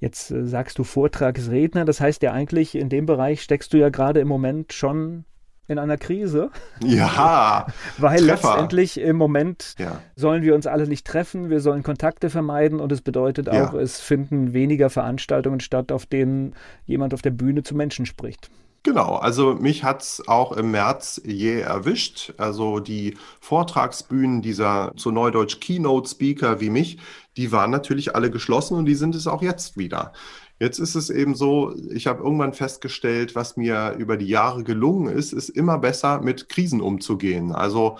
Jetzt 0.00 0.30
äh, 0.30 0.46
sagst 0.46 0.78
du 0.78 0.84
Vortragsredner, 0.84 1.84
das 1.84 2.00
heißt 2.00 2.22
ja 2.22 2.32
eigentlich, 2.32 2.74
in 2.74 2.88
dem 2.88 3.06
Bereich 3.06 3.42
steckst 3.42 3.72
du 3.72 3.76
ja 3.76 3.90
gerade 3.90 4.20
im 4.20 4.28
Moment 4.28 4.72
schon 4.72 5.26
in 5.68 5.78
einer 5.78 5.96
Krise. 5.96 6.50
Ja. 6.82 7.66
Weil 7.98 8.18
Treffer. 8.18 8.48
letztendlich 8.48 9.00
im 9.00 9.16
Moment 9.16 9.74
ja. 9.78 10.00
sollen 10.16 10.42
wir 10.42 10.54
uns 10.54 10.66
alle 10.66 10.86
nicht 10.86 11.06
treffen, 11.06 11.50
wir 11.50 11.60
sollen 11.60 11.82
Kontakte 11.82 12.30
vermeiden 12.30 12.80
und 12.80 12.90
es 12.92 13.00
bedeutet 13.00 13.48
auch, 13.48 13.72
ja. 13.72 13.80
es 13.80 14.00
finden 14.00 14.52
weniger 14.52 14.90
Veranstaltungen 14.90 15.60
statt, 15.60 15.92
auf 15.92 16.06
denen 16.06 16.54
jemand 16.84 17.14
auf 17.14 17.22
der 17.22 17.30
Bühne 17.30 17.62
zu 17.62 17.74
Menschen 17.74 18.06
spricht. 18.06 18.50
Genau, 18.84 19.14
also 19.14 19.54
mich 19.54 19.84
hat 19.84 20.02
es 20.02 20.26
auch 20.26 20.50
im 20.50 20.72
März 20.72 21.20
je 21.24 21.60
erwischt. 21.60 22.34
Also 22.36 22.80
die 22.80 23.16
Vortragsbühnen 23.40 24.42
dieser 24.42 24.92
zu 24.96 25.12
Neudeutsch 25.12 25.60
Keynote-Speaker 25.60 26.60
wie 26.60 26.70
mich, 26.70 26.98
die 27.36 27.52
waren 27.52 27.70
natürlich 27.70 28.16
alle 28.16 28.28
geschlossen 28.28 28.76
und 28.76 28.86
die 28.86 28.96
sind 28.96 29.14
es 29.14 29.28
auch 29.28 29.40
jetzt 29.40 29.76
wieder. 29.76 30.12
Jetzt 30.62 30.78
ist 30.78 30.94
es 30.94 31.10
eben 31.10 31.34
so, 31.34 31.74
ich 31.90 32.06
habe 32.06 32.22
irgendwann 32.22 32.52
festgestellt, 32.52 33.34
was 33.34 33.56
mir 33.56 33.96
über 33.98 34.16
die 34.16 34.28
Jahre 34.28 34.62
gelungen 34.62 35.12
ist, 35.12 35.32
ist 35.32 35.48
immer 35.48 35.76
besser 35.76 36.20
mit 36.20 36.48
Krisen 36.48 36.80
umzugehen. 36.80 37.50
Also 37.50 37.98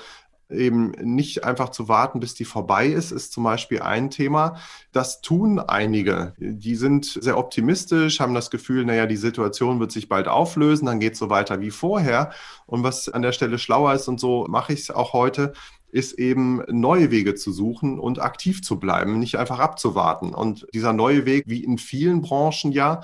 eben 0.48 0.92
nicht 0.92 1.42
einfach 1.42 1.70
zu 1.70 1.88
warten, 1.88 2.20
bis 2.20 2.34
die 2.34 2.44
vorbei 2.44 2.86
ist, 2.86 3.10
ist 3.10 3.32
zum 3.32 3.42
Beispiel 3.42 3.82
ein 3.82 4.10
Thema. 4.10 4.58
Das 4.92 5.22
tun 5.22 5.58
einige. 5.58 6.34
Die 6.38 6.76
sind 6.76 7.06
sehr 7.06 7.36
optimistisch, 7.36 8.20
haben 8.20 8.32
das 8.32 8.48
Gefühl, 8.48 8.84
naja, 8.84 9.06
die 9.06 9.16
Situation 9.16 9.80
wird 9.80 9.90
sich 9.90 10.08
bald 10.08 10.28
auflösen, 10.28 10.86
dann 10.86 11.00
geht 11.00 11.14
es 11.14 11.18
so 11.18 11.30
weiter 11.30 11.60
wie 11.60 11.72
vorher. 11.72 12.30
Und 12.66 12.84
was 12.84 13.08
an 13.08 13.22
der 13.22 13.32
Stelle 13.32 13.58
schlauer 13.58 13.92
ist 13.94 14.06
und 14.06 14.20
so 14.20 14.46
mache 14.48 14.72
ich 14.72 14.82
es 14.82 14.90
auch 14.92 15.14
heute, 15.14 15.52
ist 15.92 16.14
eben 16.14 16.62
neue 16.68 17.10
Wege 17.10 17.34
zu 17.34 17.52
suchen 17.52 18.00
und 18.00 18.20
aktiv 18.20 18.62
zu 18.62 18.80
bleiben, 18.80 19.18
nicht 19.18 19.36
einfach 19.36 19.60
abzuwarten. 19.60 20.34
Und 20.34 20.66
dieser 20.74 20.92
neue 20.92 21.26
Weg, 21.26 21.44
wie 21.46 21.62
in 21.62 21.78
vielen 21.78 22.22
Branchen 22.22 22.72
ja, 22.72 23.02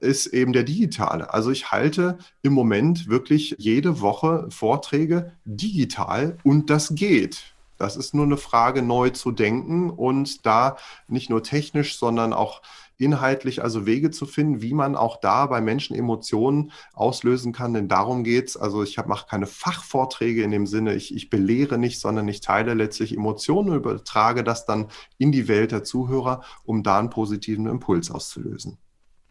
ist 0.00 0.26
eben 0.26 0.52
der 0.52 0.62
digitale. 0.62 1.32
Also 1.34 1.50
ich 1.50 1.72
halte 1.72 2.18
im 2.42 2.52
Moment 2.52 3.08
wirklich 3.08 3.56
jede 3.58 4.00
Woche 4.00 4.46
Vorträge 4.50 5.32
digital 5.44 6.38
und 6.44 6.70
das 6.70 6.94
geht. 6.94 7.54
Das 7.78 7.96
ist 7.96 8.14
nur 8.14 8.26
eine 8.26 8.36
Frage, 8.36 8.82
neu 8.82 9.10
zu 9.10 9.30
denken 9.32 9.90
und 9.90 10.44
da 10.44 10.76
nicht 11.06 11.30
nur 11.30 11.42
technisch, 11.42 11.96
sondern 11.96 12.32
auch 12.32 12.60
inhaltlich 12.98 13.62
also 13.62 13.86
Wege 13.86 14.10
zu 14.10 14.26
finden, 14.26 14.60
wie 14.60 14.74
man 14.74 14.96
auch 14.96 15.20
da 15.20 15.46
bei 15.46 15.60
Menschen 15.60 15.96
Emotionen 15.96 16.72
auslösen 16.92 17.52
kann. 17.52 17.72
Denn 17.72 17.88
darum 17.88 18.24
geht 18.24 18.48
es. 18.48 18.56
Also 18.56 18.82
ich 18.82 18.98
mache 19.06 19.26
keine 19.28 19.46
Fachvorträge 19.46 20.42
in 20.42 20.50
dem 20.50 20.66
Sinne, 20.66 20.94
ich, 20.94 21.14
ich 21.14 21.30
belehre 21.30 21.78
nicht, 21.78 22.00
sondern 22.00 22.28
ich 22.28 22.40
teile 22.40 22.74
letztlich 22.74 23.16
Emotionen 23.16 23.70
und 23.70 23.76
übertrage 23.76 24.44
das 24.44 24.66
dann 24.66 24.88
in 25.16 25.32
die 25.32 25.48
Welt 25.48 25.72
der 25.72 25.84
Zuhörer, 25.84 26.42
um 26.64 26.82
da 26.82 26.98
einen 26.98 27.10
positiven 27.10 27.66
Impuls 27.66 28.10
auszulösen. 28.10 28.78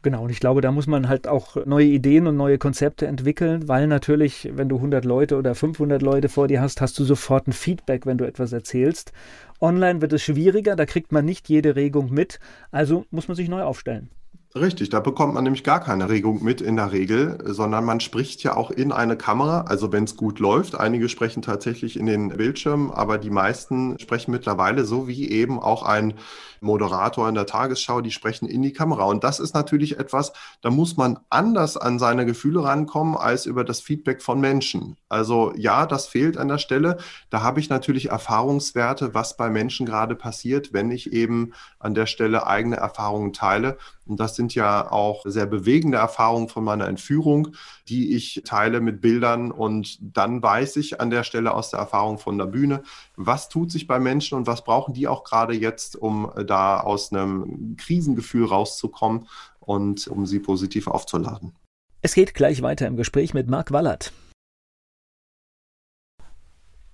Genau, 0.03 0.23
und 0.23 0.29
ich 0.29 0.39
glaube, 0.39 0.61
da 0.61 0.71
muss 0.71 0.87
man 0.87 1.09
halt 1.09 1.27
auch 1.27 1.65
neue 1.65 1.87
Ideen 1.87 2.27
und 2.27 2.37
neue 2.37 2.59
Konzepte 2.59 3.07
entwickeln, 3.07 3.67
weil 3.67 3.87
natürlich, 3.87 4.49
wenn 4.53 4.69
du 4.69 4.77
100 4.77 5.03
Leute 5.03 5.35
oder 5.37 5.55
500 5.55 6.01
Leute 6.01 6.29
vor 6.29 6.47
dir 6.47 6.61
hast, 6.61 6.79
hast 6.81 6.97
du 6.99 7.03
sofort 7.03 7.47
ein 7.47 7.51
Feedback, 7.51 8.05
wenn 8.05 8.17
du 8.17 8.25
etwas 8.25 8.53
erzählst. 8.53 9.11
Online 9.59 10.01
wird 10.01 10.13
es 10.13 10.23
schwieriger, 10.23 10.75
da 10.75 10.85
kriegt 10.85 11.11
man 11.11 11.25
nicht 11.25 11.49
jede 11.49 11.75
Regung 11.75 12.11
mit, 12.11 12.39
also 12.71 13.05
muss 13.11 13.27
man 13.27 13.35
sich 13.35 13.49
neu 13.49 13.63
aufstellen. 13.63 14.09
Richtig, 14.55 14.89
da 14.89 15.01
bekommt 15.01 15.33
man 15.33 15.43
nämlich 15.43 15.63
gar 15.63 15.81
keine 15.81 16.09
Regung 16.09 16.43
mit 16.43 16.61
in 16.61 16.77
der 16.77 16.91
Regel, 16.91 17.37
sondern 17.45 17.85
man 17.85 17.99
spricht 17.99 18.43
ja 18.43 18.55
auch 18.55 18.71
in 18.71 18.91
eine 18.91 19.17
Kamera, 19.17 19.61
also 19.61 19.91
wenn 19.91 20.05
es 20.05 20.15
gut 20.15 20.39
läuft. 20.39 20.79
Einige 20.79 21.09
sprechen 21.09 21.41
tatsächlich 21.41 21.99
in 21.99 22.05
den 22.05 22.29
Bildschirm, 22.29 22.89
aber 22.89 23.17
die 23.17 23.29
meisten 23.29 23.99
sprechen 23.99 24.31
mittlerweile 24.31 24.85
so 24.85 25.07
wie 25.07 25.29
eben 25.29 25.59
auch 25.59 25.83
ein 25.83 26.13
Moderator 26.61 27.27
in 27.29 27.35
der 27.35 27.45
Tagesschau, 27.45 28.01
die 28.01 28.11
sprechen 28.11 28.47
in 28.47 28.61
die 28.61 28.73
Kamera. 28.73 29.05
Und 29.05 29.23
das 29.23 29.39
ist 29.39 29.53
natürlich 29.53 29.99
etwas, 29.99 30.33
da 30.61 30.69
muss 30.69 30.97
man 30.97 31.19
anders 31.29 31.77
an 31.77 31.99
seine 31.99 32.25
Gefühle 32.25 32.63
rankommen 32.63 33.15
als 33.15 33.45
über 33.45 33.63
das 33.63 33.81
Feedback 33.81 34.21
von 34.21 34.39
Menschen. 34.39 34.97
Also 35.09 35.53
ja, 35.55 35.85
das 35.85 36.07
fehlt 36.07 36.37
an 36.37 36.47
der 36.47 36.57
Stelle. 36.57 36.97
Da 37.29 37.41
habe 37.41 37.59
ich 37.59 37.69
natürlich 37.69 38.09
Erfahrungswerte, 38.09 39.13
was 39.13 39.37
bei 39.37 39.49
Menschen 39.49 39.85
gerade 39.85 40.15
passiert, 40.15 40.73
wenn 40.73 40.91
ich 40.91 41.13
eben 41.13 41.53
an 41.79 41.93
der 41.93 42.05
Stelle 42.05 42.47
eigene 42.47 42.77
Erfahrungen 42.77 43.33
teile. 43.33 43.77
Und 44.05 44.19
das 44.19 44.35
sind 44.35 44.55
ja 44.55 44.89
auch 44.91 45.23
sehr 45.25 45.45
bewegende 45.45 45.97
Erfahrungen 45.97 46.49
von 46.49 46.63
meiner 46.63 46.87
Entführung, 46.87 47.49
die 47.89 48.15
ich 48.15 48.41
teile 48.45 48.79
mit 48.79 49.01
Bildern. 49.01 49.51
Und 49.51 49.97
dann 50.01 50.41
weiß 50.41 50.77
ich 50.77 51.01
an 51.01 51.09
der 51.09 51.23
Stelle 51.23 51.53
aus 51.53 51.71
der 51.71 51.79
Erfahrung 51.79 52.17
von 52.17 52.37
der 52.37 52.45
Bühne, 52.45 52.83
was 53.17 53.49
tut 53.49 53.71
sich 53.71 53.87
bei 53.87 53.99
Menschen 53.99 54.37
und 54.37 54.47
was 54.47 54.63
brauchen 54.63 54.93
die 54.93 55.07
auch 55.07 55.23
gerade 55.23 55.53
jetzt, 55.53 55.95
um 55.95 56.31
da 56.45 56.79
aus 56.79 57.11
einem 57.11 57.75
Krisengefühl 57.75 58.45
rauszukommen 58.45 59.27
und 59.59 60.07
um 60.07 60.25
sie 60.25 60.39
positiv 60.39 60.87
aufzuladen. 60.87 61.53
Es 62.01 62.13
geht 62.13 62.35
gleich 62.35 62.61
weiter 62.61 62.87
im 62.87 62.95
Gespräch 62.95 63.33
mit 63.33 63.49
Marc 63.49 63.71
Wallert. 63.71 64.13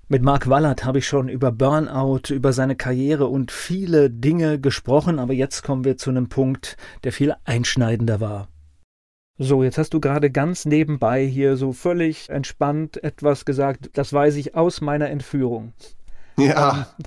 Mit 0.08 0.22
Marc 0.22 0.48
Wallert 0.48 0.86
habe 0.86 1.00
ich 1.00 1.08
schon 1.08 1.28
über 1.28 1.52
Burnout, 1.52 2.30
über 2.34 2.54
seine 2.54 2.76
Karriere 2.76 3.28
und 3.28 3.52
viele 3.52 4.10
Dinge 4.10 4.60
gesprochen, 4.60 5.20
aber 5.20 5.34
jetzt 5.34 5.64
kommen 5.64 5.84
wir 5.84 5.98
zu 5.98 6.10
einem 6.10 6.30
Punkt, 6.30 6.78
der 7.04 7.12
viel 7.12 7.36
einschneidender 7.46 8.22
war. 8.22 8.48
So, 9.40 9.64
jetzt 9.64 9.78
hast 9.78 9.94
du 9.94 10.00
gerade 10.00 10.30
ganz 10.30 10.66
nebenbei 10.66 11.26
hier 11.26 11.58
so 11.58 11.74
völlig 11.74 12.30
entspannt 12.30 13.04
etwas 13.04 13.46
gesagt, 13.46 13.90
das 13.94 14.14
weiß 14.14 14.36
ich 14.36 14.56
aus 14.56 14.80
meiner 14.80 15.10
Entführung. 15.10 15.74
Ja. 16.38 16.88
Ähm, 16.98 17.06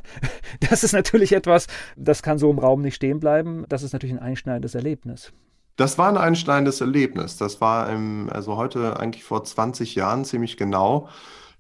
das 0.71 0.85
ist 0.85 0.93
natürlich 0.93 1.33
etwas, 1.33 1.67
das 1.97 2.23
kann 2.23 2.39
so 2.39 2.51
im 2.51 2.59
Raum 2.59 2.83
nicht 2.83 2.95
stehen 2.95 3.21
bleiben. 3.21 3.65
Das 3.69 3.83
ist 3.83 3.93
natürlich 3.93 4.15
ein 4.15 4.23
einschneidendes 4.23 4.75
Erlebnis. 4.75 5.33
Das 5.77 5.99
war 5.99 6.09
ein 6.09 6.17
einschneidendes 6.17 6.81
Erlebnis. 6.81 7.37
Das 7.37 7.61
war 7.61 7.91
im, 7.91 8.31
also 8.33 8.57
heute 8.57 8.99
eigentlich 8.99 9.25
vor 9.25 9.45
20 9.45 9.95
Jahren 9.95 10.25
ziemlich 10.25 10.57
genau 10.57 11.09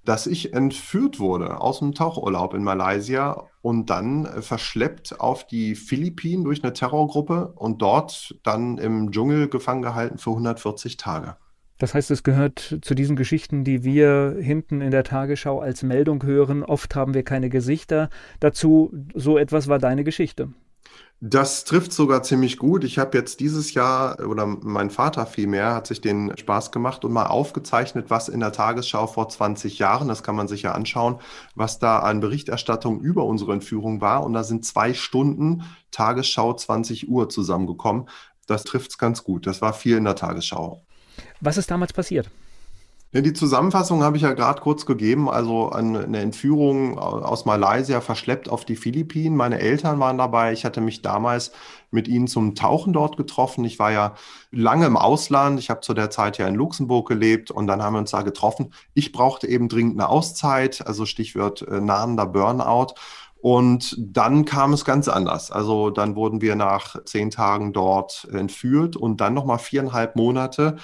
dass 0.06 0.26
ich 0.26 0.54
entführt 0.54 1.18
wurde 1.18 1.60
aus 1.60 1.80
dem 1.80 1.92
Tauchurlaub 1.92 2.54
in 2.54 2.62
Malaysia 2.62 3.48
und 3.60 3.90
dann 3.90 4.26
verschleppt 4.40 5.20
auf 5.20 5.46
die 5.46 5.74
Philippinen 5.74 6.44
durch 6.44 6.62
eine 6.62 6.72
Terrorgruppe 6.72 7.52
und 7.56 7.82
dort 7.82 8.36
dann 8.44 8.78
im 8.78 9.10
Dschungel 9.10 9.48
gefangen 9.48 9.82
gehalten 9.82 10.18
für 10.18 10.30
140 10.30 10.96
Tage. 10.96 11.36
Das 11.78 11.94
heißt, 11.94 12.10
es 12.10 12.22
gehört 12.22 12.78
zu 12.80 12.94
diesen 12.94 13.16
Geschichten, 13.16 13.64
die 13.64 13.84
wir 13.84 14.36
hinten 14.40 14.80
in 14.80 14.90
der 14.90 15.04
Tagesschau 15.04 15.60
als 15.60 15.82
Meldung 15.82 16.22
hören. 16.22 16.62
Oft 16.62 16.94
haben 16.94 17.14
wir 17.14 17.22
keine 17.22 17.50
Gesichter 17.50 18.08
dazu. 18.40 18.92
So 19.14 19.36
etwas 19.38 19.68
war 19.68 19.78
deine 19.78 20.04
Geschichte. 20.04 20.48
Das 21.20 21.64
trifft 21.64 21.92
sogar 21.92 22.22
ziemlich 22.22 22.58
gut. 22.58 22.84
Ich 22.84 22.98
habe 22.98 23.16
jetzt 23.16 23.40
dieses 23.40 23.72
Jahr, 23.72 24.20
oder 24.20 24.44
mein 24.44 24.90
Vater 24.90 25.24
vielmehr, 25.24 25.74
hat 25.74 25.86
sich 25.86 26.02
den 26.02 26.36
Spaß 26.36 26.72
gemacht 26.72 27.06
und 27.06 27.12
mal 27.12 27.26
aufgezeichnet, 27.26 28.10
was 28.10 28.28
in 28.28 28.40
der 28.40 28.52
Tagesschau 28.52 29.06
vor 29.06 29.30
20 29.30 29.78
Jahren, 29.78 30.08
das 30.08 30.22
kann 30.22 30.36
man 30.36 30.46
sich 30.46 30.62
ja 30.62 30.72
anschauen, 30.72 31.18
was 31.54 31.78
da 31.78 32.00
an 32.00 32.20
Berichterstattung 32.20 33.00
über 33.00 33.24
unsere 33.24 33.54
Entführung 33.54 34.02
war. 34.02 34.24
Und 34.24 34.34
da 34.34 34.44
sind 34.44 34.66
zwei 34.66 34.92
Stunden 34.92 35.62
Tagesschau 35.90 36.52
20 36.52 37.08
Uhr 37.08 37.30
zusammengekommen. 37.30 38.10
Das 38.46 38.64
trifft 38.64 38.90
es 38.90 38.98
ganz 38.98 39.24
gut. 39.24 39.46
Das 39.46 39.62
war 39.62 39.72
viel 39.72 39.96
in 39.96 40.04
der 40.04 40.16
Tagesschau. 40.16 40.85
Was 41.40 41.56
ist 41.56 41.70
damals 41.70 41.92
passiert? 41.92 42.30
Ja, 43.12 43.22
die 43.22 43.32
Zusammenfassung 43.32 44.02
habe 44.02 44.18
ich 44.18 44.24
ja 44.24 44.34
gerade 44.34 44.60
kurz 44.60 44.84
gegeben. 44.84 45.30
Also 45.30 45.70
eine 45.70 46.18
Entführung 46.18 46.98
aus 46.98 47.46
Malaysia 47.46 48.02
verschleppt 48.02 48.50
auf 48.50 48.66
die 48.66 48.76
Philippinen. 48.76 49.36
Meine 49.36 49.58
Eltern 49.58 49.98
waren 50.00 50.18
dabei. 50.18 50.52
Ich 50.52 50.66
hatte 50.66 50.82
mich 50.82 51.00
damals 51.00 51.52
mit 51.90 52.08
ihnen 52.08 52.26
zum 52.26 52.54
Tauchen 52.54 52.92
dort 52.92 53.16
getroffen. 53.16 53.64
Ich 53.64 53.78
war 53.78 53.90
ja 53.90 54.16
lange 54.50 54.84
im 54.84 54.98
Ausland. 54.98 55.58
Ich 55.60 55.70
habe 55.70 55.80
zu 55.80 55.94
der 55.94 56.10
Zeit 56.10 56.36
ja 56.36 56.46
in 56.46 56.56
Luxemburg 56.56 57.08
gelebt 57.08 57.50
und 57.50 57.68
dann 57.68 57.82
haben 57.82 57.94
wir 57.94 58.00
uns 58.00 58.10
da 58.10 58.20
getroffen. 58.20 58.74
Ich 58.92 59.12
brauchte 59.12 59.46
eben 59.46 59.70
dringend 59.70 59.98
eine 59.98 60.10
Auszeit, 60.10 60.86
also 60.86 61.06
Stichwort 61.06 61.62
äh, 61.62 61.80
nahender 61.80 62.26
Burnout. 62.26 62.94
Und 63.40 63.94
dann 63.98 64.44
kam 64.44 64.72
es 64.72 64.84
ganz 64.84 65.08
anders. 65.08 65.50
Also 65.50 65.90
dann 65.90 66.16
wurden 66.16 66.40
wir 66.40 66.56
nach 66.56 67.02
zehn 67.04 67.30
Tagen 67.30 67.72
dort 67.72 68.28
entführt 68.32 68.96
und 68.96 69.20
dann 69.22 69.32
nochmal 69.32 69.58
viereinhalb 69.58 70.16
Monate 70.16 70.76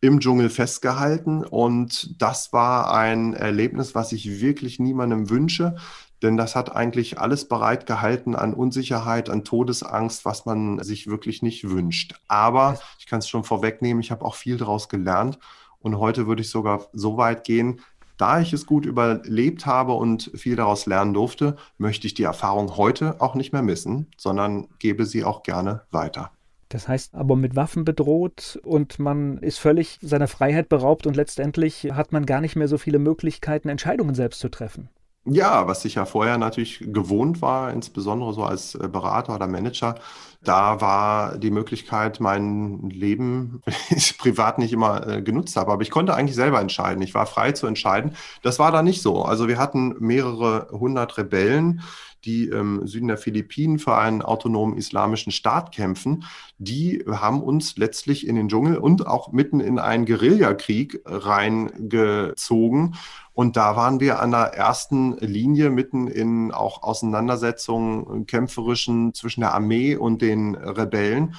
im 0.00 0.20
Dschungel 0.20 0.50
festgehalten. 0.50 1.44
Und 1.44 2.20
das 2.20 2.52
war 2.52 2.92
ein 2.92 3.34
Erlebnis, 3.34 3.94
was 3.94 4.12
ich 4.12 4.40
wirklich 4.40 4.78
niemandem 4.78 5.30
wünsche. 5.30 5.76
Denn 6.22 6.36
das 6.36 6.56
hat 6.56 6.74
eigentlich 6.74 7.20
alles 7.20 7.46
bereitgehalten 7.46 8.34
an 8.34 8.54
Unsicherheit, 8.54 9.30
an 9.30 9.44
Todesangst, 9.44 10.24
was 10.24 10.46
man 10.46 10.82
sich 10.82 11.06
wirklich 11.06 11.42
nicht 11.42 11.68
wünscht. 11.68 12.14
Aber 12.26 12.78
ich 12.98 13.06
kann 13.06 13.20
es 13.20 13.28
schon 13.28 13.44
vorwegnehmen, 13.44 14.00
ich 14.00 14.10
habe 14.10 14.24
auch 14.24 14.34
viel 14.34 14.56
daraus 14.56 14.88
gelernt. 14.88 15.38
Und 15.80 15.98
heute 15.98 16.26
würde 16.26 16.42
ich 16.42 16.50
sogar 16.50 16.88
so 16.92 17.16
weit 17.16 17.44
gehen, 17.44 17.80
da 18.16 18.40
ich 18.40 18.52
es 18.52 18.66
gut 18.66 18.84
überlebt 18.84 19.64
habe 19.64 19.92
und 19.92 20.32
viel 20.34 20.56
daraus 20.56 20.86
lernen 20.86 21.14
durfte, 21.14 21.56
möchte 21.78 22.08
ich 22.08 22.14
die 22.14 22.24
Erfahrung 22.24 22.76
heute 22.76 23.20
auch 23.20 23.36
nicht 23.36 23.52
mehr 23.52 23.62
missen, 23.62 24.08
sondern 24.16 24.66
gebe 24.80 25.06
sie 25.06 25.22
auch 25.22 25.44
gerne 25.44 25.82
weiter. 25.92 26.32
Das 26.68 26.86
heißt 26.88 27.14
aber 27.14 27.36
mit 27.36 27.56
Waffen 27.56 27.84
bedroht 27.84 28.58
und 28.62 28.98
man 28.98 29.38
ist 29.38 29.58
völlig 29.58 29.98
seiner 30.02 30.28
Freiheit 30.28 30.68
beraubt 30.68 31.06
und 31.06 31.16
letztendlich 31.16 31.88
hat 31.92 32.12
man 32.12 32.26
gar 32.26 32.40
nicht 32.40 32.56
mehr 32.56 32.68
so 32.68 32.78
viele 32.78 32.98
Möglichkeiten, 32.98 33.68
Entscheidungen 33.68 34.14
selbst 34.14 34.40
zu 34.40 34.50
treffen. 34.50 34.90
Ja, 35.30 35.66
was 35.66 35.84
ich 35.84 35.96
ja 35.96 36.06
vorher 36.06 36.38
natürlich 36.38 36.78
gewohnt 36.80 37.42
war, 37.42 37.70
insbesondere 37.70 38.32
so 38.32 38.44
als 38.44 38.74
äh, 38.74 38.88
Berater 38.88 39.34
oder 39.34 39.46
Manager, 39.46 39.96
da 40.42 40.80
war 40.80 41.36
die 41.36 41.50
Möglichkeit, 41.50 42.20
mein 42.20 42.88
Leben, 42.88 43.60
ich 43.90 44.16
privat 44.16 44.58
nicht 44.58 44.72
immer 44.72 45.06
äh, 45.06 45.22
genutzt 45.22 45.56
habe, 45.56 45.72
aber 45.72 45.82
ich 45.82 45.90
konnte 45.90 46.14
eigentlich 46.14 46.36
selber 46.36 46.60
entscheiden. 46.60 47.02
Ich 47.02 47.14
war 47.14 47.26
frei 47.26 47.52
zu 47.52 47.66
entscheiden. 47.66 48.14
Das 48.42 48.58
war 48.58 48.72
da 48.72 48.82
nicht 48.82 49.02
so. 49.02 49.22
Also 49.22 49.48
wir 49.48 49.58
hatten 49.58 49.96
mehrere 49.98 50.68
hundert 50.70 51.18
Rebellen, 51.18 51.82
die 52.24 52.46
im 52.48 52.86
Süden 52.86 53.08
der 53.08 53.18
Philippinen 53.18 53.78
für 53.78 53.96
einen 53.96 54.22
autonomen 54.22 54.76
islamischen 54.76 55.32
Staat 55.32 55.72
kämpfen, 55.72 56.24
die 56.58 57.04
haben 57.06 57.42
uns 57.42 57.76
letztlich 57.76 58.26
in 58.26 58.36
den 58.36 58.48
Dschungel 58.48 58.78
und 58.78 59.06
auch 59.06 59.32
mitten 59.32 59.60
in 59.60 59.78
einen 59.78 60.06
Guerillakrieg 60.06 61.00
reingezogen. 61.04 62.96
Und 63.32 63.56
da 63.56 63.76
waren 63.76 64.00
wir 64.00 64.20
an 64.20 64.32
der 64.32 64.54
ersten 64.54 65.16
Linie 65.18 65.70
mitten 65.70 66.08
in 66.08 66.50
auch 66.50 66.82
Auseinandersetzungen, 66.82 68.26
kämpferischen 68.26 69.14
zwischen 69.14 69.42
der 69.42 69.54
Armee 69.54 69.94
und 69.94 70.22
den 70.22 70.56
Rebellen. 70.56 71.36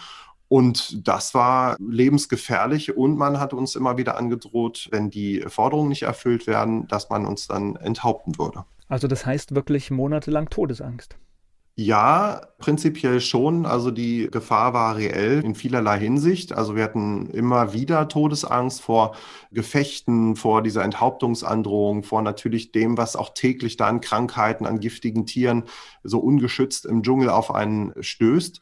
Und 0.47 1.07
das 1.07 1.35
war 1.35 1.77
lebensgefährlich 1.79 2.97
und 2.97 3.17
man 3.17 3.39
hat 3.39 3.53
uns 3.53 3.75
immer 3.75 3.97
wieder 3.97 4.17
angedroht, 4.17 4.87
wenn 4.91 5.11
die 5.11 5.43
Forderungen 5.47 5.89
nicht 5.89 6.03
erfüllt 6.03 6.47
werden, 6.47 6.87
dass 6.87 7.09
man 7.09 7.27
uns 7.27 7.47
dann 7.47 7.75
enthaupten 7.75 8.39
würde. 8.39 8.65
Also 8.89 9.07
das 9.07 9.25
heißt 9.25 9.55
wirklich 9.55 9.91
monatelang 9.91 10.49
Todesangst. 10.49 11.15
Ja, 11.81 12.41
prinzipiell 12.57 13.21
schon. 13.21 13.65
Also 13.65 13.89
die 13.89 14.27
Gefahr 14.29 14.73
war 14.73 14.97
reell 14.97 15.41
in 15.45 15.55
vielerlei 15.55 15.97
Hinsicht. 15.97 16.51
Also 16.51 16.75
wir 16.75 16.83
hatten 16.83 17.27
immer 17.29 17.71
wieder 17.71 18.09
Todesangst 18.09 18.81
vor 18.81 19.15
Gefechten, 19.51 20.35
vor 20.35 20.61
dieser 20.61 20.83
Enthauptungsandrohung, 20.83 22.03
vor 22.03 22.21
natürlich 22.21 22.73
dem, 22.73 22.97
was 22.97 23.15
auch 23.15 23.33
täglich 23.33 23.77
da 23.77 23.87
an 23.87 24.01
Krankheiten, 24.01 24.65
an 24.65 24.81
giftigen 24.81 25.25
Tieren 25.25 25.63
so 26.03 26.19
ungeschützt 26.19 26.85
im 26.85 27.01
Dschungel 27.01 27.29
auf 27.29 27.55
einen 27.55 27.93
stößt. 28.01 28.59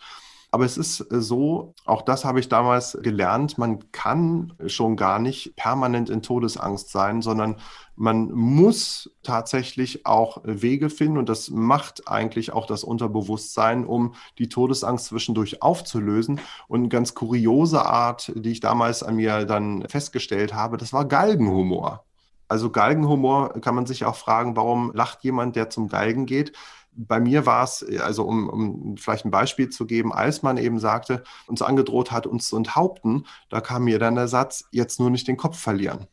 Aber 0.50 0.64
es 0.64 0.78
ist 0.78 1.02
äh, 1.12 1.22
so, 1.22 1.74
auch 1.86 2.02
das 2.02 2.24
habe 2.24 2.40
ich 2.40 2.50
damals 2.50 2.98
gelernt, 3.02 3.58
man 3.58 3.92
kann 3.92 4.54
schon 4.66 4.96
gar 4.96 5.20
nicht 5.20 5.56
permanent 5.56 6.10
in 6.10 6.22
Todesangst 6.22 6.90
sein, 6.90 7.22
sondern 7.22 7.58
man 7.96 8.32
muss 8.32 9.12
tatsächlich 9.24 10.06
auch 10.06 10.42
Wege 10.44 10.90
finden 10.90 11.18
und 11.18 11.30
das 11.30 11.50
macht 11.50 12.08
eigentlich 12.08 12.54
auch 12.54 12.66
das 12.66 12.84
Unterbewusstsein, 12.84 13.86
um 13.86 14.14
die 14.38 14.50
Todesangst 14.50 15.08
zwischendurch 15.08 15.62
aufzulösen. 15.62 16.40
Und 16.68 16.82
eine 16.82 16.90
ganz 16.90 17.14
kuriose 17.16 17.86
Art, 17.86 18.32
die 18.36 18.52
ich 18.52 18.60
damals 18.60 19.04
an 19.04 19.16
mir 19.16 19.46
dann 19.46 19.88
festgestellt 19.90 20.54
habe, 20.54 20.78
das 20.78 20.94
war 20.94 21.06
Galgenhumor. 21.06 22.06
Also 22.48 22.70
Galgenhumor 22.70 23.50
kann 23.62 23.76
man 23.76 23.86
sich 23.86 24.06
auch 24.06 24.16
fragen, 24.16 24.56
warum 24.56 24.92
lacht 24.94 25.24
jemand, 25.24 25.56
der 25.56 25.70
zum 25.70 25.90
Galgen 25.90 26.26
geht? 26.26 26.54
Bei 26.98 27.20
mir 27.20 27.46
war 27.46 27.64
es, 27.64 27.86
also 28.00 28.24
um, 28.24 28.50
um 28.50 28.98
vielleicht 28.98 29.26
ein 29.26 29.32
Beispiel 29.32 29.70
zu 29.70 29.86
geben, 29.86 30.12
als 30.12 30.42
man 30.42 30.58
eben 30.58 30.80
sagte, 30.80 31.24
uns 31.46 31.62
angedroht 31.62 32.12
hat, 32.12 32.26
uns 32.26 32.48
zu 32.48 32.58
enthaupten, 32.58 33.26
da 33.50 33.62
kam 33.62 33.84
mir 33.84 34.00
dann 34.00 34.16
der 34.16 34.28
Satz, 34.28 34.66
jetzt 34.72 35.00
nur 35.00 35.12
nicht 35.12 35.28
den 35.28 35.38
Kopf 35.38 35.60
verlieren. 35.60 36.08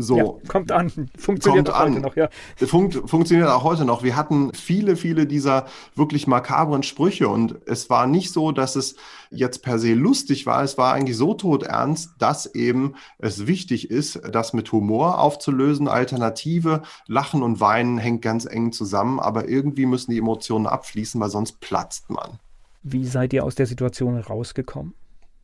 So. 0.00 0.16
Ja, 0.16 0.48
kommt 0.48 0.70
an. 0.70 1.10
Funktioniert 1.18 1.66
kommt 1.66 1.76
auch 1.76 1.80
an. 1.80 1.92
heute 1.94 2.00
noch, 2.00 2.16
ja. 2.16 2.28
Funkt, 2.56 3.10
funktioniert 3.10 3.48
auch 3.48 3.64
heute 3.64 3.84
noch. 3.84 4.04
Wir 4.04 4.14
hatten 4.14 4.54
viele, 4.54 4.94
viele 4.94 5.26
dieser 5.26 5.66
wirklich 5.96 6.28
makabren 6.28 6.84
Sprüche 6.84 7.28
und 7.28 7.56
es 7.66 7.90
war 7.90 8.06
nicht 8.06 8.32
so, 8.32 8.52
dass 8.52 8.76
es 8.76 8.94
jetzt 9.30 9.64
per 9.64 9.80
se 9.80 9.94
lustig 9.94 10.46
war. 10.46 10.62
Es 10.62 10.78
war 10.78 10.94
eigentlich 10.94 11.16
so 11.16 11.34
todernst, 11.34 12.12
dass 12.20 12.46
eben 12.46 12.94
es 13.18 13.48
wichtig 13.48 13.90
ist, 13.90 14.20
das 14.30 14.52
mit 14.52 14.70
Humor 14.70 15.18
aufzulösen. 15.18 15.88
Alternative, 15.88 16.82
Lachen 17.08 17.42
und 17.42 17.58
Weinen 17.58 17.98
hängt 17.98 18.22
ganz 18.22 18.44
eng 18.44 18.70
zusammen, 18.70 19.18
aber 19.18 19.48
irgendwie 19.48 19.86
müssen 19.86 20.12
die 20.12 20.18
Emotionen 20.18 20.68
abfließen, 20.68 21.20
weil 21.20 21.30
sonst 21.30 21.58
platzt 21.58 22.08
man. 22.08 22.38
Wie 22.84 23.04
seid 23.04 23.32
ihr 23.32 23.44
aus 23.44 23.56
der 23.56 23.66
Situation 23.66 24.16
rausgekommen? 24.16 24.94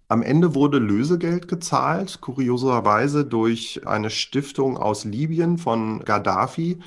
Am 0.09 0.22
Ende 0.22 0.55
wurde 0.55 0.78
Lösegeld 0.78 1.48
gezahlt, 1.48 2.20
kurioserweise 2.20 3.24
durch 3.24 3.86
eine 3.86 4.11
Stiftung 4.11 4.76
aus 4.76 5.05
Libyen 5.05 5.57
von 5.57 6.00
Gaddafi. 6.05 6.78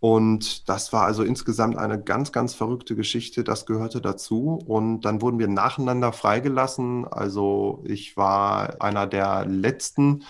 Und 0.00 0.68
das 0.68 0.92
war 0.92 1.04
also 1.04 1.22
insgesamt 1.22 1.78
eine 1.78 2.02
ganz, 2.02 2.32
ganz 2.32 2.54
verrückte 2.54 2.96
Geschichte. 2.96 3.44
Das 3.44 3.66
gehörte 3.66 4.00
dazu. 4.00 4.58
Und 4.66 5.02
dann 5.02 5.22
wurden 5.22 5.38
wir 5.38 5.48
nacheinander 5.48 6.12
freigelassen. 6.12 7.06
Also 7.06 7.82
ich 7.86 8.16
war 8.16 8.80
einer 8.82 9.06
der 9.06 9.44
letzten 9.46 10.24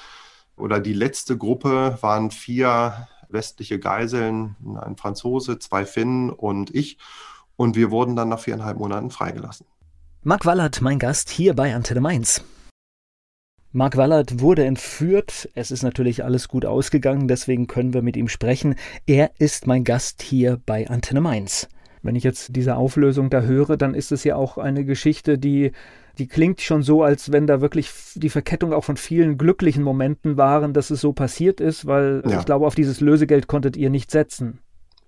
oder 0.57 0.81
die 0.81 0.93
letzte 0.93 1.37
Gruppe 1.37 1.99
waren 2.01 2.31
vier 2.31 3.09
westliche 3.29 3.79
Geiseln, 3.79 4.57
ein 4.81 4.97
Franzose, 4.97 5.59
zwei 5.59 5.85
Finnen 5.85 6.31
und 6.31 6.75
ich. 6.75 6.99
Und 7.57 7.77
wir 7.77 7.91
wurden 7.91 8.17
dann 8.17 8.29
nach 8.29 8.41
viereinhalb 8.41 8.79
Monaten 8.79 9.11
freigelassen. 9.11 9.67
Marc 10.27 10.47
Wallert, 10.47 10.81
mein 10.81 10.99
Gast 10.99 11.29
hier 11.29 11.53
bei 11.53 11.75
Antenne 11.75 12.01
Mainz. 12.01 12.43
Marc 13.73 13.99
Wallert 13.99 14.41
wurde 14.41 14.65
entführt. 14.65 15.51
Es 15.55 15.71
ist 15.71 15.83
natürlich 15.83 16.25
alles 16.25 16.49
gut 16.49 16.65
ausgegangen, 16.65 17.29
deswegen 17.29 17.67
können 17.67 17.93
wir 17.93 18.01
mit 18.01 18.17
ihm 18.17 18.29
sprechen. 18.29 18.77
Er 19.05 19.33
ist 19.39 19.67
mein 19.67 19.85
Gast 19.85 20.23
hier 20.23 20.59
bei 20.65 20.89
Antenne 20.89 21.21
Mainz. 21.21 21.69
Wenn 22.01 22.17
ich 22.17 22.25
jetzt 22.25 22.57
diese 22.57 22.77
Auflösung 22.77 23.29
da 23.29 23.43
höre, 23.43 23.77
dann 23.77 23.93
ist 23.93 24.13
es 24.13 24.25
ja 24.25 24.35
auch 24.37 24.57
eine 24.57 24.87
Geschichte, 24.87 25.37
die, 25.37 25.73
die 26.17 26.27
klingt 26.27 26.63
schon 26.63 26.83
so, 26.83 27.03
als 27.03 27.31
wenn 27.31 27.47
da 27.47 27.61
wirklich 27.61 27.91
die 28.15 28.31
Verkettung 28.31 28.73
auch 28.73 28.85
von 28.85 28.97
vielen 28.97 29.37
glücklichen 29.37 29.85
Momenten 29.85 30.39
waren, 30.39 30.73
dass 30.73 30.89
es 30.89 31.03
so 31.03 31.13
passiert 31.13 31.61
ist, 31.61 31.85
weil 31.85 32.23
ja. 32.27 32.39
ich 32.39 32.47
glaube, 32.47 32.67
auf 32.67 32.75
dieses 32.75 33.03
Lösegeld 33.03 33.47
konntet 33.47 33.77
ihr 33.77 33.91
nicht 33.91 34.11
setzen. 34.11 34.61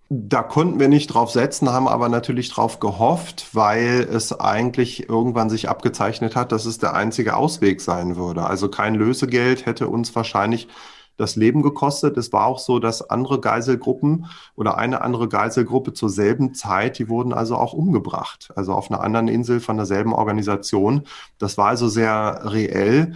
Da 0.08 0.44
konnten 0.44 0.78
wir 0.78 0.86
nicht 0.88 1.08
drauf 1.08 1.32
setzen, 1.32 1.68
haben 1.70 1.88
aber 1.88 2.08
natürlich 2.08 2.48
drauf 2.48 2.78
gehofft, 2.78 3.48
weil 3.54 4.06
es 4.08 4.32
eigentlich 4.38 5.08
irgendwann 5.08 5.50
sich 5.50 5.68
abgezeichnet 5.68 6.36
hat, 6.36 6.52
dass 6.52 6.64
es 6.64 6.78
der 6.78 6.94
einzige 6.94 7.34
Ausweg 7.34 7.80
sein 7.80 8.14
würde. 8.14 8.44
Also 8.44 8.68
kein 8.68 8.94
Lösegeld 8.94 9.66
hätte 9.66 9.88
uns 9.88 10.14
wahrscheinlich 10.14 10.68
das 11.16 11.34
Leben 11.34 11.62
gekostet. 11.62 12.16
Es 12.16 12.32
war 12.32 12.46
auch 12.46 12.60
so, 12.60 12.78
dass 12.78 13.10
andere 13.10 13.40
Geiselgruppen 13.40 14.26
oder 14.54 14.78
eine 14.78 15.00
andere 15.00 15.28
Geiselgruppe 15.28 15.92
zur 15.92 16.10
selben 16.10 16.54
Zeit, 16.54 16.98
die 16.98 17.08
wurden 17.08 17.32
also 17.32 17.56
auch 17.56 17.72
umgebracht. 17.72 18.52
Also 18.54 18.74
auf 18.74 18.90
einer 18.90 19.00
anderen 19.00 19.26
Insel 19.26 19.58
von 19.58 19.76
derselben 19.76 20.12
Organisation. 20.12 21.02
Das 21.38 21.58
war 21.58 21.68
also 21.68 21.88
sehr 21.88 22.42
reell 22.44 23.14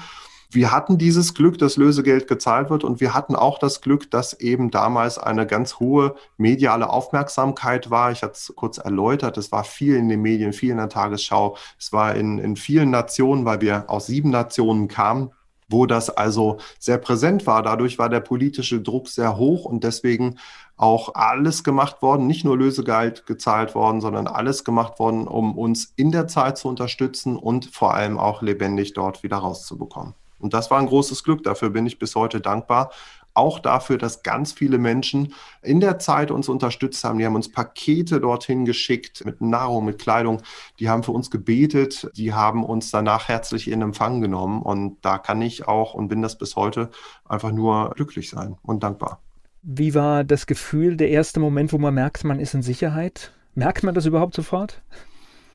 wir 0.53 0.72
hatten 0.72 0.98
dieses 0.98 1.34
Glück, 1.34 1.59
dass 1.59 1.76
Lösegeld 1.76 2.26
gezahlt 2.26 2.70
wird 2.70 2.82
und 2.82 3.01
wir 3.01 3.14
hatten 3.14 3.36
auch 3.36 3.59
das 3.59 3.80
Glück, 3.80 4.11
dass 4.11 4.32
eben 4.34 4.70
damals 4.70 5.16
eine 5.16 5.46
ganz 5.46 5.78
hohe 5.78 6.16
mediale 6.38 6.90
Aufmerksamkeit 6.90 7.90
war. 7.90 8.11
Ich 8.11 8.22
hatte 8.22 8.32
es 8.34 8.53
kurz 8.57 8.78
erläutert, 8.78 9.38
es 9.38 9.53
war 9.53 9.62
viel 9.62 9.94
in 9.94 10.09
den 10.09 10.22
Medien, 10.22 10.53
viel 10.53 10.70
in 10.70 10.78
der 10.78 10.88
Tagesschau, 10.88 11.57
es 11.78 11.92
war 11.92 12.16
in, 12.16 12.38
in 12.38 12.57
vielen 12.57 12.90
Nationen, 12.90 13.44
weil 13.44 13.61
wir 13.61 13.84
aus 13.88 14.07
sieben 14.07 14.30
Nationen 14.30 14.88
kamen 14.88 15.30
wo 15.72 15.86
das 15.86 16.11
also 16.11 16.59
sehr 16.80 16.98
präsent 16.98 17.46
war. 17.46 17.62
Dadurch 17.62 17.96
war 17.96 18.09
der 18.09 18.18
politische 18.18 18.80
Druck 18.80 19.07
sehr 19.09 19.36
hoch 19.36 19.64
und 19.64 19.84
deswegen 19.84 20.36
auch 20.76 21.14
alles 21.14 21.62
gemacht 21.62 22.03
worden, 22.03 22.26
nicht 22.26 22.44
nur 22.44 22.59
Lösegeld 22.59 23.24
gezahlt 23.26 23.74
worden, 23.74 24.01
sondern 24.01 24.26
alles 24.26 24.64
gemacht 24.64 24.98
worden, 24.98 25.28
um 25.28 25.57
uns 25.57 25.92
in 25.94 26.11
der 26.11 26.26
Zeit 26.26 26.59
zu 26.59 26.68
unterstützen 26.68 27.36
und 27.36 27.66
vor 27.66 27.94
allem 27.94 28.18
auch 28.18 28.42
lebendig 28.42 28.94
dort 28.94 29.22
wieder 29.22 29.36
rauszubekommen. 29.36 30.14
Und 30.41 30.55
das 30.55 30.70
war 30.70 30.78
ein 30.78 30.86
großes 30.86 31.24
Glück. 31.24 31.43
Dafür 31.43 31.70
bin 31.70 31.86
ich 31.86 31.99
bis 31.99 32.14
heute 32.14 32.41
dankbar. 32.41 32.91
Auch 33.32 33.61
dafür, 33.61 33.97
dass 33.97 34.24
ganz 34.24 34.53
viele 34.53 34.78
Menschen 34.78 35.34
in 35.62 35.78
der 35.78 36.01
Zeit 36.01 36.32
uns 36.32 36.49
unterstützt 36.49 37.05
haben. 37.05 37.18
Die 37.18 37.26
haben 37.26 37.36
uns 37.36 37.53
Pakete 37.53 38.20
dorthin 38.20 38.64
geschickt 38.64 39.24
mit 39.24 39.41
Nahrung, 39.41 39.84
mit 39.84 40.01
Kleidung. 40.01 40.43
Die 40.80 40.88
haben 40.88 41.05
für 41.05 41.12
uns 41.12 41.30
gebetet. 41.30 42.11
Die 42.16 42.34
haben 42.34 42.64
uns 42.64 42.91
danach 42.91 43.28
herzlich 43.28 43.70
in 43.70 43.82
Empfang 43.82 44.20
genommen. 44.20 44.62
Und 44.62 44.99
da 45.03 45.18
kann 45.18 45.41
ich 45.43 45.68
auch 45.68 45.95
und 45.95 46.09
bin 46.09 46.22
das 46.22 46.38
bis 46.38 46.57
heute 46.57 46.91
einfach 47.24 47.53
nur 47.53 47.91
glücklich 47.95 48.30
sein 48.30 48.57
und 48.62 48.82
dankbar. 48.82 49.20
Wie 49.62 49.95
war 49.95 50.24
das 50.24 50.47
Gefühl, 50.47 50.97
der 50.97 51.11
erste 51.11 51.38
Moment, 51.38 51.72
wo 51.72 51.78
man 51.78 51.95
merkt, 51.95 52.24
man 52.24 52.41
ist 52.41 52.55
in 52.55 52.62
Sicherheit? 52.62 53.32
Merkt 53.55 53.82
man 53.84 53.95
das 53.95 54.07
überhaupt 54.07 54.34
sofort? 54.34 54.80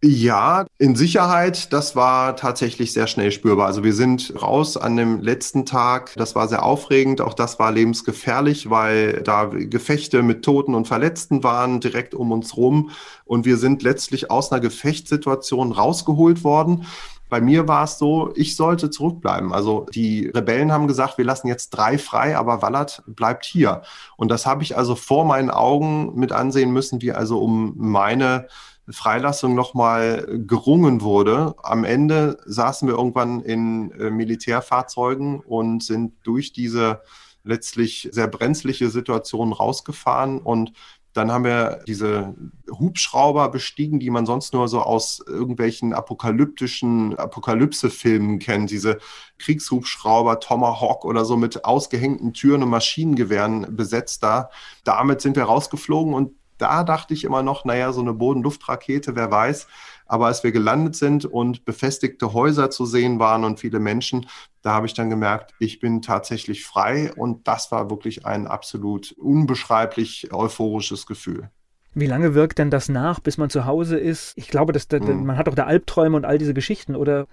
Ja, 0.07 0.67
in 0.77 0.95
Sicherheit, 0.95 1.73
das 1.73 1.95
war 1.95 2.35
tatsächlich 2.35 2.93
sehr 2.93 3.07
schnell 3.07 3.31
spürbar. 3.31 3.65
Also 3.65 3.83
wir 3.83 3.93
sind 3.93 4.39
raus 4.39 4.77
an 4.77 4.97
dem 4.97 5.19
letzten 5.19 5.65
Tag. 5.65 6.13
Das 6.15 6.35
war 6.35 6.47
sehr 6.47 6.61
aufregend. 6.61 7.21
Auch 7.21 7.33
das 7.33 7.57
war 7.57 7.71
lebensgefährlich, 7.71 8.69
weil 8.69 9.23
da 9.23 9.45
Gefechte 9.45 10.21
mit 10.21 10.45
Toten 10.45 10.75
und 10.75 10.87
Verletzten 10.87 11.43
waren 11.43 11.79
direkt 11.79 12.13
um 12.13 12.31
uns 12.31 12.55
rum. 12.55 12.91
Und 13.25 13.45
wir 13.45 13.57
sind 13.57 13.81
letztlich 13.81 14.29
aus 14.29 14.51
einer 14.51 14.61
Gefechtssituation 14.61 15.71
rausgeholt 15.71 16.43
worden. 16.43 16.85
Bei 17.27 17.41
mir 17.41 17.67
war 17.67 17.85
es 17.85 17.97
so, 17.97 18.31
ich 18.35 18.55
sollte 18.55 18.91
zurückbleiben. 18.91 19.53
Also 19.53 19.87
die 19.91 20.27
Rebellen 20.27 20.71
haben 20.71 20.85
gesagt, 20.85 21.17
wir 21.17 21.25
lassen 21.25 21.47
jetzt 21.47 21.71
drei 21.71 21.97
frei, 21.97 22.37
aber 22.37 22.61
Wallert 22.61 23.01
bleibt 23.07 23.43
hier. 23.43 23.81
Und 24.17 24.29
das 24.29 24.45
habe 24.45 24.61
ich 24.61 24.77
also 24.77 24.93
vor 24.93 25.25
meinen 25.25 25.49
Augen 25.49 26.13
mit 26.13 26.31
ansehen 26.31 26.69
müssen, 26.69 27.01
wie 27.01 27.11
also 27.11 27.39
um 27.39 27.73
meine 27.75 28.47
Freilassung 28.89 29.55
nochmal 29.55 30.27
gerungen 30.47 31.01
wurde. 31.01 31.55
Am 31.63 31.83
Ende 31.83 32.37
saßen 32.45 32.87
wir 32.87 32.95
irgendwann 32.95 33.41
in 33.41 33.91
äh, 33.91 34.09
Militärfahrzeugen 34.09 35.39
und 35.39 35.83
sind 35.83 36.13
durch 36.23 36.53
diese 36.53 37.01
letztlich 37.43 38.09
sehr 38.11 38.27
brenzliche 38.27 38.89
Situation 38.89 39.53
rausgefahren 39.53 40.39
und 40.39 40.73
dann 41.15 41.31
haben 41.31 41.45
wir 41.45 41.79
diese 41.87 42.35
Hubschrauber 42.69 43.47
bestiegen, 43.47 44.01
die 44.01 44.09
man 44.09 44.25
sonst 44.25 44.53
nur 44.53 44.67
so 44.67 44.81
aus 44.81 45.23
irgendwelchen 45.25 45.93
apokalyptischen 45.93 47.15
Apokalypse-Filmen 47.15 48.39
kennt. 48.39 48.69
Diese 48.69 48.97
Kriegshubschrauber, 49.37 50.41
Tomahawk 50.41 51.05
oder 51.05 51.23
so 51.23 51.37
mit 51.37 51.63
ausgehängten 51.63 52.33
Türen 52.33 52.63
und 52.63 52.69
Maschinengewehren 52.69 53.77
besetzt 53.77 54.23
da. 54.23 54.49
Damit 54.83 55.21
sind 55.21 55.37
wir 55.37 55.43
rausgeflogen 55.43 56.13
und 56.13 56.33
da 56.57 56.83
dachte 56.83 57.13
ich 57.13 57.23
immer 57.23 57.43
noch, 57.43 57.65
naja, 57.65 57.91
so 57.91 58.01
eine 58.01 58.13
Bodenluftrakete, 58.13 59.15
wer 59.15 59.31
weiß. 59.31 59.67
Aber 60.05 60.27
als 60.27 60.43
wir 60.43 60.51
gelandet 60.51 60.95
sind 60.95 61.25
und 61.25 61.65
befestigte 61.65 62.33
Häuser 62.33 62.69
zu 62.69 62.85
sehen 62.85 63.19
waren 63.19 63.43
und 63.43 63.59
viele 63.59 63.79
Menschen, 63.79 64.27
da 64.61 64.73
habe 64.73 64.85
ich 64.85 64.93
dann 64.93 65.09
gemerkt, 65.09 65.53
ich 65.59 65.79
bin 65.79 66.01
tatsächlich 66.01 66.63
frei. 66.63 67.11
Und 67.15 67.47
das 67.47 67.71
war 67.71 67.89
wirklich 67.89 68.25
ein 68.25 68.47
absolut 68.47 69.11
unbeschreiblich 69.13 70.31
euphorisches 70.31 71.05
Gefühl. 71.05 71.49
Wie 71.93 72.07
lange 72.07 72.35
wirkt 72.35 72.59
denn 72.59 72.69
das 72.69 72.89
nach, 72.89 73.19
bis 73.19 73.37
man 73.37 73.49
zu 73.49 73.65
Hause 73.65 73.97
ist? 73.97 74.33
Ich 74.37 74.49
glaube, 74.49 74.73
dass 74.73 74.87
der, 74.87 74.99
hm. 74.99 75.25
man 75.25 75.37
hat 75.37 75.47
auch 75.47 75.55
da 75.55 75.65
Albträume 75.65 76.17
und 76.17 76.25
all 76.25 76.37
diese 76.37 76.53
Geschichten 76.53 76.95
oder 76.95 77.27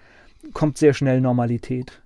kommt 0.52 0.78
sehr 0.78 0.94
schnell 0.94 1.20
Normalität? 1.20 2.02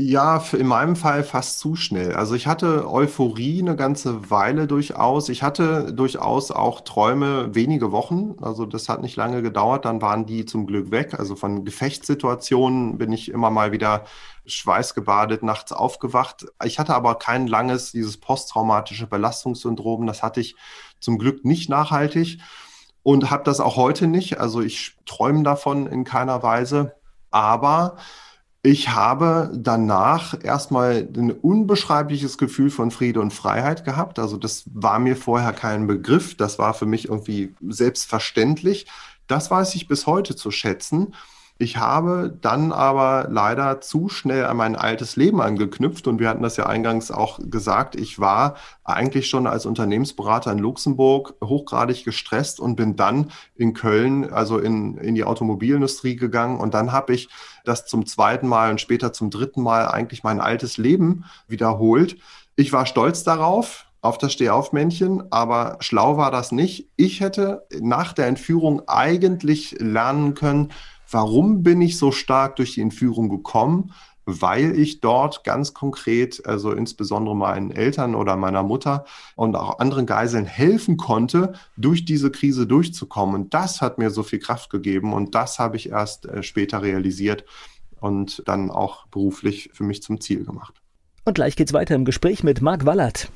Ja, 0.00 0.40
in 0.52 0.68
meinem 0.68 0.94
Fall 0.94 1.24
fast 1.24 1.58
zu 1.58 1.74
schnell. 1.74 2.14
Also 2.14 2.36
ich 2.36 2.46
hatte 2.46 2.88
Euphorie 2.88 3.60
eine 3.60 3.74
ganze 3.74 4.30
Weile 4.30 4.68
durchaus. 4.68 5.28
Ich 5.28 5.42
hatte 5.42 5.92
durchaus 5.92 6.52
auch 6.52 6.82
Träume 6.82 7.52
wenige 7.56 7.90
Wochen. 7.90 8.36
Also 8.40 8.64
das 8.64 8.88
hat 8.88 9.02
nicht 9.02 9.16
lange 9.16 9.42
gedauert. 9.42 9.86
Dann 9.86 10.00
waren 10.00 10.24
die 10.24 10.44
zum 10.44 10.68
Glück 10.68 10.92
weg. 10.92 11.18
Also 11.18 11.34
von 11.34 11.64
Gefechtssituationen 11.64 12.96
bin 12.96 13.10
ich 13.10 13.28
immer 13.28 13.50
mal 13.50 13.72
wieder 13.72 14.04
schweißgebadet 14.46 15.42
nachts 15.42 15.72
aufgewacht. 15.72 16.46
Ich 16.64 16.78
hatte 16.78 16.94
aber 16.94 17.16
kein 17.16 17.48
langes, 17.48 17.90
dieses 17.90 18.18
posttraumatische 18.18 19.08
Belastungssyndrom. 19.08 20.06
Das 20.06 20.22
hatte 20.22 20.38
ich 20.38 20.54
zum 21.00 21.18
Glück 21.18 21.44
nicht 21.44 21.68
nachhaltig 21.68 22.38
und 23.02 23.32
habe 23.32 23.42
das 23.42 23.58
auch 23.58 23.74
heute 23.74 24.06
nicht. 24.06 24.38
Also 24.38 24.60
ich 24.60 24.96
träume 25.06 25.42
davon 25.42 25.88
in 25.88 26.04
keiner 26.04 26.44
Weise. 26.44 26.94
Aber 27.32 27.96
ich 28.70 28.90
habe 28.90 29.50
danach 29.54 30.44
erstmal 30.44 31.08
ein 31.16 31.30
unbeschreibliches 31.30 32.36
Gefühl 32.36 32.68
von 32.68 32.90
Friede 32.90 33.18
und 33.18 33.32
Freiheit 33.32 33.82
gehabt. 33.86 34.18
Also 34.18 34.36
das 34.36 34.64
war 34.66 34.98
mir 34.98 35.16
vorher 35.16 35.54
kein 35.54 35.86
Begriff. 35.86 36.36
Das 36.36 36.58
war 36.58 36.74
für 36.74 36.84
mich 36.84 37.08
irgendwie 37.08 37.54
selbstverständlich. 37.66 38.86
Das 39.26 39.50
weiß 39.50 39.74
ich 39.74 39.88
bis 39.88 40.06
heute 40.06 40.36
zu 40.36 40.50
schätzen. 40.50 41.14
Ich 41.60 41.76
habe 41.76 42.38
dann 42.40 42.70
aber 42.70 43.26
leider 43.28 43.80
zu 43.80 44.08
schnell 44.08 44.44
an 44.44 44.56
mein 44.56 44.76
altes 44.76 45.16
Leben 45.16 45.40
angeknüpft 45.40 46.06
und 46.06 46.20
wir 46.20 46.28
hatten 46.28 46.44
das 46.44 46.56
ja 46.56 46.66
eingangs 46.66 47.10
auch 47.10 47.40
gesagt. 47.42 47.96
Ich 47.96 48.20
war 48.20 48.54
eigentlich 48.84 49.28
schon 49.28 49.48
als 49.48 49.66
Unternehmensberater 49.66 50.52
in 50.52 50.58
Luxemburg 50.58 51.34
hochgradig 51.42 52.04
gestresst 52.04 52.60
und 52.60 52.76
bin 52.76 52.94
dann 52.94 53.32
in 53.56 53.74
Köln, 53.74 54.32
also 54.32 54.58
in, 54.58 54.98
in 54.98 55.16
die 55.16 55.24
Automobilindustrie 55.24 56.14
gegangen 56.14 56.60
und 56.60 56.74
dann 56.74 56.92
habe 56.92 57.12
ich 57.12 57.28
das 57.64 57.86
zum 57.86 58.06
zweiten 58.06 58.46
Mal 58.46 58.70
und 58.70 58.80
später 58.80 59.12
zum 59.12 59.30
dritten 59.30 59.62
Mal 59.62 59.88
eigentlich 59.88 60.22
mein 60.22 60.40
altes 60.40 60.76
Leben 60.76 61.24
wiederholt. 61.48 62.18
Ich 62.54 62.72
war 62.72 62.86
stolz 62.86 63.24
darauf, 63.24 63.86
auf 64.00 64.16
das 64.16 64.32
Stehaufmännchen, 64.32 65.32
aber 65.32 65.78
schlau 65.80 66.16
war 66.16 66.30
das 66.30 66.52
nicht. 66.52 66.88
Ich 66.96 67.20
hätte 67.20 67.66
nach 67.80 68.12
der 68.12 68.28
Entführung 68.28 68.82
eigentlich 68.86 69.74
lernen 69.80 70.34
können, 70.34 70.70
Warum 71.10 71.62
bin 71.62 71.80
ich 71.80 71.96
so 71.96 72.12
stark 72.12 72.56
durch 72.56 72.74
die 72.74 72.82
Entführung 72.82 73.28
gekommen? 73.28 73.92
Weil 74.26 74.78
ich 74.78 75.00
dort 75.00 75.42
ganz 75.42 75.72
konkret, 75.72 76.44
also 76.46 76.72
insbesondere 76.72 77.34
meinen 77.34 77.70
Eltern 77.70 78.14
oder 78.14 78.36
meiner 78.36 78.62
Mutter 78.62 79.06
und 79.36 79.56
auch 79.56 79.78
anderen 79.78 80.04
Geiseln 80.04 80.44
helfen 80.44 80.98
konnte, 80.98 81.54
durch 81.78 82.04
diese 82.04 82.30
Krise 82.30 82.66
durchzukommen. 82.66 83.34
Und 83.34 83.54
das 83.54 83.80
hat 83.80 83.96
mir 83.96 84.10
so 84.10 84.22
viel 84.22 84.38
Kraft 84.38 84.68
gegeben 84.68 85.14
und 85.14 85.34
das 85.34 85.58
habe 85.58 85.76
ich 85.76 85.88
erst 85.88 86.26
äh, 86.26 86.42
später 86.42 86.82
realisiert 86.82 87.46
und 88.00 88.42
dann 88.46 88.70
auch 88.70 89.06
beruflich 89.06 89.70
für 89.72 89.84
mich 89.84 90.02
zum 90.02 90.20
Ziel 90.20 90.44
gemacht. 90.44 90.74
Und 91.24 91.34
gleich 91.34 91.56
geht's 91.56 91.72
weiter 91.72 91.94
im 91.94 92.04
Gespräch 92.04 92.44
mit 92.44 92.60
Marc 92.60 92.84
Wallert. 92.84 93.30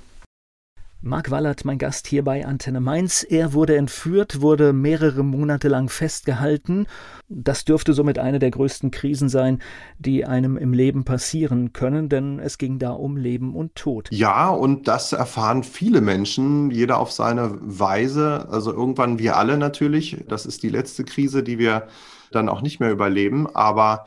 Marc 1.04 1.32
Wallert, 1.32 1.64
mein 1.64 1.78
Gast 1.78 2.06
hier 2.06 2.22
bei 2.22 2.46
Antenne 2.46 2.80
Mainz. 2.80 3.26
Er 3.28 3.54
wurde 3.54 3.76
entführt, 3.76 4.40
wurde 4.40 4.72
mehrere 4.72 5.24
Monate 5.24 5.66
lang 5.66 5.88
festgehalten. 5.88 6.86
Das 7.28 7.64
dürfte 7.64 7.92
somit 7.92 8.20
eine 8.20 8.38
der 8.38 8.52
größten 8.52 8.92
Krisen 8.92 9.28
sein, 9.28 9.58
die 9.98 10.24
einem 10.24 10.56
im 10.56 10.72
Leben 10.72 11.04
passieren 11.04 11.72
können, 11.72 12.08
denn 12.08 12.38
es 12.38 12.56
ging 12.56 12.78
da 12.78 12.92
um 12.92 13.16
Leben 13.16 13.56
und 13.56 13.74
Tod. 13.74 14.10
Ja, 14.12 14.50
und 14.50 14.86
das 14.86 15.12
erfahren 15.12 15.64
viele 15.64 16.00
Menschen, 16.00 16.70
jeder 16.70 16.98
auf 16.98 17.10
seine 17.10 17.58
Weise. 17.60 18.46
Also 18.48 18.72
irgendwann 18.72 19.18
wir 19.18 19.36
alle 19.36 19.58
natürlich. 19.58 20.24
Das 20.28 20.46
ist 20.46 20.62
die 20.62 20.68
letzte 20.68 21.02
Krise, 21.02 21.42
die 21.42 21.58
wir 21.58 21.88
dann 22.30 22.48
auch 22.48 22.62
nicht 22.62 22.78
mehr 22.78 22.92
überleben. 22.92 23.48
Aber 23.52 24.04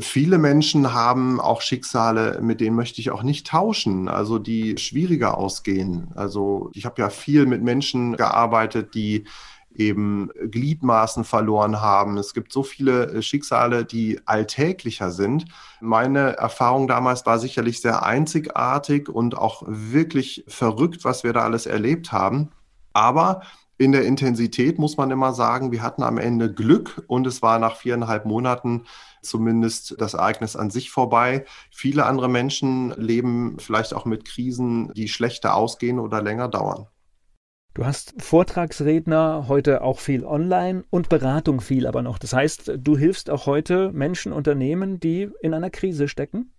Viele 0.00 0.38
Menschen 0.38 0.92
haben 0.92 1.40
auch 1.40 1.62
Schicksale, 1.62 2.40
mit 2.42 2.60
denen 2.60 2.76
möchte 2.76 3.00
ich 3.00 3.10
auch 3.10 3.22
nicht 3.22 3.46
tauschen, 3.46 4.08
also 4.08 4.38
die 4.38 4.76
schwieriger 4.76 5.38
ausgehen. 5.38 6.08
Also 6.14 6.70
ich 6.74 6.84
habe 6.84 7.00
ja 7.00 7.08
viel 7.08 7.46
mit 7.46 7.62
Menschen 7.62 8.16
gearbeitet, 8.16 8.94
die 8.94 9.24
eben 9.74 10.28
Gliedmaßen 10.50 11.24
verloren 11.24 11.80
haben. 11.80 12.18
Es 12.18 12.34
gibt 12.34 12.52
so 12.52 12.62
viele 12.62 13.22
Schicksale, 13.22 13.84
die 13.84 14.20
alltäglicher 14.26 15.10
sind. 15.10 15.46
Meine 15.80 16.36
Erfahrung 16.36 16.88
damals 16.88 17.24
war 17.24 17.38
sicherlich 17.38 17.80
sehr 17.80 18.02
einzigartig 18.02 19.08
und 19.08 19.38
auch 19.38 19.62
wirklich 19.66 20.44
verrückt, 20.48 21.04
was 21.04 21.24
wir 21.24 21.32
da 21.32 21.44
alles 21.44 21.66
erlebt 21.66 22.12
haben. 22.12 22.50
Aber 22.92 23.42
in 23.78 23.92
der 23.92 24.04
Intensität 24.04 24.78
muss 24.78 24.96
man 24.96 25.12
immer 25.12 25.32
sagen, 25.32 25.70
wir 25.70 25.82
hatten 25.82 26.02
am 26.02 26.18
Ende 26.18 26.52
Glück 26.52 27.04
und 27.06 27.26
es 27.28 27.42
war 27.42 27.60
nach 27.60 27.76
viereinhalb 27.76 28.26
Monaten 28.26 28.84
zumindest 29.22 29.94
das 29.98 30.14
Ereignis 30.14 30.56
an 30.56 30.70
sich 30.70 30.90
vorbei. 30.90 31.44
Viele 31.70 32.06
andere 32.06 32.28
Menschen 32.28 32.90
leben 32.96 33.56
vielleicht 33.58 33.94
auch 33.94 34.04
mit 34.04 34.24
Krisen, 34.24 34.92
die 34.94 35.08
schlechter 35.08 35.54
ausgehen 35.54 35.98
oder 35.98 36.22
länger 36.22 36.48
dauern. 36.48 36.86
Du 37.74 37.86
hast 37.86 38.14
Vortragsredner, 38.20 39.46
heute 39.46 39.82
auch 39.82 40.00
viel 40.00 40.24
online 40.24 40.84
und 40.90 41.08
Beratung 41.08 41.60
viel 41.60 41.86
aber 41.86 42.02
noch. 42.02 42.18
Das 42.18 42.32
heißt, 42.32 42.72
du 42.76 42.96
hilfst 42.96 43.30
auch 43.30 43.46
heute 43.46 43.92
Menschen, 43.92 44.32
Unternehmen, 44.32 44.98
die 44.98 45.30
in 45.42 45.54
einer 45.54 45.70
Krise 45.70 46.08
stecken? 46.08 46.52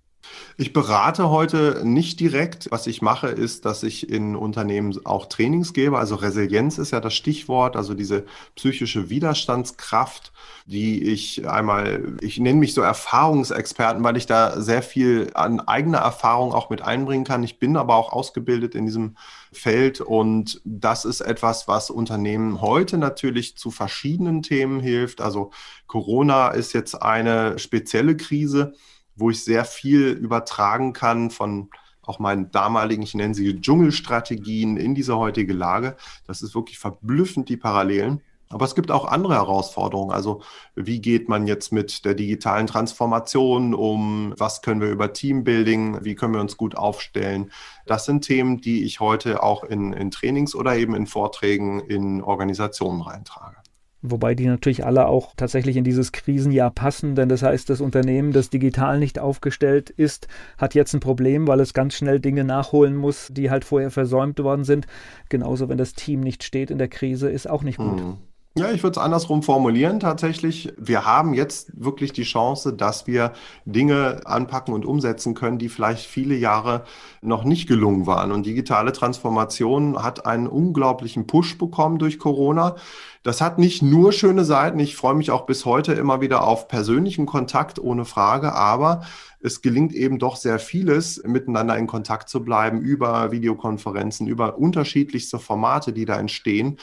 Ich 0.57 0.73
berate 0.73 1.29
heute 1.29 1.81
nicht 1.85 2.19
direkt. 2.19 2.69
Was 2.71 2.85
ich 2.87 3.01
mache, 3.01 3.27
ist, 3.27 3.65
dass 3.65 3.83
ich 3.83 4.09
in 4.09 4.35
Unternehmen 4.35 4.99
auch 5.05 5.27
Trainings 5.27 5.73
gebe. 5.73 5.97
Also 5.97 6.15
Resilienz 6.15 6.77
ist 6.77 6.91
ja 6.91 6.99
das 6.99 7.13
Stichwort, 7.13 7.75
also 7.75 7.93
diese 7.93 8.25
psychische 8.55 9.09
Widerstandskraft, 9.09 10.33
die 10.65 11.03
ich 11.03 11.47
einmal, 11.47 12.17
ich 12.21 12.39
nenne 12.39 12.59
mich 12.59 12.73
so 12.73 12.81
Erfahrungsexperten, 12.81 14.03
weil 14.03 14.17
ich 14.17 14.25
da 14.25 14.59
sehr 14.61 14.81
viel 14.81 15.31
an 15.33 15.61
eigener 15.61 15.99
Erfahrung 15.99 16.51
auch 16.51 16.69
mit 16.69 16.81
einbringen 16.81 17.23
kann. 17.23 17.43
Ich 17.43 17.59
bin 17.59 17.77
aber 17.77 17.95
auch 17.95 18.11
ausgebildet 18.11 18.75
in 18.75 18.85
diesem 18.85 19.15
Feld 19.51 20.01
und 20.01 20.61
das 20.65 21.05
ist 21.05 21.21
etwas, 21.21 21.67
was 21.67 21.89
Unternehmen 21.89 22.61
heute 22.61 22.97
natürlich 22.97 23.57
zu 23.57 23.71
verschiedenen 23.71 24.43
Themen 24.43 24.79
hilft. 24.79 25.21
Also 25.21 25.51
Corona 25.87 26.49
ist 26.49 26.73
jetzt 26.73 27.01
eine 27.01 27.57
spezielle 27.57 28.17
Krise 28.17 28.73
wo 29.19 29.29
ich 29.29 29.43
sehr 29.43 29.65
viel 29.65 30.09
übertragen 30.09 30.93
kann 30.93 31.29
von 31.29 31.69
auch 32.01 32.19
meinen 32.19 32.49
damaligen, 32.51 33.03
ich 33.03 33.13
nenne 33.13 33.35
sie 33.35 33.61
Dschungelstrategien 33.61 34.77
in 34.77 34.95
diese 34.95 35.17
heutige 35.17 35.53
Lage. 35.53 35.95
Das 36.25 36.41
ist 36.41 36.55
wirklich 36.55 36.79
verblüffend, 36.79 37.49
die 37.49 37.57
Parallelen. 37.57 38.21
Aber 38.51 38.65
es 38.65 38.73
gibt 38.73 38.89
auch 38.89 39.05
andere 39.05 39.35
Herausforderungen. 39.35 40.11
Also 40.11 40.41
wie 40.73 41.01
geht 41.01 41.29
man 41.29 41.45
jetzt 41.45 41.71
mit 41.71 42.03
der 42.03 42.15
digitalen 42.15 42.65
Transformation 42.65 43.75
um? 43.75 44.33
Was 44.37 44.63
können 44.63 44.81
wir 44.81 44.89
über 44.89 45.13
Teambuilding? 45.13 46.03
Wie 46.03 46.15
können 46.15 46.33
wir 46.33 46.41
uns 46.41 46.57
gut 46.57 46.75
aufstellen? 46.75 47.51
Das 47.85 48.05
sind 48.05 48.25
Themen, 48.25 48.59
die 48.59 48.85
ich 48.85 48.99
heute 48.99 49.43
auch 49.43 49.63
in, 49.63 49.93
in 49.93 50.09
Trainings 50.09 50.55
oder 50.55 50.75
eben 50.75 50.95
in 50.95 51.05
Vorträgen 51.05 51.79
in 51.79 52.23
Organisationen 52.23 53.01
reintrage. 53.01 53.57
Wobei 54.01 54.33
die 54.33 54.45
natürlich 54.45 54.85
alle 54.85 55.07
auch 55.07 55.33
tatsächlich 55.35 55.75
in 55.75 55.83
dieses 55.83 56.13
Krisenjahr 56.13 56.71
passen, 56.71 57.15
denn 57.15 57.27
das 57.27 57.43
heißt, 57.43 57.69
das 57.69 57.81
Unternehmen, 57.81 58.31
das 58.31 58.49
digital 58.49 58.97
nicht 58.97 59.19
aufgestellt 59.19 59.89
ist, 59.89 60.29
hat 60.57 60.73
jetzt 60.73 60.93
ein 60.93 61.01
Problem, 61.01 61.47
weil 61.47 61.59
es 61.59 61.73
ganz 61.73 61.95
schnell 61.95 62.21
Dinge 62.21 62.45
nachholen 62.45 62.95
muss, 62.95 63.27
die 63.29 63.49
halt 63.49 63.65
vorher 63.65 63.91
versäumt 63.91 64.39
worden 64.39 64.63
sind. 64.63 64.87
Genauso, 65.27 65.67
wenn 65.67 65.77
das 65.77 65.93
Team 65.93 66.21
nicht 66.21 66.43
steht 66.43 66.71
in 66.71 66.77
der 66.77 66.87
Krise, 66.87 67.29
ist 67.29 67.49
auch 67.49 67.63
nicht 67.63 67.77
gut. 67.77 68.01
Mhm. 68.01 68.17
Ja, 68.57 68.71
ich 68.71 68.83
würde 68.83 68.99
es 68.99 69.03
andersrum 69.05 69.43
formulieren 69.43 69.99
tatsächlich. 69.99 70.73
Wir 70.77 71.05
haben 71.05 71.33
jetzt 71.33 71.71
wirklich 71.75 72.11
die 72.11 72.23
Chance, 72.23 72.73
dass 72.73 73.07
wir 73.07 73.31
Dinge 73.63 74.21
anpacken 74.25 74.73
und 74.73 74.85
umsetzen 74.85 75.33
können, 75.33 75.59
die 75.59 75.69
vielleicht 75.69 76.05
viele 76.05 76.35
Jahre 76.35 76.83
noch 77.21 77.43
nicht 77.43 77.67
gelungen 77.67 78.05
waren. 78.07 78.31
Und 78.31 78.45
digitale 78.45 78.91
Transformation 78.91 80.01
hat 80.03 80.25
einen 80.25 80.47
unglaublichen 80.47 81.25
Push 81.25 81.57
bekommen 81.57 81.99
durch 81.99 82.17
Corona. 82.19 82.75
Das 83.23 83.39
hat 83.39 83.59
nicht 83.59 83.81
nur 83.81 84.11
schöne 84.11 84.43
Seiten. 84.43 84.79
Ich 84.79 84.95
freue 84.95 85.13
mich 85.13 85.29
auch 85.29 85.45
bis 85.45 85.65
heute 85.65 85.93
immer 85.93 86.19
wieder 86.19 86.43
auf 86.43 86.67
persönlichen 86.67 87.25
Kontakt, 87.25 87.77
ohne 87.77 88.03
Frage. 88.03 88.53
Aber 88.53 89.01
es 89.41 89.61
gelingt 89.61 89.93
eben 89.93 90.19
doch 90.19 90.35
sehr 90.35 90.59
vieles, 90.59 91.21
miteinander 91.25 91.77
in 91.77 91.87
Kontakt 91.87 92.29
zu 92.29 92.43
bleiben 92.43 92.81
über 92.81 93.31
Videokonferenzen, 93.31 94.27
über 94.27 94.57
unterschiedlichste 94.57 95.39
Formate, 95.39 95.93
die 95.93 96.05
da 96.05 96.19
entstehen. 96.19 96.77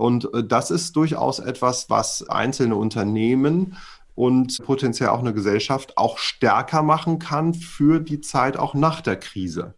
Und 0.00 0.32
äh, 0.34 0.42
das 0.44 0.70
ist 0.70 0.96
durchaus 0.96 1.38
etwas, 1.38 1.90
was 1.90 2.28
einzelne 2.28 2.76
Unternehmen 2.76 3.76
und 4.14 4.58
potenziell 4.64 5.10
auch 5.10 5.20
eine 5.20 5.32
Gesellschaft 5.32 5.96
auch 5.96 6.18
stärker 6.18 6.82
machen 6.82 7.18
kann 7.18 7.54
für 7.54 8.00
die 8.00 8.20
Zeit 8.20 8.56
auch 8.56 8.74
nach 8.74 9.00
der 9.00 9.16
Krise. 9.16 9.74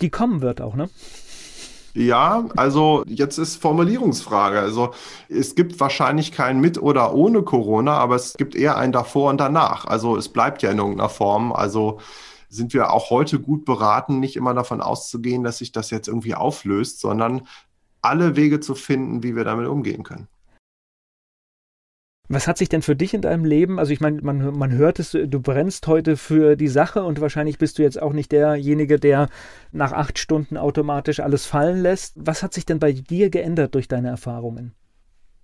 Die 0.00 0.10
kommen 0.10 0.40
wird 0.40 0.60
auch, 0.60 0.74
ne? 0.74 0.88
Ja, 1.92 2.48
also 2.56 3.02
jetzt 3.06 3.38
ist 3.38 3.56
Formulierungsfrage. 3.56 4.60
Also 4.60 4.92
es 5.28 5.56
gibt 5.56 5.78
wahrscheinlich 5.80 6.30
kein 6.30 6.60
mit 6.60 6.80
oder 6.80 7.14
ohne 7.14 7.42
Corona, 7.42 7.96
aber 7.98 8.14
es 8.14 8.34
gibt 8.34 8.54
eher 8.54 8.76
ein 8.76 8.92
davor 8.92 9.30
und 9.30 9.38
danach. 9.38 9.86
Also 9.86 10.16
es 10.16 10.28
bleibt 10.28 10.62
ja 10.62 10.70
in 10.70 10.78
irgendeiner 10.78 11.08
Form. 11.08 11.52
Also 11.52 11.98
sind 12.48 12.74
wir 12.74 12.92
auch 12.92 13.10
heute 13.10 13.40
gut 13.40 13.64
beraten, 13.64 14.20
nicht 14.20 14.36
immer 14.36 14.54
davon 14.54 14.80
auszugehen, 14.80 15.42
dass 15.42 15.58
sich 15.58 15.72
das 15.72 15.90
jetzt 15.90 16.08
irgendwie 16.08 16.34
auflöst, 16.34 17.00
sondern 17.00 17.42
alle 18.02 18.36
Wege 18.36 18.60
zu 18.60 18.74
finden, 18.74 19.22
wie 19.22 19.36
wir 19.36 19.44
damit 19.44 19.66
umgehen 19.66 20.02
können. 20.02 20.28
Was 22.32 22.46
hat 22.46 22.58
sich 22.58 22.68
denn 22.68 22.82
für 22.82 22.94
dich 22.94 23.12
in 23.12 23.22
deinem 23.22 23.44
Leben, 23.44 23.80
also 23.80 23.92
ich 23.92 24.00
meine, 24.00 24.22
man, 24.22 24.56
man 24.56 24.70
hört 24.70 25.00
es, 25.00 25.10
du 25.10 25.40
brennst 25.40 25.88
heute 25.88 26.16
für 26.16 26.54
die 26.54 26.68
Sache 26.68 27.02
und 27.02 27.20
wahrscheinlich 27.20 27.58
bist 27.58 27.76
du 27.76 27.82
jetzt 27.82 28.00
auch 28.00 28.12
nicht 28.12 28.30
derjenige, 28.30 29.00
der 29.00 29.28
nach 29.72 29.90
acht 29.90 30.16
Stunden 30.16 30.56
automatisch 30.56 31.18
alles 31.18 31.46
fallen 31.46 31.82
lässt. 31.82 32.14
Was 32.14 32.44
hat 32.44 32.54
sich 32.54 32.64
denn 32.64 32.78
bei 32.78 32.92
dir 32.92 33.30
geändert 33.30 33.74
durch 33.74 33.88
deine 33.88 34.10
Erfahrungen? 34.10 34.74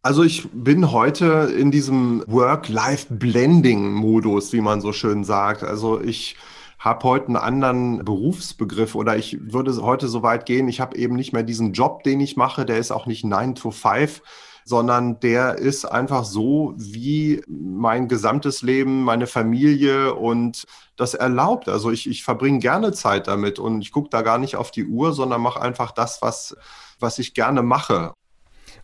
Also 0.03 0.23
ich 0.23 0.49
bin 0.53 0.93
heute 0.93 1.53
in 1.59 1.73
diesem 1.73 2.23
Work-Life-Blending-Modus, 2.29 4.53
wie 4.53 4.61
man 4.61 4.81
so 4.81 4.93
schön 4.93 5.25
sagt. 5.25 5.65
Also 5.65 6.01
ich 6.01 6.37
habe 6.79 7.09
heute 7.09 7.27
einen 7.29 7.37
anderen 7.37 8.05
Berufsbegriff 8.05 8.95
oder 8.95 9.17
ich 9.17 9.39
würde 9.53 9.75
heute 9.83 10.09
so 10.09 10.23
weit 10.23 10.47
gehen, 10.47 10.69
ich 10.69 10.81
habe 10.81 10.97
eben 10.97 11.15
nicht 11.17 11.33
mehr 11.33 11.43
diesen 11.43 11.73
Job, 11.73 12.03
den 12.03 12.21
ich 12.21 12.37
mache, 12.37 12.67
der 12.67 12.79
ist 12.79 12.91
auch 12.91 13.07
nicht 13.07 13.25
9 13.25 13.55
to 13.55 13.71
5, 13.71 14.23
sondern 14.65 15.21
der 15.21 15.59
ist 15.59 15.85
einfach 15.85 16.25
so, 16.25 16.75
wie 16.77 17.41
mein 17.47 18.09
gesamtes 18.09 18.63
Leben, 18.63 19.05
meine 19.05 19.29
Familie 19.29 20.15
und 20.15 20.65
das 20.97 21.15
erlaubt. 21.15 21.69
Also 21.69 21.93
ich, 21.93 22.11
ich 22.11 22.25
verbringe 22.25 22.59
gerne 22.59 22.93
Zeit 22.93 23.29
damit 23.29 23.61
und 23.61 23.81
ich 23.81 23.93
gucke 23.93 24.11
da 24.11 24.23
gar 24.23 24.39
nicht 24.39 24.57
auf 24.57 24.73
die 24.73 24.87
Uhr, 24.87 25.13
sondern 25.13 25.41
mache 25.41 25.61
einfach 25.61 25.93
das, 25.93 26.21
was, 26.21 26.57
was 26.99 27.21
ich 27.21 27.33
gerne 27.33 27.63
mache. 27.63 28.13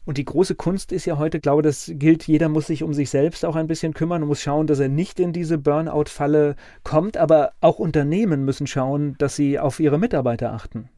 Und 0.04 0.18
die 0.18 0.24
große 0.24 0.56
Kunst 0.56 0.90
ist 0.90 1.04
ja 1.04 1.18
heute, 1.18 1.38
glaube 1.38 1.62
das 1.62 1.90
gilt, 1.94 2.26
jeder 2.26 2.48
muss 2.48 2.66
sich 2.66 2.82
um 2.82 2.92
sich 2.92 3.08
selbst 3.10 3.44
auch 3.44 3.54
ein 3.54 3.68
bisschen 3.68 3.94
kümmern 3.94 4.22
und 4.22 4.28
muss 4.28 4.40
schauen, 4.40 4.66
dass 4.66 4.80
er 4.80 4.88
nicht 4.88 5.20
in 5.20 5.32
diese 5.32 5.58
Burnout-Falle 5.58 6.56
kommt. 6.82 7.16
Aber 7.16 7.52
auch 7.60 7.78
Unternehmen 7.78 8.44
müssen 8.44 8.66
schauen, 8.66 9.14
dass 9.18 9.36
sie 9.36 9.58
auf 9.58 9.78
ihre 9.78 9.98
Mitarbeiter 9.98 10.52
achten. 10.52 10.88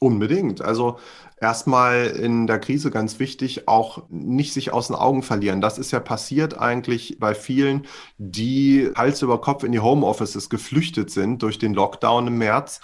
Unbedingt. 0.00 0.62
Also 0.62 0.98
erstmal 1.40 2.06
in 2.06 2.46
der 2.46 2.60
Krise 2.60 2.90
ganz 2.90 3.18
wichtig, 3.18 3.66
auch 3.66 4.04
nicht 4.08 4.52
sich 4.52 4.72
aus 4.72 4.86
den 4.86 4.96
Augen 4.96 5.24
verlieren. 5.24 5.60
Das 5.60 5.76
ist 5.76 5.90
ja 5.90 5.98
passiert 5.98 6.56
eigentlich 6.56 7.18
bei 7.18 7.34
vielen, 7.34 7.84
die 8.16 8.90
Hals 8.94 9.22
über 9.22 9.40
Kopf 9.40 9.64
in 9.64 9.72
die 9.72 9.80
Homeoffices 9.80 10.50
geflüchtet 10.50 11.10
sind 11.10 11.42
durch 11.42 11.58
den 11.58 11.74
Lockdown 11.74 12.28
im 12.28 12.38
März. 12.38 12.80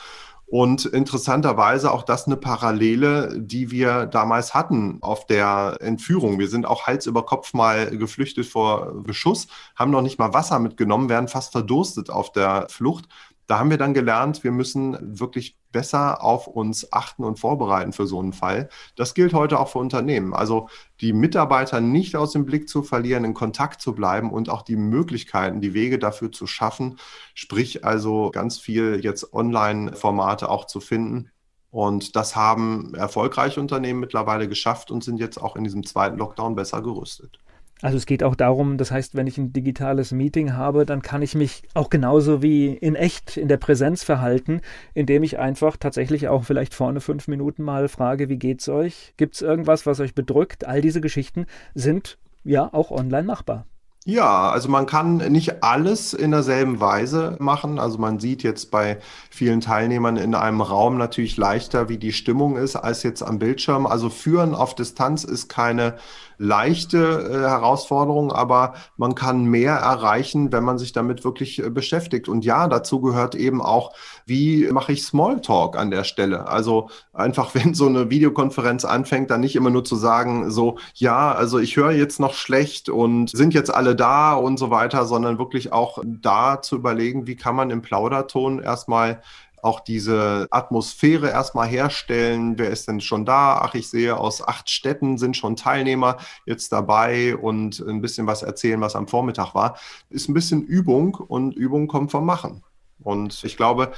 Und 0.46 0.84
interessanterweise 0.84 1.90
auch 1.90 2.02
das 2.02 2.26
eine 2.26 2.36
Parallele, 2.36 3.34
die 3.40 3.70
wir 3.70 4.06
damals 4.06 4.54
hatten 4.54 4.98
auf 5.00 5.26
der 5.26 5.78
Entführung. 5.80 6.38
Wir 6.38 6.48
sind 6.48 6.66
auch 6.66 6.86
Hals 6.86 7.06
über 7.06 7.24
Kopf 7.24 7.54
mal 7.54 7.96
geflüchtet 7.96 8.46
vor 8.46 8.92
Beschuss, 9.02 9.48
haben 9.74 9.90
noch 9.90 10.02
nicht 10.02 10.18
mal 10.18 10.34
Wasser 10.34 10.58
mitgenommen, 10.58 11.08
werden 11.08 11.28
fast 11.28 11.52
verdurstet 11.52 12.10
auf 12.10 12.30
der 12.30 12.66
Flucht 12.68 13.08
da 13.46 13.58
haben 13.58 13.70
wir 13.70 13.78
dann 13.78 13.94
gelernt, 13.94 14.44
wir 14.44 14.52
müssen 14.52 15.18
wirklich 15.18 15.58
besser 15.70 16.22
auf 16.22 16.46
uns 16.46 16.92
achten 16.92 17.24
und 17.24 17.38
vorbereiten 17.38 17.92
für 17.92 18.06
so 18.06 18.20
einen 18.20 18.32
Fall. 18.32 18.68
Das 18.96 19.12
gilt 19.14 19.34
heute 19.34 19.58
auch 19.58 19.68
für 19.68 19.80
Unternehmen. 19.80 20.32
Also 20.32 20.68
die 21.00 21.12
Mitarbeiter 21.12 21.80
nicht 21.80 22.16
aus 22.16 22.32
dem 22.32 22.46
Blick 22.46 22.68
zu 22.68 22.82
verlieren, 22.82 23.24
in 23.24 23.34
Kontakt 23.34 23.82
zu 23.82 23.94
bleiben 23.94 24.30
und 24.30 24.48
auch 24.48 24.62
die 24.62 24.76
Möglichkeiten, 24.76 25.60
die 25.60 25.74
Wege 25.74 25.98
dafür 25.98 26.32
zu 26.32 26.46
schaffen, 26.46 26.98
sprich 27.34 27.84
also 27.84 28.30
ganz 28.30 28.58
viel 28.58 29.00
jetzt 29.02 29.34
Online-Formate 29.34 30.48
auch 30.48 30.66
zu 30.66 30.80
finden. 30.80 31.30
Und 31.70 32.14
das 32.14 32.36
haben 32.36 32.94
erfolgreiche 32.94 33.60
Unternehmen 33.60 33.98
mittlerweile 33.98 34.48
geschafft 34.48 34.92
und 34.92 35.02
sind 35.02 35.18
jetzt 35.18 35.38
auch 35.38 35.56
in 35.56 35.64
diesem 35.64 35.84
zweiten 35.84 36.16
Lockdown 36.18 36.54
besser 36.54 36.82
gerüstet. 36.82 37.40
Also 37.84 37.98
es 37.98 38.06
geht 38.06 38.22
auch 38.22 38.34
darum, 38.34 38.78
das 38.78 38.90
heißt, 38.90 39.14
wenn 39.14 39.26
ich 39.26 39.36
ein 39.36 39.52
digitales 39.52 40.10
Meeting 40.10 40.54
habe, 40.54 40.86
dann 40.86 41.02
kann 41.02 41.20
ich 41.20 41.34
mich 41.34 41.64
auch 41.74 41.90
genauso 41.90 42.40
wie 42.40 42.68
in 42.68 42.94
echt 42.94 43.36
in 43.36 43.46
der 43.46 43.58
Präsenz 43.58 44.02
verhalten, 44.02 44.62
indem 44.94 45.22
ich 45.22 45.38
einfach 45.38 45.76
tatsächlich 45.76 46.28
auch 46.28 46.44
vielleicht 46.44 46.72
vorne 46.72 47.02
fünf 47.02 47.28
Minuten 47.28 47.62
mal 47.62 47.88
frage, 47.88 48.30
wie 48.30 48.38
geht's 48.38 48.70
euch? 48.70 49.12
Gibt 49.18 49.34
es 49.34 49.42
irgendwas, 49.42 49.84
was 49.84 50.00
euch 50.00 50.14
bedrückt? 50.14 50.66
All 50.66 50.80
diese 50.80 51.02
Geschichten 51.02 51.44
sind 51.74 52.16
ja 52.42 52.72
auch 52.72 52.90
online 52.90 53.24
machbar. 53.24 53.66
Ja, 54.06 54.50
also 54.50 54.68
man 54.68 54.84
kann 54.84 55.16
nicht 55.16 55.62
alles 55.62 56.12
in 56.12 56.30
derselben 56.30 56.78
Weise 56.78 57.36
machen. 57.38 57.78
Also 57.78 57.96
man 57.96 58.20
sieht 58.20 58.42
jetzt 58.42 58.70
bei 58.70 58.98
vielen 59.30 59.62
Teilnehmern 59.62 60.18
in 60.18 60.34
einem 60.34 60.60
Raum 60.60 60.98
natürlich 60.98 61.38
leichter, 61.38 61.88
wie 61.88 61.96
die 61.96 62.12
Stimmung 62.12 62.58
ist, 62.58 62.76
als 62.76 63.02
jetzt 63.02 63.22
am 63.22 63.38
Bildschirm. 63.38 63.86
Also 63.86 64.10
Führen 64.10 64.54
auf 64.54 64.74
Distanz 64.74 65.24
ist 65.24 65.48
keine 65.48 65.96
leichte 66.38 66.98
äh, 66.98 67.48
Herausforderung, 67.48 68.32
aber 68.32 68.74
man 68.96 69.14
kann 69.14 69.44
mehr 69.44 69.74
erreichen, 69.74 70.52
wenn 70.52 70.64
man 70.64 70.78
sich 70.78 70.92
damit 70.92 71.24
wirklich 71.24 71.62
äh, 71.62 71.70
beschäftigt. 71.70 72.28
Und 72.28 72.44
ja, 72.44 72.68
dazu 72.68 73.00
gehört 73.00 73.34
eben 73.34 73.62
auch, 73.62 73.92
wie 74.26 74.68
mache 74.72 74.92
ich 74.92 75.02
Smalltalk 75.04 75.76
an 75.76 75.90
der 75.90 76.04
Stelle? 76.04 76.46
Also 76.48 76.90
einfach, 77.12 77.54
wenn 77.54 77.74
so 77.74 77.86
eine 77.86 78.10
Videokonferenz 78.10 78.84
anfängt, 78.84 79.30
dann 79.30 79.40
nicht 79.40 79.56
immer 79.56 79.70
nur 79.70 79.84
zu 79.84 79.96
sagen, 79.96 80.50
so, 80.50 80.78
ja, 80.94 81.32
also 81.32 81.58
ich 81.58 81.76
höre 81.76 81.92
jetzt 81.92 82.20
noch 82.20 82.34
schlecht 82.34 82.88
und 82.88 83.30
sind 83.30 83.54
jetzt 83.54 83.72
alle 83.72 83.96
da 83.96 84.34
und 84.34 84.58
so 84.58 84.70
weiter, 84.70 85.06
sondern 85.06 85.38
wirklich 85.38 85.72
auch 85.72 85.98
da 86.04 86.62
zu 86.62 86.76
überlegen, 86.76 87.26
wie 87.26 87.36
kann 87.36 87.56
man 87.56 87.70
im 87.70 87.82
Plauderton 87.82 88.60
erstmal 88.60 89.20
auch 89.64 89.80
diese 89.80 90.46
Atmosphäre 90.50 91.30
erstmal 91.30 91.66
herstellen. 91.66 92.58
Wer 92.58 92.70
ist 92.70 92.86
denn 92.86 93.00
schon 93.00 93.24
da? 93.24 93.58
Ach, 93.62 93.74
ich 93.74 93.88
sehe, 93.88 94.16
aus 94.16 94.46
acht 94.46 94.68
Städten 94.68 95.16
sind 95.16 95.36
schon 95.36 95.56
Teilnehmer 95.56 96.18
jetzt 96.44 96.70
dabei 96.70 97.34
und 97.36 97.80
ein 97.80 98.02
bisschen 98.02 98.26
was 98.26 98.42
erzählen, 98.42 98.80
was 98.80 98.94
am 98.94 99.08
Vormittag 99.08 99.54
war. 99.54 99.78
Ist 100.10 100.28
ein 100.28 100.34
bisschen 100.34 100.62
Übung 100.62 101.14
und 101.14 101.56
Übung 101.56 101.88
kommt 101.88 102.10
vom 102.10 102.26
Machen. 102.26 102.62
Und 103.02 103.42
ich 103.42 103.56
glaube, 103.56 103.92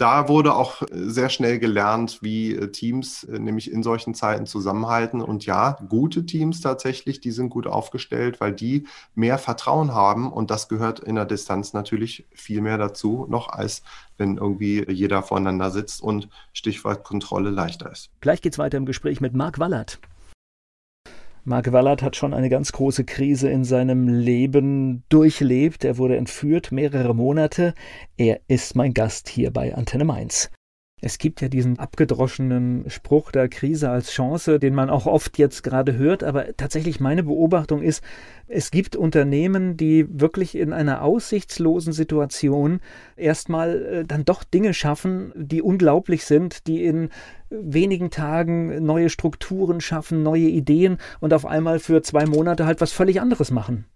da 0.00 0.28
wurde 0.28 0.54
auch 0.54 0.82
sehr 0.90 1.28
schnell 1.28 1.58
gelernt, 1.58 2.20
wie 2.22 2.54
äh, 2.54 2.68
Teams 2.68 3.24
äh, 3.24 3.38
nämlich 3.38 3.70
in 3.70 3.82
solchen 3.82 4.14
Zeiten 4.14 4.46
zusammenhalten. 4.46 5.20
Und 5.20 5.44
ja, 5.44 5.76
gute 5.88 6.24
Teams 6.24 6.62
tatsächlich, 6.62 7.20
die 7.20 7.32
sind 7.32 7.50
gut 7.50 7.66
aufgestellt, 7.66 8.40
weil 8.40 8.52
die 8.52 8.86
mehr 9.14 9.36
Vertrauen 9.36 9.92
haben. 9.92 10.32
Und 10.32 10.50
das 10.50 10.68
gehört 10.68 11.00
in 11.00 11.16
der 11.16 11.26
Distanz 11.26 11.74
natürlich 11.74 12.26
viel 12.32 12.62
mehr 12.62 12.78
dazu, 12.78 13.26
noch 13.28 13.50
als 13.50 13.82
wenn 14.16 14.38
irgendwie 14.38 14.90
jeder 14.90 15.22
voneinander 15.22 15.70
sitzt 15.70 16.02
und 16.02 16.28
Stichwort 16.54 17.04
Kontrolle 17.04 17.50
leichter 17.50 17.92
ist. 17.92 18.08
Gleich 18.20 18.40
geht 18.40 18.54
es 18.54 18.58
weiter 18.58 18.78
im 18.78 18.86
Gespräch 18.86 19.20
mit 19.20 19.34
Marc 19.34 19.58
Wallert. 19.58 19.98
Mark 21.50 21.72
Wallert 21.72 22.00
hat 22.04 22.14
schon 22.14 22.32
eine 22.32 22.48
ganz 22.48 22.70
große 22.70 23.02
Krise 23.02 23.50
in 23.50 23.64
seinem 23.64 24.06
Leben 24.06 25.02
durchlebt. 25.08 25.84
Er 25.84 25.98
wurde 25.98 26.16
entführt, 26.16 26.70
mehrere 26.70 27.12
Monate. 27.12 27.74
Er 28.16 28.38
ist 28.46 28.76
mein 28.76 28.94
Gast 28.94 29.28
hier 29.28 29.52
bei 29.52 29.74
Antenne 29.74 30.04
Mainz. 30.04 30.52
Es 31.00 31.18
gibt 31.18 31.40
ja 31.40 31.48
diesen 31.48 31.78
abgedroschenen 31.78 32.88
Spruch 32.90 33.32
der 33.32 33.48
Krise 33.48 33.90
als 33.90 34.10
Chance, 34.10 34.58
den 34.58 34.74
man 34.74 34.90
auch 34.90 35.06
oft 35.06 35.38
jetzt 35.38 35.62
gerade 35.62 35.96
hört, 35.96 36.22
aber 36.22 36.56
tatsächlich 36.56 37.00
meine 37.00 37.22
Beobachtung 37.22 37.82
ist, 37.82 38.02
es 38.48 38.70
gibt 38.70 38.96
Unternehmen, 38.96 39.76
die 39.76 40.06
wirklich 40.10 40.56
in 40.56 40.72
einer 40.72 41.02
aussichtslosen 41.02 41.92
Situation 41.92 42.80
erstmal 43.16 43.82
äh, 43.82 44.04
dann 44.04 44.24
doch 44.24 44.44
Dinge 44.44 44.74
schaffen, 44.74 45.32
die 45.36 45.62
unglaublich 45.62 46.24
sind, 46.24 46.66
die 46.66 46.84
in 46.84 47.10
wenigen 47.48 48.10
Tagen 48.10 48.84
neue 48.84 49.08
Strukturen 49.08 49.80
schaffen, 49.80 50.22
neue 50.22 50.48
Ideen 50.48 50.98
und 51.20 51.32
auf 51.32 51.46
einmal 51.46 51.78
für 51.78 52.02
zwei 52.02 52.26
Monate 52.26 52.66
halt 52.66 52.80
was 52.80 52.92
völlig 52.92 53.20
anderes 53.20 53.50
machen. 53.50 53.86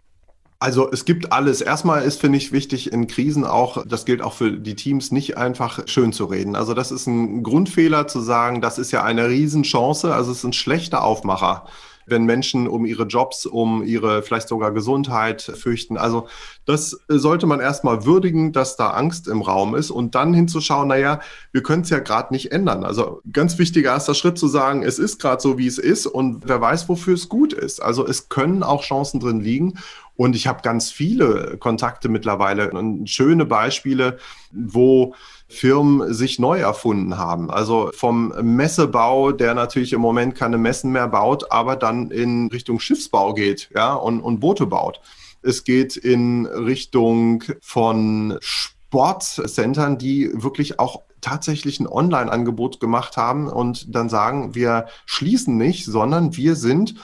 Also 0.59 0.91
es 0.91 1.05
gibt 1.05 1.33
alles. 1.33 1.61
Erstmal 1.61 2.03
ist, 2.03 2.21
finde 2.21 2.39
ich, 2.39 2.53
wichtig 2.53 2.93
in 2.93 3.07
Krisen 3.07 3.45
auch, 3.45 3.85
das 3.87 4.05
gilt 4.05 4.23
auch 4.23 4.33
für 4.33 4.53
die 4.53 4.75
Teams, 4.75 5.11
nicht 5.11 5.37
einfach 5.37 5.87
schön 5.87 6.13
zu 6.13 6.25
reden. 6.25 6.57
Also 6.57 6.75
das 6.75 6.91
ist 6.91 7.07
ein 7.07 7.43
Grundfehler 7.43 8.07
zu 8.07 8.21
sagen, 8.21 8.61
das 8.61 8.79
ist 8.79 8.91
ja 8.91 9.03
eine 9.03 9.29
Riesenchance, 9.29 10.15
also 10.15 10.31
es 10.31 10.39
ist 10.39 10.45
ein 10.45 10.53
schlechter 10.53 11.05
Aufmacher 11.05 11.67
wenn 12.07 12.25
Menschen 12.25 12.69
um 12.69 12.85
ihre 12.85 13.05
Jobs, 13.05 13.47
um 13.47 13.83
ihre 13.83 14.23
vielleicht 14.23 14.49
sogar 14.49 14.73
Gesundheit 14.73 15.43
fürchten. 15.43 15.97
Also 15.97 16.29
das 16.65 16.99
sollte 17.09 17.47
man 17.47 17.61
erstmal 17.61 18.05
würdigen, 18.05 18.53
dass 18.53 18.77
da 18.77 18.91
Angst 18.91 19.29
im 19.29 19.43
Raum 19.43 19.75
ist 19.75 19.91
und 19.91 20.15
dann 20.15 20.35
hinzuschauen, 20.35 20.89
naja, 20.89 21.21
wir 21.53 21.63
können 21.63 21.83
es 21.83 21.91
ja 21.91 21.99
gerade 21.99 22.33
nicht 22.33 22.53
ändern. 22.53 22.85
Also 22.85 23.21
ganz 23.33 23.59
wichtiger 23.59 23.93
erster 23.93 24.15
Schritt 24.15 24.39
zu 24.39 24.49
sagen, 24.49 24.83
es 24.83 24.99
ist 24.99 25.21
gerade 25.21 25.41
so, 25.41 25.59
wie 25.59 25.67
es 25.67 25.79
ist 25.79 26.07
und 26.07 26.43
wer 26.47 26.61
weiß, 26.61 26.89
wofür 26.89 27.15
es 27.15 27.29
gut 27.29 27.53
ist. 27.53 27.83
Also 27.83 28.07
es 28.07 28.29
können 28.29 28.63
auch 28.63 28.83
Chancen 28.83 29.21
drin 29.21 29.41
liegen 29.41 29.75
und 30.17 30.37
ich 30.37 30.47
habe 30.47 30.63
ganz 30.63 30.91
viele 30.91 31.57
Kontakte 31.59 32.09
mittlerweile 32.09 32.71
und 32.71 33.11
schöne 33.11 33.45
Beispiele, 33.45 34.19
wo 34.53 35.15
Firmen 35.49 36.13
sich 36.13 36.39
neu 36.39 36.61
erfunden 36.61 37.19
haben. 37.19 37.51
Also 37.51 37.91
vom 37.95 38.33
Messebau, 38.43 39.33
der 39.33 39.55
natürlich 39.55 39.93
im 39.93 40.01
Moment 40.01 40.35
keine 40.35 40.59
Messen 40.59 40.93
mehr 40.93 41.09
baut, 41.09 41.51
aber 41.51 41.77
dann 41.77 42.11
in 42.11 42.49
Richtung 42.49 42.81
Schiffsbau 42.81 43.35
geht, 43.35 43.71
ja, 43.75 43.95
und, 43.95 44.21
und 44.21 44.41
Boote 44.41 44.67
baut. 44.67 45.01
Es 45.43 45.65
geht 45.65 45.97
in 45.97 46.47
Richtung 46.47 47.45
von 47.61 48.39
Sportcentern, 48.41 49.99
die 49.99 50.31
wirklich 50.33 50.79
auch 50.79 51.03
tatsächlich 51.21 51.81
ein 51.81 51.89
Online-Angebot 51.89 52.81
gemacht 52.81 53.17
haben 53.17 53.49
und 53.49 53.95
dann 53.95 54.09
sagen, 54.09 54.55
wir 54.55 54.87
schließen 55.07 55.57
nicht, 55.57 55.87
sondern 55.87 56.37
wir 56.37 56.55
sind 56.55 56.95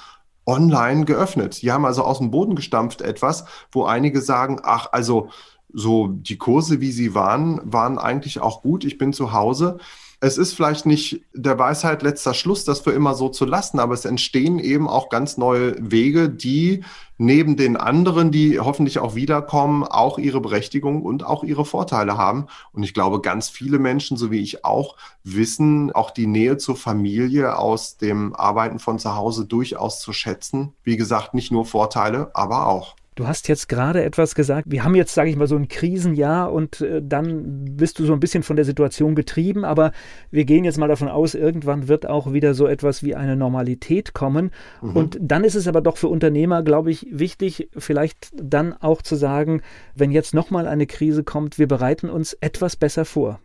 online 0.51 1.05
geöffnet. 1.05 1.62
Die 1.62 1.70
haben 1.70 1.84
also 1.84 2.03
aus 2.03 2.18
dem 2.18 2.30
Boden 2.30 2.57
gestampft 2.57 3.03
etwas, 3.03 3.44
wo 3.70 3.84
einige 3.84 4.20
sagen, 4.20 4.61
ach, 4.62 4.88
also 4.92 5.30
so 5.72 6.09
die 6.09 6.38
Kurse, 6.38 6.80
wie 6.80 6.90
sie 6.90 7.14
waren, 7.14 7.61
waren 7.64 7.98
eigentlich 7.98 8.40
auch 8.40 8.62
gut. 8.62 8.84
Ich 8.84 8.98
bin 8.98 9.12
zu 9.12 9.32
Hause. 9.32 9.78
Es 10.23 10.37
ist 10.37 10.53
vielleicht 10.53 10.85
nicht 10.85 11.23
der 11.33 11.59
Weisheit 11.59 12.03
letzter 12.03 12.35
Schluss, 12.35 12.66
das 12.66 12.81
für 12.81 12.93
immer 12.93 13.14
so 13.14 13.31
zu 13.31 13.47
lassen, 13.47 13.79
aber 13.79 13.95
es 13.95 14.05
entstehen 14.05 14.59
eben 14.59 14.87
auch 14.87 15.09
ganz 15.09 15.39
neue 15.39 15.75
Wege, 15.79 16.29
die 16.29 16.85
neben 17.16 17.57
den 17.57 17.79
anderen, 17.79 18.31
die 18.31 18.61
hoffentlich 18.61 18.99
auch 18.99 19.14
wiederkommen, 19.14 19.83
auch 19.83 20.18
ihre 20.18 20.43
Berechtigung 20.43 21.03
und 21.03 21.25
auch 21.25 21.43
ihre 21.43 21.64
Vorteile 21.64 22.18
haben. 22.18 22.49
Und 22.73 22.83
ich 22.83 22.93
glaube, 22.93 23.23
ganz 23.23 23.49
viele 23.49 23.79
Menschen, 23.79 24.18
so 24.18 24.31
wie 24.31 24.41
ich 24.41 24.62
auch, 24.62 24.97
wissen 25.25 25.91
auch 25.93 26.11
die 26.11 26.27
Nähe 26.27 26.59
zur 26.59 26.77
Familie 26.77 27.57
aus 27.57 27.97
dem 27.97 28.35
Arbeiten 28.35 28.79
von 28.79 28.99
zu 28.99 29.16
Hause 29.16 29.47
durchaus 29.47 30.01
zu 30.01 30.12
schätzen. 30.12 30.75
Wie 30.85 30.99
gesagt, 30.99 31.33
nicht 31.33 31.51
nur 31.51 31.64
Vorteile, 31.64 32.31
aber 32.35 32.66
auch. 32.66 32.95
Du 33.17 33.27
hast 33.27 33.49
jetzt 33.49 33.69
gerade 33.69 34.05
etwas 34.05 34.35
gesagt. 34.35 34.71
Wir 34.71 34.85
haben 34.85 34.95
jetzt, 34.95 35.15
sage 35.15 35.31
ich 35.31 35.37
mal, 35.37 35.49
so 35.49 35.57
ein 35.57 35.69
Krisenjahr 35.69 36.53
und 36.53 36.81
äh, 36.81 37.03
dann 37.03 37.77
bist 37.77 37.99
du 37.99 38.05
so 38.05 38.13
ein 38.13 38.21
bisschen 38.21 38.43
von 38.43 38.57
der 38.57 38.65
Situation 38.65 39.15
getrieben. 39.15 39.65
Aber 39.65 39.93
wir 40.31 40.45
gehen 40.45 40.65
jetzt 40.65 40.79
mal 40.79 40.89
davon 40.89 41.09
aus, 41.09 41.35
irgendwann 41.35 41.89
wird 41.89 42.07
auch 42.07 42.33
wieder 42.33 42.55
so 42.55 42.67
etwas 42.67 43.03
wie 43.03 43.17
eine 43.17 43.37
Normalität 43.37 44.15
kommen. 44.15 44.53
Mhm. 44.81 44.97
Und 44.97 45.19
dann 45.21 45.45
ist 45.45 45.57
es 45.57 45.67
aber 45.67 45.81
doch 45.81 45.97
für 45.97 46.09
Unternehmer, 46.09 46.63
glaube 46.63 46.91
ich, 46.91 47.07
wichtig, 47.11 47.69
vielleicht 47.77 48.31
dann 48.35 48.75
auch 48.75 49.03
zu 49.03 49.17
sagen, 49.17 49.63
wenn 49.95 50.13
jetzt 50.13 50.33
nochmal 50.33 50.69
eine 50.69 50.87
Krise 50.87 51.25
kommt, 51.25 51.59
wir 51.59 51.69
bereiten 51.69 52.09
uns 52.09 52.35
etwas 52.35 52.77
besser 52.77 53.05
vor. 53.05 53.41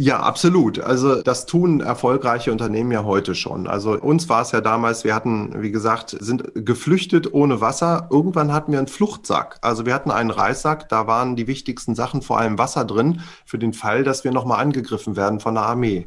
Ja, 0.00 0.20
absolut. 0.20 0.78
Also 0.78 1.22
das 1.22 1.44
tun 1.44 1.80
erfolgreiche 1.80 2.52
Unternehmen 2.52 2.92
ja 2.92 3.02
heute 3.02 3.34
schon. 3.34 3.66
Also 3.66 3.98
uns 3.98 4.28
war 4.28 4.42
es 4.42 4.52
ja 4.52 4.60
damals, 4.60 5.02
wir 5.02 5.12
hatten, 5.12 5.60
wie 5.60 5.72
gesagt, 5.72 6.16
sind 6.20 6.52
geflüchtet 6.54 7.34
ohne 7.34 7.60
Wasser. 7.60 8.06
Irgendwann 8.08 8.52
hatten 8.52 8.70
wir 8.70 8.78
einen 8.78 8.86
Fluchtsack. 8.86 9.58
Also 9.60 9.86
wir 9.86 9.94
hatten 9.94 10.12
einen 10.12 10.30
Reissack, 10.30 10.88
da 10.88 11.08
waren 11.08 11.34
die 11.34 11.48
wichtigsten 11.48 11.96
Sachen, 11.96 12.22
vor 12.22 12.38
allem 12.38 12.58
Wasser 12.58 12.84
drin, 12.84 13.22
für 13.44 13.58
den 13.58 13.72
Fall, 13.72 14.04
dass 14.04 14.22
wir 14.22 14.30
nochmal 14.30 14.60
angegriffen 14.60 15.16
werden 15.16 15.40
von 15.40 15.54
der 15.54 15.64
Armee. 15.64 16.06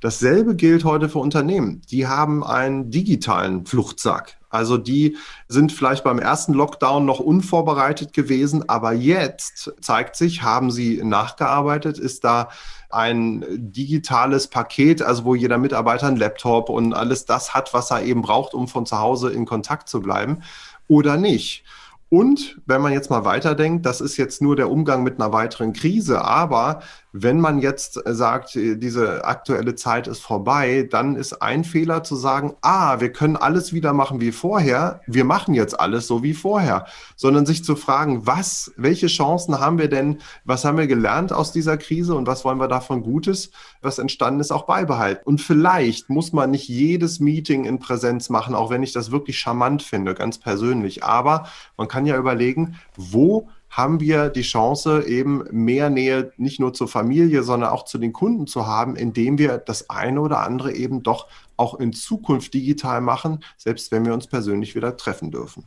Dasselbe 0.00 0.54
gilt 0.54 0.84
heute 0.84 1.08
für 1.08 1.18
Unternehmen. 1.18 1.80
Die 1.90 2.06
haben 2.06 2.44
einen 2.44 2.90
digitalen 2.90 3.64
Fluchtsack. 3.64 4.36
Also 4.50 4.76
die 4.76 5.16
sind 5.48 5.72
vielleicht 5.72 6.04
beim 6.04 6.18
ersten 6.18 6.52
Lockdown 6.52 7.06
noch 7.06 7.20
unvorbereitet 7.20 8.12
gewesen, 8.12 8.68
aber 8.68 8.92
jetzt 8.92 9.72
zeigt 9.80 10.16
sich, 10.16 10.42
haben 10.42 10.70
sie 10.70 11.00
nachgearbeitet, 11.04 11.98
ist 11.98 12.24
da 12.24 12.48
ein 12.90 13.44
digitales 13.48 14.48
Paket, 14.48 15.02
also 15.02 15.24
wo 15.24 15.34
jeder 15.34 15.58
Mitarbeiter 15.58 16.06
einen 16.06 16.16
Laptop 16.16 16.68
und 16.68 16.92
alles 16.92 17.24
das 17.24 17.54
hat, 17.54 17.72
was 17.74 17.90
er 17.90 18.02
eben 18.02 18.22
braucht, 18.22 18.54
um 18.54 18.68
von 18.68 18.86
zu 18.86 18.98
Hause 18.98 19.30
in 19.30 19.46
Kontakt 19.46 19.88
zu 19.88 20.00
bleiben 20.00 20.42
oder 20.88 21.16
nicht. 21.16 21.64
Und 22.08 22.60
wenn 22.66 22.82
man 22.82 22.92
jetzt 22.92 23.08
mal 23.08 23.24
weiterdenkt, 23.24 23.86
das 23.86 24.00
ist 24.00 24.16
jetzt 24.16 24.42
nur 24.42 24.56
der 24.56 24.68
Umgang 24.68 25.04
mit 25.04 25.20
einer 25.20 25.32
weiteren 25.32 25.72
Krise, 25.72 26.24
aber 26.24 26.82
wenn 27.12 27.40
man 27.40 27.58
jetzt 27.58 28.00
sagt, 28.04 28.54
diese 28.54 29.24
aktuelle 29.24 29.74
Zeit 29.74 30.06
ist 30.06 30.20
vorbei, 30.20 30.88
dann 30.90 31.16
ist 31.16 31.42
ein 31.42 31.64
Fehler 31.64 32.04
zu 32.04 32.14
sagen, 32.14 32.54
ah, 32.62 33.00
wir 33.00 33.12
können 33.12 33.36
alles 33.36 33.72
wieder 33.72 33.92
machen 33.92 34.20
wie 34.20 34.32
vorher, 34.32 35.00
wir 35.06 35.24
machen 35.24 35.54
jetzt 35.54 35.78
alles 35.78 36.06
so 36.06 36.22
wie 36.22 36.34
vorher, 36.34 36.86
sondern 37.16 37.46
sich 37.46 37.64
zu 37.64 37.74
fragen, 37.74 38.26
was, 38.26 38.72
welche 38.76 39.08
Chancen 39.08 39.58
haben 39.58 39.78
wir 39.78 39.88
denn, 39.88 40.20
was 40.44 40.64
haben 40.64 40.78
wir 40.78 40.86
gelernt 40.86 41.32
aus 41.32 41.52
dieser 41.52 41.76
Krise 41.76 42.14
und 42.14 42.26
was 42.26 42.44
wollen 42.44 42.60
wir 42.60 42.68
davon 42.68 43.02
Gutes, 43.02 43.50
was 43.82 43.98
entstanden 43.98 44.40
ist, 44.40 44.52
auch 44.52 44.66
beibehalten. 44.66 45.22
Und 45.24 45.40
vielleicht 45.40 46.10
muss 46.10 46.32
man 46.32 46.50
nicht 46.50 46.68
jedes 46.68 47.18
Meeting 47.18 47.64
in 47.64 47.80
Präsenz 47.80 48.30
machen, 48.30 48.54
auch 48.54 48.70
wenn 48.70 48.82
ich 48.82 48.92
das 48.92 49.10
wirklich 49.10 49.38
charmant 49.38 49.82
finde, 49.82 50.14
ganz 50.14 50.38
persönlich, 50.38 51.02
aber 51.02 51.46
man 51.76 51.88
kann 51.88 52.06
ja 52.06 52.16
überlegen, 52.16 52.76
wo 52.96 53.48
haben 53.70 54.00
wir 54.00 54.28
die 54.28 54.42
Chance, 54.42 55.04
eben 55.06 55.44
mehr 55.50 55.90
Nähe 55.90 56.32
nicht 56.36 56.58
nur 56.58 56.74
zur 56.74 56.88
Familie, 56.88 57.44
sondern 57.44 57.70
auch 57.70 57.84
zu 57.84 57.98
den 57.98 58.12
Kunden 58.12 58.46
zu 58.46 58.66
haben, 58.66 58.96
indem 58.96 59.38
wir 59.38 59.58
das 59.58 59.88
eine 59.88 60.20
oder 60.20 60.40
andere 60.40 60.72
eben 60.72 61.02
doch 61.02 61.28
auch 61.56 61.78
in 61.78 61.92
Zukunft 61.92 62.52
digital 62.52 63.00
machen, 63.00 63.44
selbst 63.56 63.92
wenn 63.92 64.04
wir 64.04 64.12
uns 64.12 64.26
persönlich 64.26 64.74
wieder 64.74 64.96
treffen 64.96 65.30
dürfen. 65.30 65.64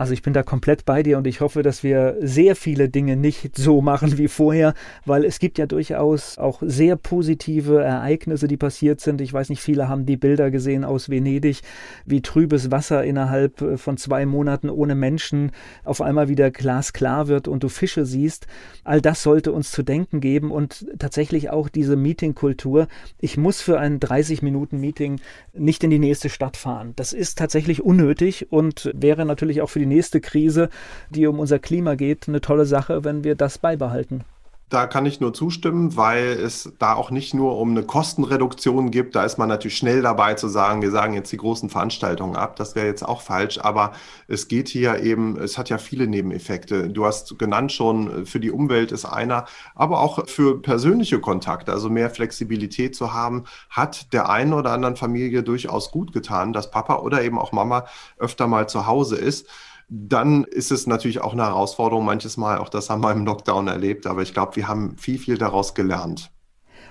Also 0.00 0.14
ich 0.14 0.22
bin 0.22 0.32
da 0.32 0.42
komplett 0.42 0.86
bei 0.86 1.02
dir 1.02 1.18
und 1.18 1.26
ich 1.26 1.42
hoffe, 1.42 1.62
dass 1.62 1.82
wir 1.82 2.16
sehr 2.22 2.56
viele 2.56 2.88
Dinge 2.88 3.16
nicht 3.16 3.58
so 3.58 3.82
machen 3.82 4.16
wie 4.16 4.28
vorher, 4.28 4.72
weil 5.04 5.26
es 5.26 5.38
gibt 5.38 5.58
ja 5.58 5.66
durchaus 5.66 6.38
auch 6.38 6.62
sehr 6.64 6.96
positive 6.96 7.82
Ereignisse, 7.82 8.48
die 8.48 8.56
passiert 8.56 9.02
sind. 9.02 9.20
Ich 9.20 9.30
weiß 9.30 9.50
nicht, 9.50 9.60
viele 9.60 9.88
haben 9.88 10.06
die 10.06 10.16
Bilder 10.16 10.50
gesehen 10.50 10.86
aus 10.86 11.10
Venedig, 11.10 11.60
wie 12.06 12.22
trübes 12.22 12.70
Wasser 12.70 13.04
innerhalb 13.04 13.60
äh, 13.60 13.76
von 13.76 13.98
zwei 13.98 14.24
Monaten 14.24 14.70
ohne 14.70 14.94
Menschen 14.94 15.52
auf 15.84 16.00
einmal 16.00 16.30
wieder 16.30 16.50
glasklar 16.50 17.28
wird 17.28 17.46
und 17.46 17.62
du 17.62 17.68
Fische 17.68 18.06
siehst. 18.06 18.46
All 18.84 19.02
das 19.02 19.22
sollte 19.22 19.52
uns 19.52 19.70
zu 19.70 19.82
denken 19.82 20.22
geben 20.22 20.50
und 20.50 20.86
tatsächlich 20.98 21.50
auch 21.50 21.68
diese 21.68 21.96
Meetingkultur. 21.96 22.88
Ich 23.18 23.36
muss 23.36 23.60
für 23.60 23.78
ein 23.78 24.00
30-Minuten-Meeting 24.00 25.20
nicht 25.52 25.84
in 25.84 25.90
die 25.90 25.98
nächste 25.98 26.30
Stadt 26.30 26.56
fahren. 26.56 26.94
Das 26.96 27.12
ist 27.12 27.36
tatsächlich 27.36 27.82
unnötig 27.82 28.50
und 28.50 28.90
wäre 28.94 29.26
natürlich 29.26 29.60
auch 29.60 29.68
für 29.68 29.78
die 29.78 29.89
nächste 29.90 30.20
Krise, 30.20 30.70
die 31.10 31.26
um 31.26 31.38
unser 31.38 31.58
Klima 31.58 31.96
geht, 31.96 32.28
eine 32.28 32.40
tolle 32.40 32.64
Sache, 32.64 33.04
wenn 33.04 33.24
wir 33.24 33.34
das 33.34 33.58
beibehalten. 33.58 34.24
Da 34.70 34.86
kann 34.86 35.04
ich 35.04 35.18
nur 35.18 35.34
zustimmen, 35.34 35.96
weil 35.96 36.28
es 36.28 36.72
da 36.78 36.94
auch 36.94 37.10
nicht 37.10 37.34
nur 37.34 37.58
um 37.58 37.72
eine 37.72 37.82
Kostenreduktion 37.82 38.92
gibt. 38.92 39.16
Da 39.16 39.24
ist 39.24 39.36
man 39.36 39.48
natürlich 39.48 39.76
schnell 39.76 40.00
dabei 40.00 40.34
zu 40.34 40.46
sagen, 40.46 40.80
wir 40.80 40.92
sagen 40.92 41.12
jetzt 41.12 41.32
die 41.32 41.38
großen 41.38 41.68
Veranstaltungen 41.68 42.36
ab. 42.36 42.54
Das 42.54 42.76
wäre 42.76 42.86
jetzt 42.86 43.02
auch 43.02 43.20
falsch. 43.20 43.58
Aber 43.58 43.90
es 44.28 44.46
geht 44.46 44.68
hier 44.68 45.02
eben, 45.02 45.36
es 45.40 45.58
hat 45.58 45.70
ja 45.70 45.78
viele 45.78 46.06
Nebeneffekte. 46.06 46.88
Du 46.88 47.04
hast 47.04 47.36
genannt 47.36 47.72
schon, 47.72 48.26
für 48.26 48.38
die 48.38 48.52
Umwelt 48.52 48.92
ist 48.92 49.06
einer, 49.06 49.46
aber 49.74 49.98
auch 49.98 50.28
für 50.28 50.62
persönliche 50.62 51.18
Kontakte, 51.18 51.72
also 51.72 51.90
mehr 51.90 52.08
Flexibilität 52.08 52.94
zu 52.94 53.12
haben, 53.12 53.46
hat 53.70 54.12
der 54.12 54.30
einen 54.30 54.52
oder 54.52 54.70
anderen 54.70 54.94
Familie 54.94 55.42
durchaus 55.42 55.90
gut 55.90 56.12
getan, 56.12 56.52
dass 56.52 56.70
Papa 56.70 56.98
oder 56.98 57.24
eben 57.24 57.40
auch 57.40 57.50
Mama 57.50 57.86
öfter 58.18 58.46
mal 58.46 58.68
zu 58.68 58.86
Hause 58.86 59.16
ist 59.16 59.48
dann 59.90 60.44
ist 60.44 60.70
es 60.70 60.86
natürlich 60.86 61.20
auch 61.20 61.32
eine 61.32 61.42
Herausforderung, 61.42 62.04
manches 62.04 62.36
Mal, 62.36 62.58
auch 62.58 62.68
das 62.68 62.88
haben 62.90 63.02
wir 63.02 63.10
im 63.10 63.26
Lockdown 63.26 63.66
erlebt, 63.66 64.06
aber 64.06 64.22
ich 64.22 64.32
glaube, 64.32 64.54
wir 64.54 64.68
haben 64.68 64.96
viel, 64.96 65.18
viel 65.18 65.36
daraus 65.36 65.74
gelernt. 65.74 66.30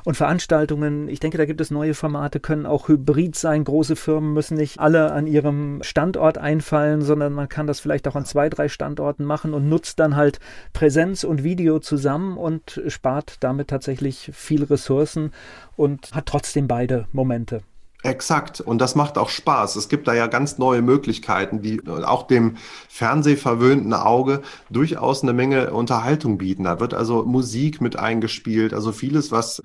Und 0.03 0.15
Veranstaltungen, 0.15 1.07
ich 1.07 1.19
denke, 1.19 1.37
da 1.37 1.45
gibt 1.45 1.61
es 1.61 1.71
neue 1.71 1.93
Formate, 1.93 2.39
können 2.39 2.65
auch 2.65 2.87
hybrid 2.87 3.35
sein. 3.35 3.63
Große 3.63 3.95
Firmen 3.95 4.33
müssen 4.33 4.57
nicht 4.57 4.79
alle 4.79 5.11
an 5.11 5.27
ihrem 5.27 5.79
Standort 5.81 6.37
einfallen, 6.37 7.01
sondern 7.01 7.33
man 7.33 7.49
kann 7.49 7.67
das 7.67 7.79
vielleicht 7.79 8.07
auch 8.07 8.15
an 8.15 8.25
zwei, 8.25 8.49
drei 8.49 8.69
Standorten 8.69 9.25
machen 9.25 9.53
und 9.53 9.67
nutzt 9.67 9.99
dann 9.99 10.15
halt 10.15 10.39
Präsenz 10.73 11.23
und 11.23 11.43
Video 11.43 11.79
zusammen 11.79 12.37
und 12.37 12.81
spart 12.87 13.37
damit 13.41 13.69
tatsächlich 13.69 14.31
viel 14.33 14.63
Ressourcen 14.63 15.31
und 15.75 16.13
hat 16.13 16.27
trotzdem 16.27 16.67
beide 16.67 17.07
Momente. 17.11 17.61
Exakt. 18.01 18.61
Und 18.61 18.79
das 18.79 18.95
macht 18.95 19.17
auch 19.17 19.27
Spaß. 19.29 19.75
Es 19.75 19.89
gibt 19.89 20.07
da 20.07 20.13
ja 20.13 20.27
ganz 20.27 20.57
neue 20.57 20.81
Möglichkeiten, 20.81 21.61
die 21.61 21.81
auch 21.87 22.23
dem 22.27 22.55
fernsehverwöhnten 22.87 23.93
Auge 23.93 24.41
durchaus 24.69 25.21
eine 25.21 25.33
Menge 25.33 25.71
Unterhaltung 25.71 26.37
bieten. 26.37 26.63
Da 26.63 26.79
wird 26.79 26.93
also 26.93 27.25
Musik 27.25 27.81
mit 27.81 27.99
eingespielt, 27.99 28.73
also 28.73 28.93
vieles, 28.93 29.33
was 29.33 29.61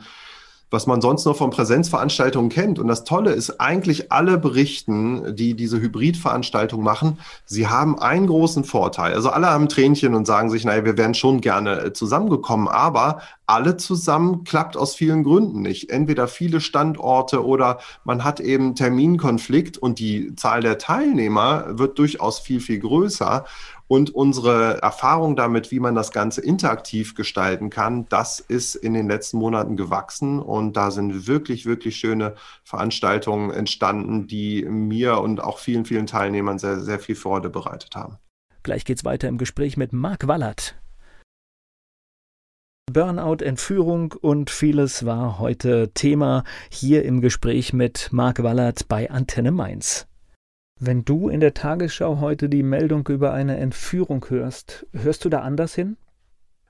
was 0.70 0.86
man 0.86 1.00
sonst 1.00 1.24
nur 1.24 1.34
von 1.34 1.50
Präsenzveranstaltungen 1.50 2.50
kennt. 2.50 2.78
Und 2.78 2.88
das 2.88 3.04
Tolle 3.04 3.32
ist, 3.32 3.60
eigentlich 3.60 4.10
alle 4.10 4.38
berichten, 4.38 5.36
die 5.36 5.54
diese 5.54 5.80
Hybridveranstaltung 5.80 6.82
machen, 6.82 7.18
sie 7.44 7.68
haben 7.68 7.98
einen 7.98 8.26
großen 8.26 8.64
Vorteil. 8.64 9.14
Also 9.14 9.30
alle 9.30 9.48
haben 9.48 9.68
Tränchen 9.68 10.14
und 10.14 10.26
sagen 10.26 10.50
sich, 10.50 10.64
naja, 10.64 10.84
wir 10.84 10.96
wären 10.96 11.14
schon 11.14 11.40
gerne 11.40 11.80
äh, 11.80 11.92
zusammengekommen, 11.92 12.68
aber 12.68 13.20
alle 13.46 13.76
zusammen 13.76 14.44
klappt 14.44 14.76
aus 14.76 14.94
vielen 14.94 15.22
Gründen 15.22 15.60
nicht. 15.60 15.90
Entweder 15.90 16.28
viele 16.28 16.60
Standorte 16.60 17.44
oder 17.44 17.78
man 18.04 18.24
hat 18.24 18.40
eben 18.40 18.74
Terminkonflikt 18.74 19.76
und 19.76 19.98
die 19.98 20.34
Zahl 20.34 20.62
der 20.62 20.78
Teilnehmer 20.78 21.78
wird 21.78 21.98
durchaus 21.98 22.38
viel, 22.38 22.60
viel 22.60 22.78
größer. 22.78 23.44
Und 23.86 24.14
unsere 24.14 24.80
Erfahrung 24.82 25.36
damit, 25.36 25.70
wie 25.70 25.80
man 25.80 25.94
das 25.94 26.10
Ganze 26.10 26.40
interaktiv 26.40 27.14
gestalten 27.14 27.68
kann, 27.70 28.06
das 28.08 28.40
ist 28.40 28.74
in 28.74 28.94
den 28.94 29.08
letzten 29.08 29.38
Monaten 29.38 29.76
gewachsen. 29.76 30.40
Und 30.40 30.76
da 30.76 30.90
sind 30.90 31.26
wirklich, 31.26 31.66
wirklich 31.66 31.96
schöne 31.96 32.34
Veranstaltungen 32.64 33.50
entstanden, 33.50 34.26
die 34.26 34.64
mir 34.64 35.18
und 35.20 35.42
auch 35.42 35.58
vielen, 35.58 35.84
vielen 35.84 36.06
Teilnehmern 36.06 36.58
sehr, 36.58 36.80
sehr 36.80 36.98
viel 36.98 37.16
Freude 37.16 37.50
bereitet 37.50 37.94
haben. 37.94 38.18
Gleich 38.62 38.86
geht's 38.86 39.04
weiter 39.04 39.28
im 39.28 39.36
Gespräch 39.36 39.76
mit 39.76 39.92
Marc 39.92 40.26
Wallert. 40.26 40.76
Burnout, 42.90 43.42
Entführung 43.42 44.12
und 44.12 44.50
vieles 44.50 45.04
war 45.04 45.38
heute 45.38 45.92
Thema 45.94 46.44
hier 46.70 47.04
im 47.04 47.20
Gespräch 47.20 47.72
mit 47.72 48.10
Marc 48.12 48.42
Wallert 48.42 48.88
bei 48.88 49.10
Antenne 49.10 49.50
Mainz. 49.50 50.06
Wenn 50.86 51.02
du 51.02 51.30
in 51.30 51.40
der 51.40 51.54
Tagesschau 51.54 52.20
heute 52.20 52.50
die 52.50 52.62
Meldung 52.62 53.08
über 53.08 53.32
eine 53.32 53.56
Entführung 53.56 54.26
hörst, 54.28 54.84
hörst 54.92 55.24
du 55.24 55.30
da 55.30 55.40
anders 55.40 55.74
hin? 55.74 55.96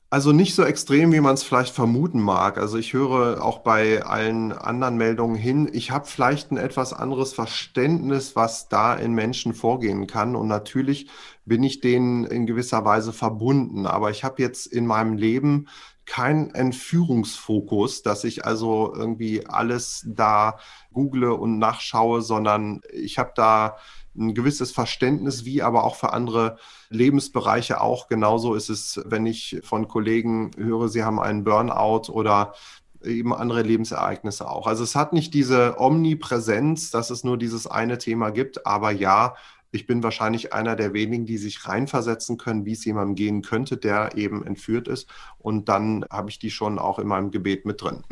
Also 0.09 0.31
nicht 0.31 0.55
so 0.55 0.63
extrem, 0.63 1.11
wie 1.11 1.19
man 1.19 1.35
es 1.35 1.43
vielleicht 1.43 1.75
vermuten 1.75 2.21
mag. 2.21 2.57
Also 2.57 2.79
ich 2.79 2.93
höre 2.93 3.45
auch 3.45 3.59
bei 3.65 4.05
allen 4.05 4.53
anderen 4.53 4.99
Meldungen 4.99 5.35
hin. 5.35 5.69
Ich 5.73 5.91
habe 5.91 6.07
vielleicht 6.07 6.53
ein 6.53 6.59
etwas 6.59 6.93
anderes 6.93 7.33
Verständnis, 7.33 8.37
was 8.37 8.69
da 8.69 8.95
in 8.95 9.15
Menschen 9.15 9.53
vorgehen 9.53 10.07
kann. 10.07 10.37
Und 10.37 10.47
natürlich 10.47 11.11
bin 11.45 11.65
ich 11.65 11.81
denen 11.81 12.23
in 12.23 12.47
gewisser 12.47 12.85
Weise 12.85 13.13
verbunden. 13.13 13.85
Aber 13.85 14.13
ich 14.13 14.23
habe 14.23 14.41
jetzt 14.41 14.69
in 14.69 14.87
meinem 14.87 15.15
Leben 15.15 15.67
keinen 16.07 16.55
Entführungsfokus, 16.55 18.03
dass 18.03 18.23
ich 18.23 18.45
also 18.45 18.95
irgendwie 18.95 19.45
alles 19.45 20.05
da 20.07 20.59
google 20.93 21.33
und 21.33 21.59
nachschaue, 21.59 22.23
sondern 22.23 22.81
ich 22.93 23.19
habe 23.19 23.33
da 23.35 23.77
ein 24.17 24.35
gewisses 24.35 24.71
Verständnis, 24.71 25.45
wie 25.45 25.63
aber 25.63 25.85
auch 25.85 25.97
für 25.97 26.13
andere 26.13 26.59
Lebensbereiche 26.89 27.81
auch. 27.81 28.09
Genauso 28.09 28.55
ist 28.55 28.69
es, 28.69 29.01
wenn 29.05 29.27
ich 29.27 29.61
von 29.63 29.89
Kollegen 29.89 30.51
höre, 30.57 30.89
sie 30.89 31.05
haben 31.05 31.21
einen 31.21 31.45
Burnout 31.45 32.13
oder 32.13 32.55
eben 33.03 33.35
andere 33.35 33.63
Lebensereignisse 33.63 34.49
auch. 34.49 34.67
Also 34.67 34.83
es 34.83 34.95
hat 34.95 35.13
nicht 35.13 35.35
diese 35.35 35.77
Omnipräsenz, 35.79 36.91
dass 36.91 37.11
es 37.11 37.25
nur 37.25 37.37
dieses 37.37 37.67
eine 37.67 37.99
Thema 37.99 38.31
gibt, 38.31 38.67
aber 38.67 38.91
ja, 38.91 39.35
ich 39.75 39.87
bin 39.87 40.05
wahrscheinlich 40.05 40.53
einer 40.53 40.77
der 40.77 40.95
wenigen, 40.95 41.27
die 41.27 41.37
sich 41.37 41.67
reinversetzen 41.67 42.39
können, 42.39 42.65
wie 42.65 42.73
es 42.73 42.85
jemandem 42.85 43.17
gehen 43.17 43.43
könnte, 43.43 43.77
der 43.77 44.17
eben 44.17 44.47
entführt 44.47 44.87
ist. 44.87 45.09
Und 45.39 45.69
dann 45.69 46.05
habe 46.11 46.31
ich 46.31 46.39
die 46.39 46.53
schon 46.53 46.79
auch 46.79 47.01
in 47.01 47.09
meinem 47.09 47.33
Gebet 47.33 47.67
mit 47.67 47.83
drin. 47.83 48.05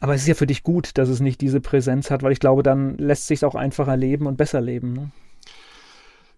Aber 0.00 0.14
es 0.14 0.22
ist 0.22 0.28
ja 0.28 0.34
für 0.34 0.46
dich 0.46 0.62
gut, 0.62 0.96
dass 0.96 1.08
es 1.08 1.20
nicht 1.20 1.40
diese 1.40 1.60
Präsenz 1.60 2.10
hat, 2.10 2.22
weil 2.22 2.32
ich 2.32 2.40
glaube, 2.40 2.62
dann 2.62 2.96
lässt 2.98 3.26
sich 3.26 3.44
auch 3.44 3.54
einfacher 3.54 3.96
leben 3.96 4.26
und 4.26 4.36
besser 4.36 4.60
leben. 4.60 4.92
Ne? 4.92 5.10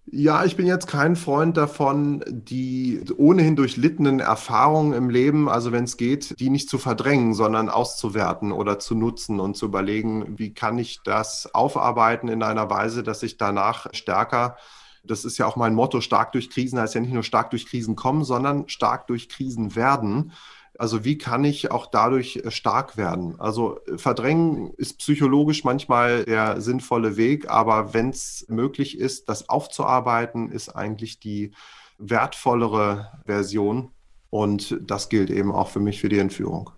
Ja, 0.07 0.45
ich 0.45 0.57
bin 0.57 0.67
jetzt 0.67 0.89
kein 0.89 1.15
Freund 1.15 1.57
davon, 1.57 2.25
die 2.27 3.05
ohnehin 3.17 3.55
durchlittenen 3.55 4.19
Erfahrungen 4.19 4.93
im 4.93 5.11
Leben, 5.11 5.49
also 5.49 5.73
wenn 5.73 5.85
es 5.85 5.99
geht, 5.99 6.41
die 6.41 6.51
nicht 6.51 6.69
zu 6.69 6.79
verdrängen, 6.79 7.35
sondern 7.35 7.69
auszuwerten 7.69 8.51
oder 8.51 8.79
zu 8.79 8.95
nutzen 8.95 9.39
und 9.39 9.57
zu 9.57 9.67
überlegen, 9.67 10.39
wie 10.39 10.53
kann 10.53 10.79
ich 10.79 11.01
das 11.05 11.55
aufarbeiten 11.55 12.29
in 12.29 12.43
einer 12.43 12.71
Weise, 12.71 13.03
dass 13.03 13.23
ich 13.23 13.37
danach 13.37 13.87
stärker, 13.93 14.57
das 15.05 15.25
ist 15.25 15.39
ja 15.39 15.47
auch 15.47 15.57
mein 15.57 15.75
Motto, 15.75 16.01
stark 16.01 16.33
durch 16.33 16.51
Krisen 16.51 16.79
heißt 16.79 16.95
ja 16.95 17.01
nicht 17.01 17.15
nur 17.15 17.23
stark 17.23 17.51
durch 17.51 17.67
Krisen 17.67 17.95
kommen, 17.95 18.25
sondern 18.25 18.69
stark 18.69 19.07
durch 19.07 19.29
Krisen 19.29 19.77
werden 19.77 20.33
also 20.81 21.05
wie 21.05 21.19
kann 21.19 21.45
ich 21.45 21.71
auch 21.71 21.85
dadurch 21.85 22.37
äh, 22.37 22.51
stark 22.51 22.97
werden? 22.97 23.35
Also 23.39 23.81
äh, 23.85 23.99
verdrängen 23.99 24.73
ist 24.79 24.97
psychologisch 24.97 25.63
manchmal 25.63 26.25
der 26.25 26.63
sinnvolle 26.63 27.19
Weg, 27.19 27.51
aber 27.51 27.93
wenn 27.93 28.09
es 28.09 28.47
möglich 28.49 28.99
ist, 28.99 29.29
das 29.29 29.51
aufzuarbeiten, 29.51 30.51
ist 30.51 30.71
eigentlich 30.71 31.21
die 31.21 31.53
wertvollere 31.99 33.13
Version. 33.27 33.91
Und 34.31 34.79
das 34.81 35.11
gilt 35.11 35.29
eben 35.29 35.53
auch 35.53 35.69
für 35.69 35.81
mich 35.81 36.01
für 36.01 36.09
die 36.09 36.19
Entführung. 36.19 36.71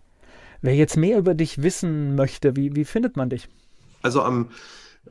Wer 0.63 0.75
jetzt 0.75 0.97
mehr 0.97 1.17
über 1.17 1.35
dich 1.35 1.63
wissen 1.63 2.17
möchte, 2.17 2.57
wie, 2.57 2.75
wie 2.75 2.85
findet 2.85 3.17
man 3.17 3.31
dich? 3.31 3.49
Also 4.03 4.23
am 4.23 4.49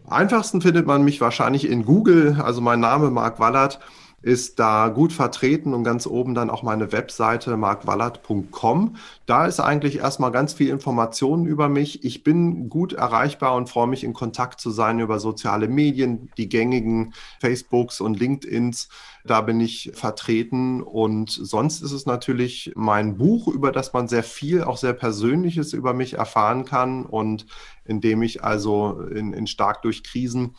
einfachsten 0.06 0.62
findet 0.62 0.86
man 0.86 1.06
mich 1.06 1.22
wahrscheinlich 1.22 1.70
in 1.70 1.86
Google. 1.86 2.42
Also 2.44 2.60
mein 2.60 2.82
Name 2.82 3.10
Marc 3.10 3.40
Wallert 3.40 3.80
ist 4.22 4.60
da 4.60 4.90
gut 4.90 5.14
vertreten 5.14 5.74
und 5.74 5.84
ganz 5.84 6.06
oben 6.06 6.36
dann 6.36 6.52
auch 6.52 6.62
meine 6.62 6.92
Webseite 6.92 7.58
markwallert.com. 7.58 8.96
Da 9.26 9.46
ist 9.46 9.60
eigentlich 9.60 9.98
erstmal 9.98 10.32
ganz 10.32 10.54
viel 10.54 10.70
Informationen 10.70 11.48
über 11.48 11.70
mich. 11.70 12.04
Ich 12.04 12.24
bin 12.24 12.70
gut 12.70 12.94
erreichbar 12.94 13.56
und 13.56 13.70
freue 13.70 13.88
mich 13.88 14.04
in 14.04 14.14
Kontakt 14.14 14.60
zu 14.60 14.70
sein 14.70 15.00
über 15.00 15.20
soziale 15.20 15.68
Medien, 15.68 16.30
die 16.38 16.50
gängigen 16.50 17.14
Facebooks 17.40 18.00
und 18.00 18.20
LinkedIns. 18.20 18.90
Da 19.26 19.42
bin 19.42 19.60
ich 19.60 19.92
vertreten 19.94 20.82
und 20.82 21.32
sonst 21.32 21.82
ist 21.82 21.92
es 21.92 22.06
natürlich 22.06 22.74
mein 22.76 23.18
Buch, 23.18 23.48
über 23.48 23.72
das 23.72 23.94
man 23.94 24.08
sehr 24.08 24.24
viel, 24.24 24.64
auch 24.64 24.78
sehr 24.78 24.94
Persönliches 24.94 25.74
über 25.74 25.94
mich 25.94 26.14
erfahren 26.14 26.66
kann 26.66 27.06
und 27.06 27.46
in 27.86 28.02
dem 28.02 28.22
ich 28.22 28.44
also 28.44 29.02
in, 29.02 29.34
in 29.34 29.48
stark 29.48 29.82
durch 29.82 30.04
Krisen 30.04 30.56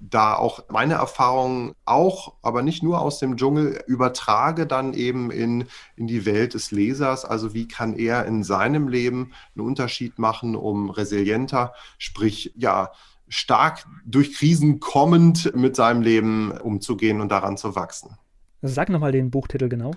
da 0.00 0.34
auch 0.34 0.64
meine 0.68 0.94
Erfahrungen 0.94 1.72
auch, 1.84 2.34
aber 2.42 2.62
nicht 2.62 2.82
nur 2.82 3.00
aus 3.00 3.18
dem 3.18 3.36
Dschungel, 3.36 3.82
übertrage 3.86 4.66
dann 4.66 4.94
eben 4.94 5.30
in, 5.30 5.64
in 5.96 6.06
die 6.06 6.24
Welt 6.24 6.54
des 6.54 6.70
Lesers. 6.70 7.24
Also 7.24 7.54
wie 7.54 7.68
kann 7.68 7.94
er 7.94 8.24
in 8.26 8.44
seinem 8.44 8.88
Leben 8.88 9.32
einen 9.56 9.66
Unterschied 9.66 10.18
machen, 10.18 10.54
um 10.54 10.90
resilienter, 10.90 11.72
sprich 11.98 12.52
ja, 12.56 12.92
stark 13.28 13.84
durch 14.06 14.34
Krisen 14.34 14.80
kommend 14.80 15.54
mit 15.54 15.76
seinem 15.76 16.02
Leben 16.02 16.52
umzugehen 16.52 17.20
und 17.20 17.30
daran 17.30 17.56
zu 17.56 17.74
wachsen. 17.74 18.16
Sag 18.62 18.88
nochmal 18.88 19.12
den 19.12 19.30
Buchtitel 19.30 19.68
genau. 19.68 19.92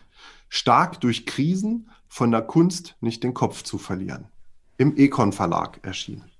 Stark 0.49 0.99
durch 1.02 1.26
Krisen 1.26 1.89
von 2.08 2.32
der 2.32 2.41
Kunst 2.41 2.95
nicht 3.02 3.24
den 3.24 3.34
Kopf 3.34 3.64
zu 3.64 3.78
verlieren. 3.78 4.28
Im 4.78 4.97
Econ 4.97 5.32
Verlag 5.32 5.80
erschienen. 5.84 6.31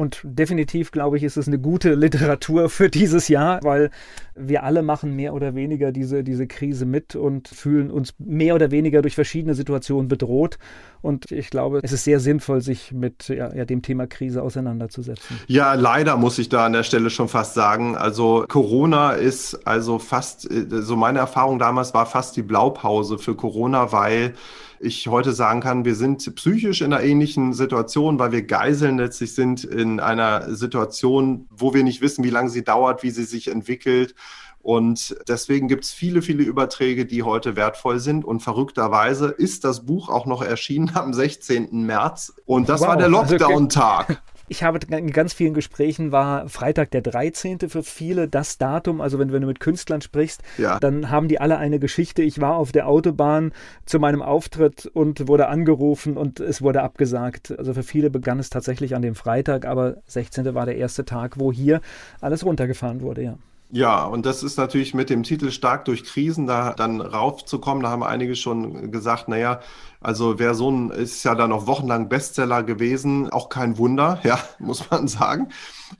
Und 0.00 0.22
definitiv, 0.24 0.92
glaube 0.92 1.18
ich, 1.18 1.24
ist 1.24 1.36
es 1.36 1.46
eine 1.46 1.58
gute 1.58 1.92
Literatur 2.06 2.70
für 2.70 2.88
dieses 2.88 3.28
Jahr, 3.28 3.60
weil 3.62 3.90
wir 4.34 4.62
alle 4.62 4.80
machen 4.80 5.14
mehr 5.14 5.34
oder 5.34 5.54
weniger 5.54 5.92
diese, 5.92 6.24
diese 6.24 6.46
Krise 6.46 6.86
mit 6.86 7.16
und 7.16 7.48
fühlen 7.48 7.90
uns 7.90 8.14
mehr 8.18 8.54
oder 8.54 8.70
weniger 8.70 9.02
durch 9.02 9.14
verschiedene 9.14 9.54
Situationen 9.54 10.08
bedroht. 10.08 10.58
Und 11.02 11.30
ich 11.30 11.50
glaube, 11.50 11.80
es 11.82 11.92
ist 11.92 12.04
sehr 12.04 12.18
sinnvoll, 12.18 12.62
sich 12.62 12.92
mit 12.92 13.28
ja, 13.28 13.54
ja, 13.54 13.66
dem 13.66 13.82
Thema 13.82 14.06
Krise 14.06 14.42
auseinanderzusetzen. 14.42 15.38
Ja, 15.48 15.74
leider 15.74 16.16
muss 16.16 16.38
ich 16.38 16.48
da 16.48 16.64
an 16.64 16.72
der 16.72 16.82
Stelle 16.82 17.10
schon 17.10 17.28
fast 17.28 17.52
sagen. 17.52 17.94
Also 17.94 18.46
Corona 18.48 19.12
ist 19.12 19.66
also 19.66 19.98
fast, 19.98 20.48
so 20.50 20.96
meine 20.96 21.18
Erfahrung 21.18 21.58
damals 21.58 21.92
war 21.92 22.06
fast 22.06 22.38
die 22.38 22.42
Blaupause 22.42 23.18
für 23.18 23.34
Corona, 23.34 23.92
weil 23.92 24.32
ich 24.80 25.08
heute 25.08 25.32
sagen 25.32 25.60
kann, 25.60 25.84
wir 25.84 25.94
sind 25.94 26.34
psychisch 26.34 26.80
in 26.80 26.92
einer 26.92 27.04
ähnlichen 27.04 27.52
Situation, 27.52 28.18
weil 28.18 28.32
wir 28.32 28.42
Geiseln 28.42 28.96
letztlich 28.96 29.34
sind 29.34 29.62
in 29.62 30.00
einer 30.00 30.54
Situation, 30.54 31.46
wo 31.50 31.74
wir 31.74 31.84
nicht 31.84 32.00
wissen, 32.00 32.24
wie 32.24 32.30
lange 32.30 32.48
sie 32.48 32.64
dauert, 32.64 33.02
wie 33.02 33.10
sie 33.10 33.24
sich 33.24 33.48
entwickelt. 33.48 34.14
Und 34.62 35.16
deswegen 35.28 35.68
gibt 35.68 35.84
es 35.84 35.90
viele, 35.90 36.22
viele 36.22 36.42
Überträge, 36.42 37.04
die 37.04 37.22
heute 37.22 37.56
wertvoll 37.56 37.98
sind. 37.98 38.24
Und 38.24 38.40
verrückterweise 38.40 39.28
ist 39.28 39.64
das 39.64 39.84
Buch 39.84 40.08
auch 40.08 40.24
noch 40.26 40.42
erschienen 40.42 40.90
am 40.94 41.12
16. 41.12 41.68
März. 41.84 42.34
Und 42.46 42.68
das 42.68 42.80
wow, 42.80 42.88
war 42.88 42.96
der 42.96 43.06
also 43.06 43.34
Lockdown-Tag. 43.34 44.22
Ich 44.50 44.64
habe 44.64 44.80
in 44.90 45.12
ganz 45.12 45.32
vielen 45.32 45.54
Gesprächen 45.54 46.10
war 46.10 46.48
Freitag 46.48 46.90
der 46.90 47.02
13. 47.02 47.60
für 47.68 47.84
viele 47.84 48.26
das 48.26 48.58
Datum. 48.58 49.00
Also 49.00 49.20
wenn, 49.20 49.32
wenn 49.32 49.42
du 49.42 49.46
mit 49.46 49.60
Künstlern 49.60 50.00
sprichst, 50.00 50.42
ja. 50.58 50.80
dann 50.80 51.08
haben 51.08 51.28
die 51.28 51.40
alle 51.40 51.56
eine 51.58 51.78
Geschichte. 51.78 52.22
Ich 52.22 52.40
war 52.40 52.56
auf 52.56 52.72
der 52.72 52.88
Autobahn 52.88 53.52
zu 53.86 54.00
meinem 54.00 54.22
Auftritt 54.22 54.86
und 54.86 55.28
wurde 55.28 55.46
angerufen 55.46 56.16
und 56.16 56.40
es 56.40 56.62
wurde 56.62 56.82
abgesagt. 56.82 57.56
Also 57.56 57.74
für 57.74 57.84
viele 57.84 58.10
begann 58.10 58.40
es 58.40 58.50
tatsächlich 58.50 58.96
an 58.96 59.02
dem 59.02 59.14
Freitag, 59.14 59.66
aber 59.66 59.98
16. 60.06 60.52
war 60.52 60.66
der 60.66 60.78
erste 60.78 61.04
Tag, 61.04 61.38
wo 61.38 61.52
hier 61.52 61.80
alles 62.20 62.44
runtergefahren 62.44 63.02
wurde, 63.02 63.22
ja. 63.22 63.38
Ja, 63.72 64.04
und 64.04 64.26
das 64.26 64.42
ist 64.42 64.58
natürlich 64.58 64.94
mit 64.94 65.10
dem 65.10 65.22
Titel 65.22 65.52
Stark 65.52 65.84
durch 65.84 66.02
Krisen, 66.02 66.48
da 66.48 66.72
dann 66.74 67.00
raufzukommen, 67.00 67.84
da 67.84 67.90
haben 67.90 68.02
einige 68.02 68.34
schon 68.34 68.90
gesagt, 68.90 69.28
naja, 69.28 69.60
also 70.00 70.40
wer 70.40 70.54
so 70.54 70.68
ein, 70.72 70.90
ist 70.90 71.22
ja 71.22 71.36
dann 71.36 71.52
auch 71.52 71.68
wochenlang 71.68 72.08
Bestseller 72.08 72.64
gewesen, 72.64 73.30
auch 73.30 73.48
kein 73.48 73.78
Wunder, 73.78 74.18
ja, 74.24 74.40
muss 74.58 74.90
man 74.90 75.06
sagen. 75.06 75.50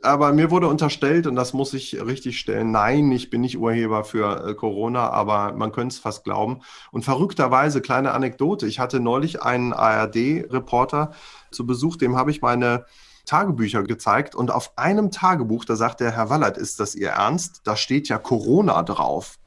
Aber 0.03 0.33
mir 0.33 0.51
wurde 0.51 0.67
unterstellt, 0.67 1.29
und 1.29 1.37
das 1.37 1.53
muss 1.53 1.73
ich 1.73 2.05
richtig 2.05 2.41
stellen, 2.41 2.73
nein, 2.73 3.13
ich 3.13 3.31
bin 3.31 3.41
nicht 3.41 3.57
Urheber 3.57 4.03
für 4.03 4.49
äh, 4.49 4.55
Corona, 4.55 5.09
aber 5.11 5.53
man 5.53 5.71
könnte 5.71 5.93
es 5.95 6.01
fast 6.01 6.25
glauben. 6.25 6.63
Und 6.91 7.05
verrückterweise, 7.05 7.81
kleine 7.81 8.11
Anekdote, 8.13 8.67
ich 8.67 8.81
hatte 8.81 8.99
neulich 8.99 9.43
einen 9.43 9.73
ARD-Reporter 9.73 11.13
zu 11.53 11.67
Besuch, 11.67 11.97
dem 11.97 12.17
habe 12.17 12.33
ich 12.33 12.43
meine 12.43 12.85
Tagebücher 13.27 13.83
gezeigt 13.83 14.35
und 14.35 14.51
auf 14.51 14.77
einem 14.77 15.11
Tagebuch, 15.11 15.65
da 15.65 15.77
sagt 15.77 16.01
der 16.01 16.13
Herr 16.13 16.31
Wallert, 16.31 16.59
ist 16.59 16.81
das 16.81 16.95
Ihr 16.95 17.11
Ernst? 17.11 17.63
Da 17.65 17.77
steht 17.77 18.09
ja 18.09 18.19
Corona 18.19 18.83
drauf. 18.83 19.39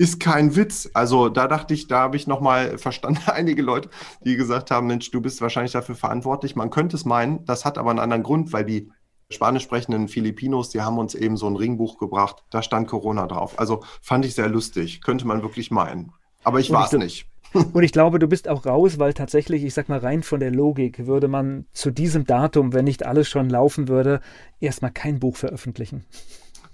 Ist 0.00 0.20
kein 0.20 0.54
Witz. 0.54 0.88
Also 0.94 1.28
da 1.28 1.48
dachte 1.48 1.74
ich, 1.74 1.88
da 1.88 2.00
habe 2.00 2.16
ich 2.16 2.26
nochmal 2.26 2.78
verstanden, 2.78 3.20
einige 3.26 3.62
Leute, 3.62 3.90
die 4.24 4.36
gesagt 4.36 4.70
haben, 4.70 4.86
Mensch, 4.86 5.10
du 5.10 5.20
bist 5.20 5.40
wahrscheinlich 5.40 5.72
dafür 5.72 5.96
verantwortlich. 5.96 6.54
Man 6.54 6.70
könnte 6.70 6.96
es 6.96 7.04
meinen, 7.04 7.44
das 7.44 7.64
hat 7.64 7.78
aber 7.78 7.90
einen 7.90 7.98
anderen 7.98 8.22
Grund, 8.22 8.52
weil 8.52 8.64
die 8.64 8.90
spanisch 9.30 9.64
sprechenden 9.64 10.08
Filipinos, 10.08 10.70
die 10.70 10.80
haben 10.80 10.98
uns 10.98 11.14
eben 11.14 11.36
so 11.36 11.46
ein 11.48 11.56
Ringbuch 11.56 11.98
gebracht, 11.98 12.44
da 12.50 12.62
stand 12.62 12.88
Corona 12.88 13.26
drauf. 13.26 13.58
Also 13.58 13.82
fand 14.00 14.24
ich 14.24 14.34
sehr 14.34 14.48
lustig, 14.48 15.02
könnte 15.02 15.26
man 15.26 15.42
wirklich 15.42 15.70
meinen. 15.70 16.12
Aber 16.44 16.60
ich 16.60 16.70
war 16.70 16.86
es 16.86 16.92
nicht. 16.92 17.26
Und 17.52 17.82
ich 17.82 17.92
glaube, 17.92 18.18
du 18.18 18.28
bist 18.28 18.48
auch 18.48 18.66
raus, 18.66 18.98
weil 18.98 19.14
tatsächlich, 19.14 19.64
ich 19.64 19.74
sag 19.74 19.88
mal, 19.88 19.98
rein 19.98 20.22
von 20.22 20.40
der 20.40 20.50
Logik 20.50 21.06
würde 21.06 21.28
man 21.28 21.66
zu 21.72 21.90
diesem 21.90 22.24
Datum, 22.24 22.72
wenn 22.72 22.84
nicht 22.84 23.06
alles 23.06 23.28
schon 23.28 23.48
laufen 23.48 23.88
würde, 23.88 24.20
erstmal 24.60 24.90
kein 24.90 25.18
Buch 25.18 25.36
veröffentlichen. 25.36 26.04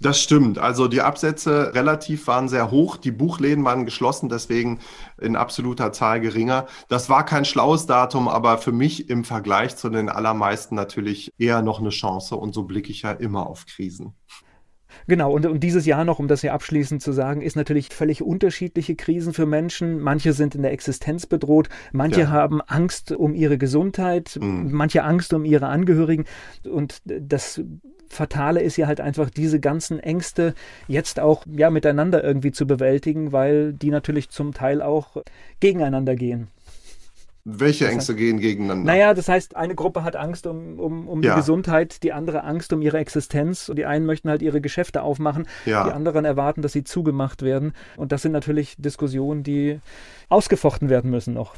Das 0.01 0.21
stimmt. 0.21 0.57
Also 0.57 0.87
die 0.87 1.01
Absätze 1.01 1.73
relativ 1.73 2.27
waren 2.27 2.49
sehr 2.49 2.69
hoch. 2.69 2.97
Die 2.97 3.11
Buchläden 3.11 3.63
waren 3.63 3.85
geschlossen, 3.85 4.29
deswegen 4.29 4.79
in 5.19 5.35
absoluter 5.35 5.93
Zahl 5.93 6.19
geringer. 6.19 6.67
Das 6.89 7.09
war 7.09 7.25
kein 7.25 7.45
schlaues 7.45 7.85
Datum, 7.85 8.27
aber 8.27 8.57
für 8.57 8.73
mich 8.73 9.09
im 9.09 9.23
Vergleich 9.23 9.77
zu 9.77 9.89
den 9.89 10.09
allermeisten 10.09 10.75
natürlich 10.75 11.31
eher 11.37 11.61
noch 11.61 11.79
eine 11.79 11.89
Chance. 11.89 12.35
Und 12.35 12.53
so 12.53 12.63
blicke 12.63 12.91
ich 12.91 13.03
ja 13.03 13.11
immer 13.11 13.47
auf 13.47 13.65
Krisen. 13.65 14.13
Genau, 15.07 15.31
und, 15.31 15.45
und 15.45 15.59
dieses 15.61 15.85
Jahr 15.85 16.03
noch, 16.03 16.19
um 16.19 16.27
das 16.27 16.41
hier 16.41 16.53
abschließend 16.53 17.01
zu 17.01 17.11
sagen, 17.11 17.41
ist 17.41 17.55
natürlich 17.55 17.89
völlig 17.89 18.21
unterschiedliche 18.23 18.95
Krisen 18.95 19.33
für 19.33 19.45
Menschen. 19.45 19.99
Manche 19.99 20.33
sind 20.33 20.55
in 20.55 20.63
der 20.63 20.71
Existenz 20.71 21.25
bedroht, 21.25 21.69
manche 21.91 22.21
ja. 22.21 22.29
haben 22.29 22.61
Angst 22.61 23.11
um 23.11 23.35
ihre 23.35 23.57
Gesundheit, 23.57 24.37
mhm. 24.41 24.69
manche 24.71 25.03
Angst 25.03 25.33
um 25.33 25.45
ihre 25.45 25.67
Angehörigen. 25.67 26.25
Und 26.69 27.01
das 27.05 27.61
Fatale 28.07 28.61
ist 28.61 28.77
ja 28.77 28.87
halt 28.87 29.01
einfach, 29.01 29.29
diese 29.29 29.59
ganzen 29.59 29.99
Ängste 29.99 30.53
jetzt 30.87 31.19
auch 31.19 31.45
ja, 31.45 31.69
miteinander 31.69 32.23
irgendwie 32.23 32.51
zu 32.51 32.65
bewältigen, 32.65 33.31
weil 33.31 33.73
die 33.73 33.91
natürlich 33.91 34.29
zum 34.29 34.53
Teil 34.53 34.81
auch 34.81 35.17
gegeneinander 35.59 36.15
gehen. 36.15 36.47
Welche 37.47 37.87
Ängste 37.87 38.13
heißt, 38.13 38.17
gehen 38.17 38.39
gegeneinander? 38.39 38.91
Naja, 38.91 39.13
das 39.13 39.29
heißt, 39.29 39.55
eine 39.55 39.75
Gruppe 39.75 40.03
hat 40.03 40.15
Angst 40.15 40.47
um, 40.47 40.79
um, 40.79 41.07
um 41.07 41.21
ja. 41.21 41.35
die 41.35 41.41
Gesundheit, 41.41 42.01
die 42.01 42.11
andere 42.11 42.43
Angst 42.43 42.73
um 42.73 42.81
ihre 42.81 42.97
Existenz. 42.97 43.69
Und 43.69 43.75
die 43.75 43.85
einen 43.85 44.07
möchten 44.07 44.29
halt 44.29 44.41
ihre 44.41 44.61
Geschäfte 44.61 45.03
aufmachen, 45.03 45.47
ja. 45.63 45.83
die 45.83 45.91
anderen 45.91 46.25
erwarten, 46.25 46.63
dass 46.63 46.73
sie 46.73 46.83
zugemacht 46.83 47.43
werden. 47.43 47.73
Und 47.97 48.11
das 48.11 48.23
sind 48.23 48.31
natürlich 48.31 48.75
Diskussionen, 48.79 49.43
die 49.43 49.79
ausgefochten 50.27 50.89
werden 50.89 51.11
müssen 51.11 51.35
noch. 51.35 51.53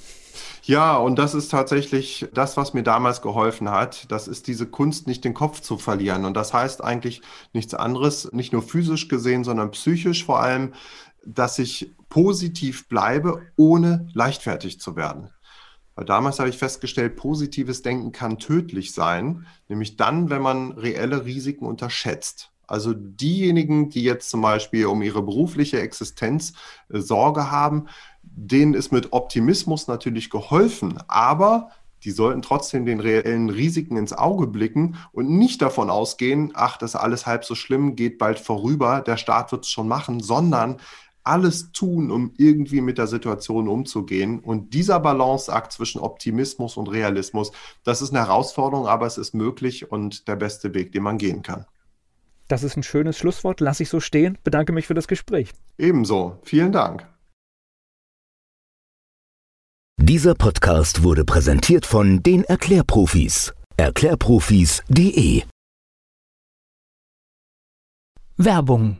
Ja, 0.64 0.98
und 0.98 1.18
das 1.18 1.34
ist 1.34 1.50
tatsächlich 1.50 2.28
das, 2.34 2.58
was 2.58 2.74
mir 2.74 2.84
damals 2.84 3.22
geholfen 3.22 3.72
hat. 3.72 4.12
Das 4.12 4.28
ist 4.28 4.48
diese 4.48 4.66
Kunst, 4.68 5.08
nicht 5.08 5.24
den 5.24 5.34
Kopf 5.34 5.62
zu 5.62 5.78
verlieren. 5.78 6.26
Und 6.26 6.36
das 6.36 6.54
heißt 6.54 6.84
eigentlich 6.84 7.22
nichts 7.54 7.74
anderes, 7.74 8.34
nicht 8.34 8.52
nur 8.52 8.62
physisch 8.62 9.08
gesehen, 9.08 9.46
sondern 9.46 9.72
psychisch 9.72 10.26
vor 10.26 10.42
allem, 10.42 10.74
dass 11.26 11.60
ich 11.60 11.96
positiv 12.10 12.90
bleibe, 12.90 13.42
ohne 13.56 14.08
leichtfertig 14.14 14.82
zu 14.82 14.98
werden. 14.98 15.30
Weil 15.98 16.06
damals 16.06 16.38
habe 16.38 16.50
ich 16.50 16.58
festgestellt, 16.60 17.16
positives 17.16 17.82
Denken 17.82 18.12
kann 18.12 18.38
tödlich 18.38 18.94
sein, 18.94 19.48
nämlich 19.68 19.98
dann, 19.98 20.30
wenn 20.30 20.44
man 20.44 20.74
reelle 20.74 21.26
Risiken 21.26 21.66
unterschätzt. 21.66 22.52
Also 22.68 22.94
diejenigen, 22.94 23.90
die 23.90 24.04
jetzt 24.04 24.30
zum 24.30 24.42
Beispiel 24.42 24.86
um 24.86 25.02
ihre 25.02 25.24
berufliche 25.24 25.82
Existenz 25.82 26.54
äh, 26.94 27.00
Sorge 27.00 27.50
haben, 27.50 27.88
denen 28.22 28.76
ist 28.76 28.92
mit 28.92 29.12
Optimismus 29.12 29.88
natürlich 29.88 30.30
geholfen, 30.30 31.00
aber 31.08 31.72
die 32.04 32.12
sollten 32.12 32.44
trotzdem 32.44 32.86
den 32.86 33.00
reellen 33.00 33.50
Risiken 33.50 33.98
ins 33.98 34.14
Auge 34.14 34.46
blicken 34.46 34.98
und 35.14 35.30
nicht 35.30 35.64
davon 35.64 35.90
ausgehen, 35.90 36.52
ach, 36.54 36.78
das 36.78 36.92
ist 36.92 36.96
alles 37.00 37.26
halb 37.26 37.44
so 37.44 37.56
schlimm, 37.56 37.96
geht 37.96 38.20
bald 38.20 38.38
vorüber, 38.38 39.02
der 39.02 39.18
Staat 39.18 39.52
wird 39.52 39.66
es 39.66 39.72
schon 39.72 39.88
machen, 39.88 40.20
sondern 40.20 40.78
alles 41.28 41.72
tun, 41.72 42.12
um 42.12 42.34
irgendwie 42.38 42.82
mit 42.82 42.98
der 42.98 43.08
Situation 43.08 43.68
umzugehen. 43.68 44.40
Und 44.40 44.74
dieser 44.74 45.00
Balanceakt 45.00 45.72
zwischen 45.72 46.02
Optimismus 46.02 46.78
und 46.78 46.88
Realismus, 46.88 47.52
das 47.84 48.02
ist 48.02 48.12
eine 48.12 48.20
Herausforderung, 48.20 48.88
aber 48.88 49.06
es 49.06 49.18
ist 49.18 49.34
möglich 49.34 49.92
und 49.92 50.28
der 50.28 50.36
beste 50.36 50.74
Weg, 50.74 50.92
den 50.92 51.04
man 51.04 51.18
gehen 51.18 51.42
kann. 51.42 51.66
Das 52.48 52.64
ist 52.64 52.78
ein 52.78 52.84
schönes 52.84 53.18
Schlusswort. 53.18 53.60
Lass 53.60 53.80
ich 53.80 53.90
so 53.90 54.00
stehen. 54.00 54.38
Bedanke 54.44 54.72
mich 54.72 54.88
für 54.88 54.94
das 54.94 55.08
Gespräch. 55.08 55.52
Ebenso. 55.78 56.40
Vielen 56.44 56.72
Dank. 56.72 57.06
Dieser 60.00 60.36
Podcast 60.36 61.04
wurde 61.04 61.26
präsentiert 61.26 61.86
von 61.86 62.24
den 62.24 62.44
Erklärprofis. 62.44 63.54
Erklärprofis.de 63.76 65.44
Werbung. 68.38 69.00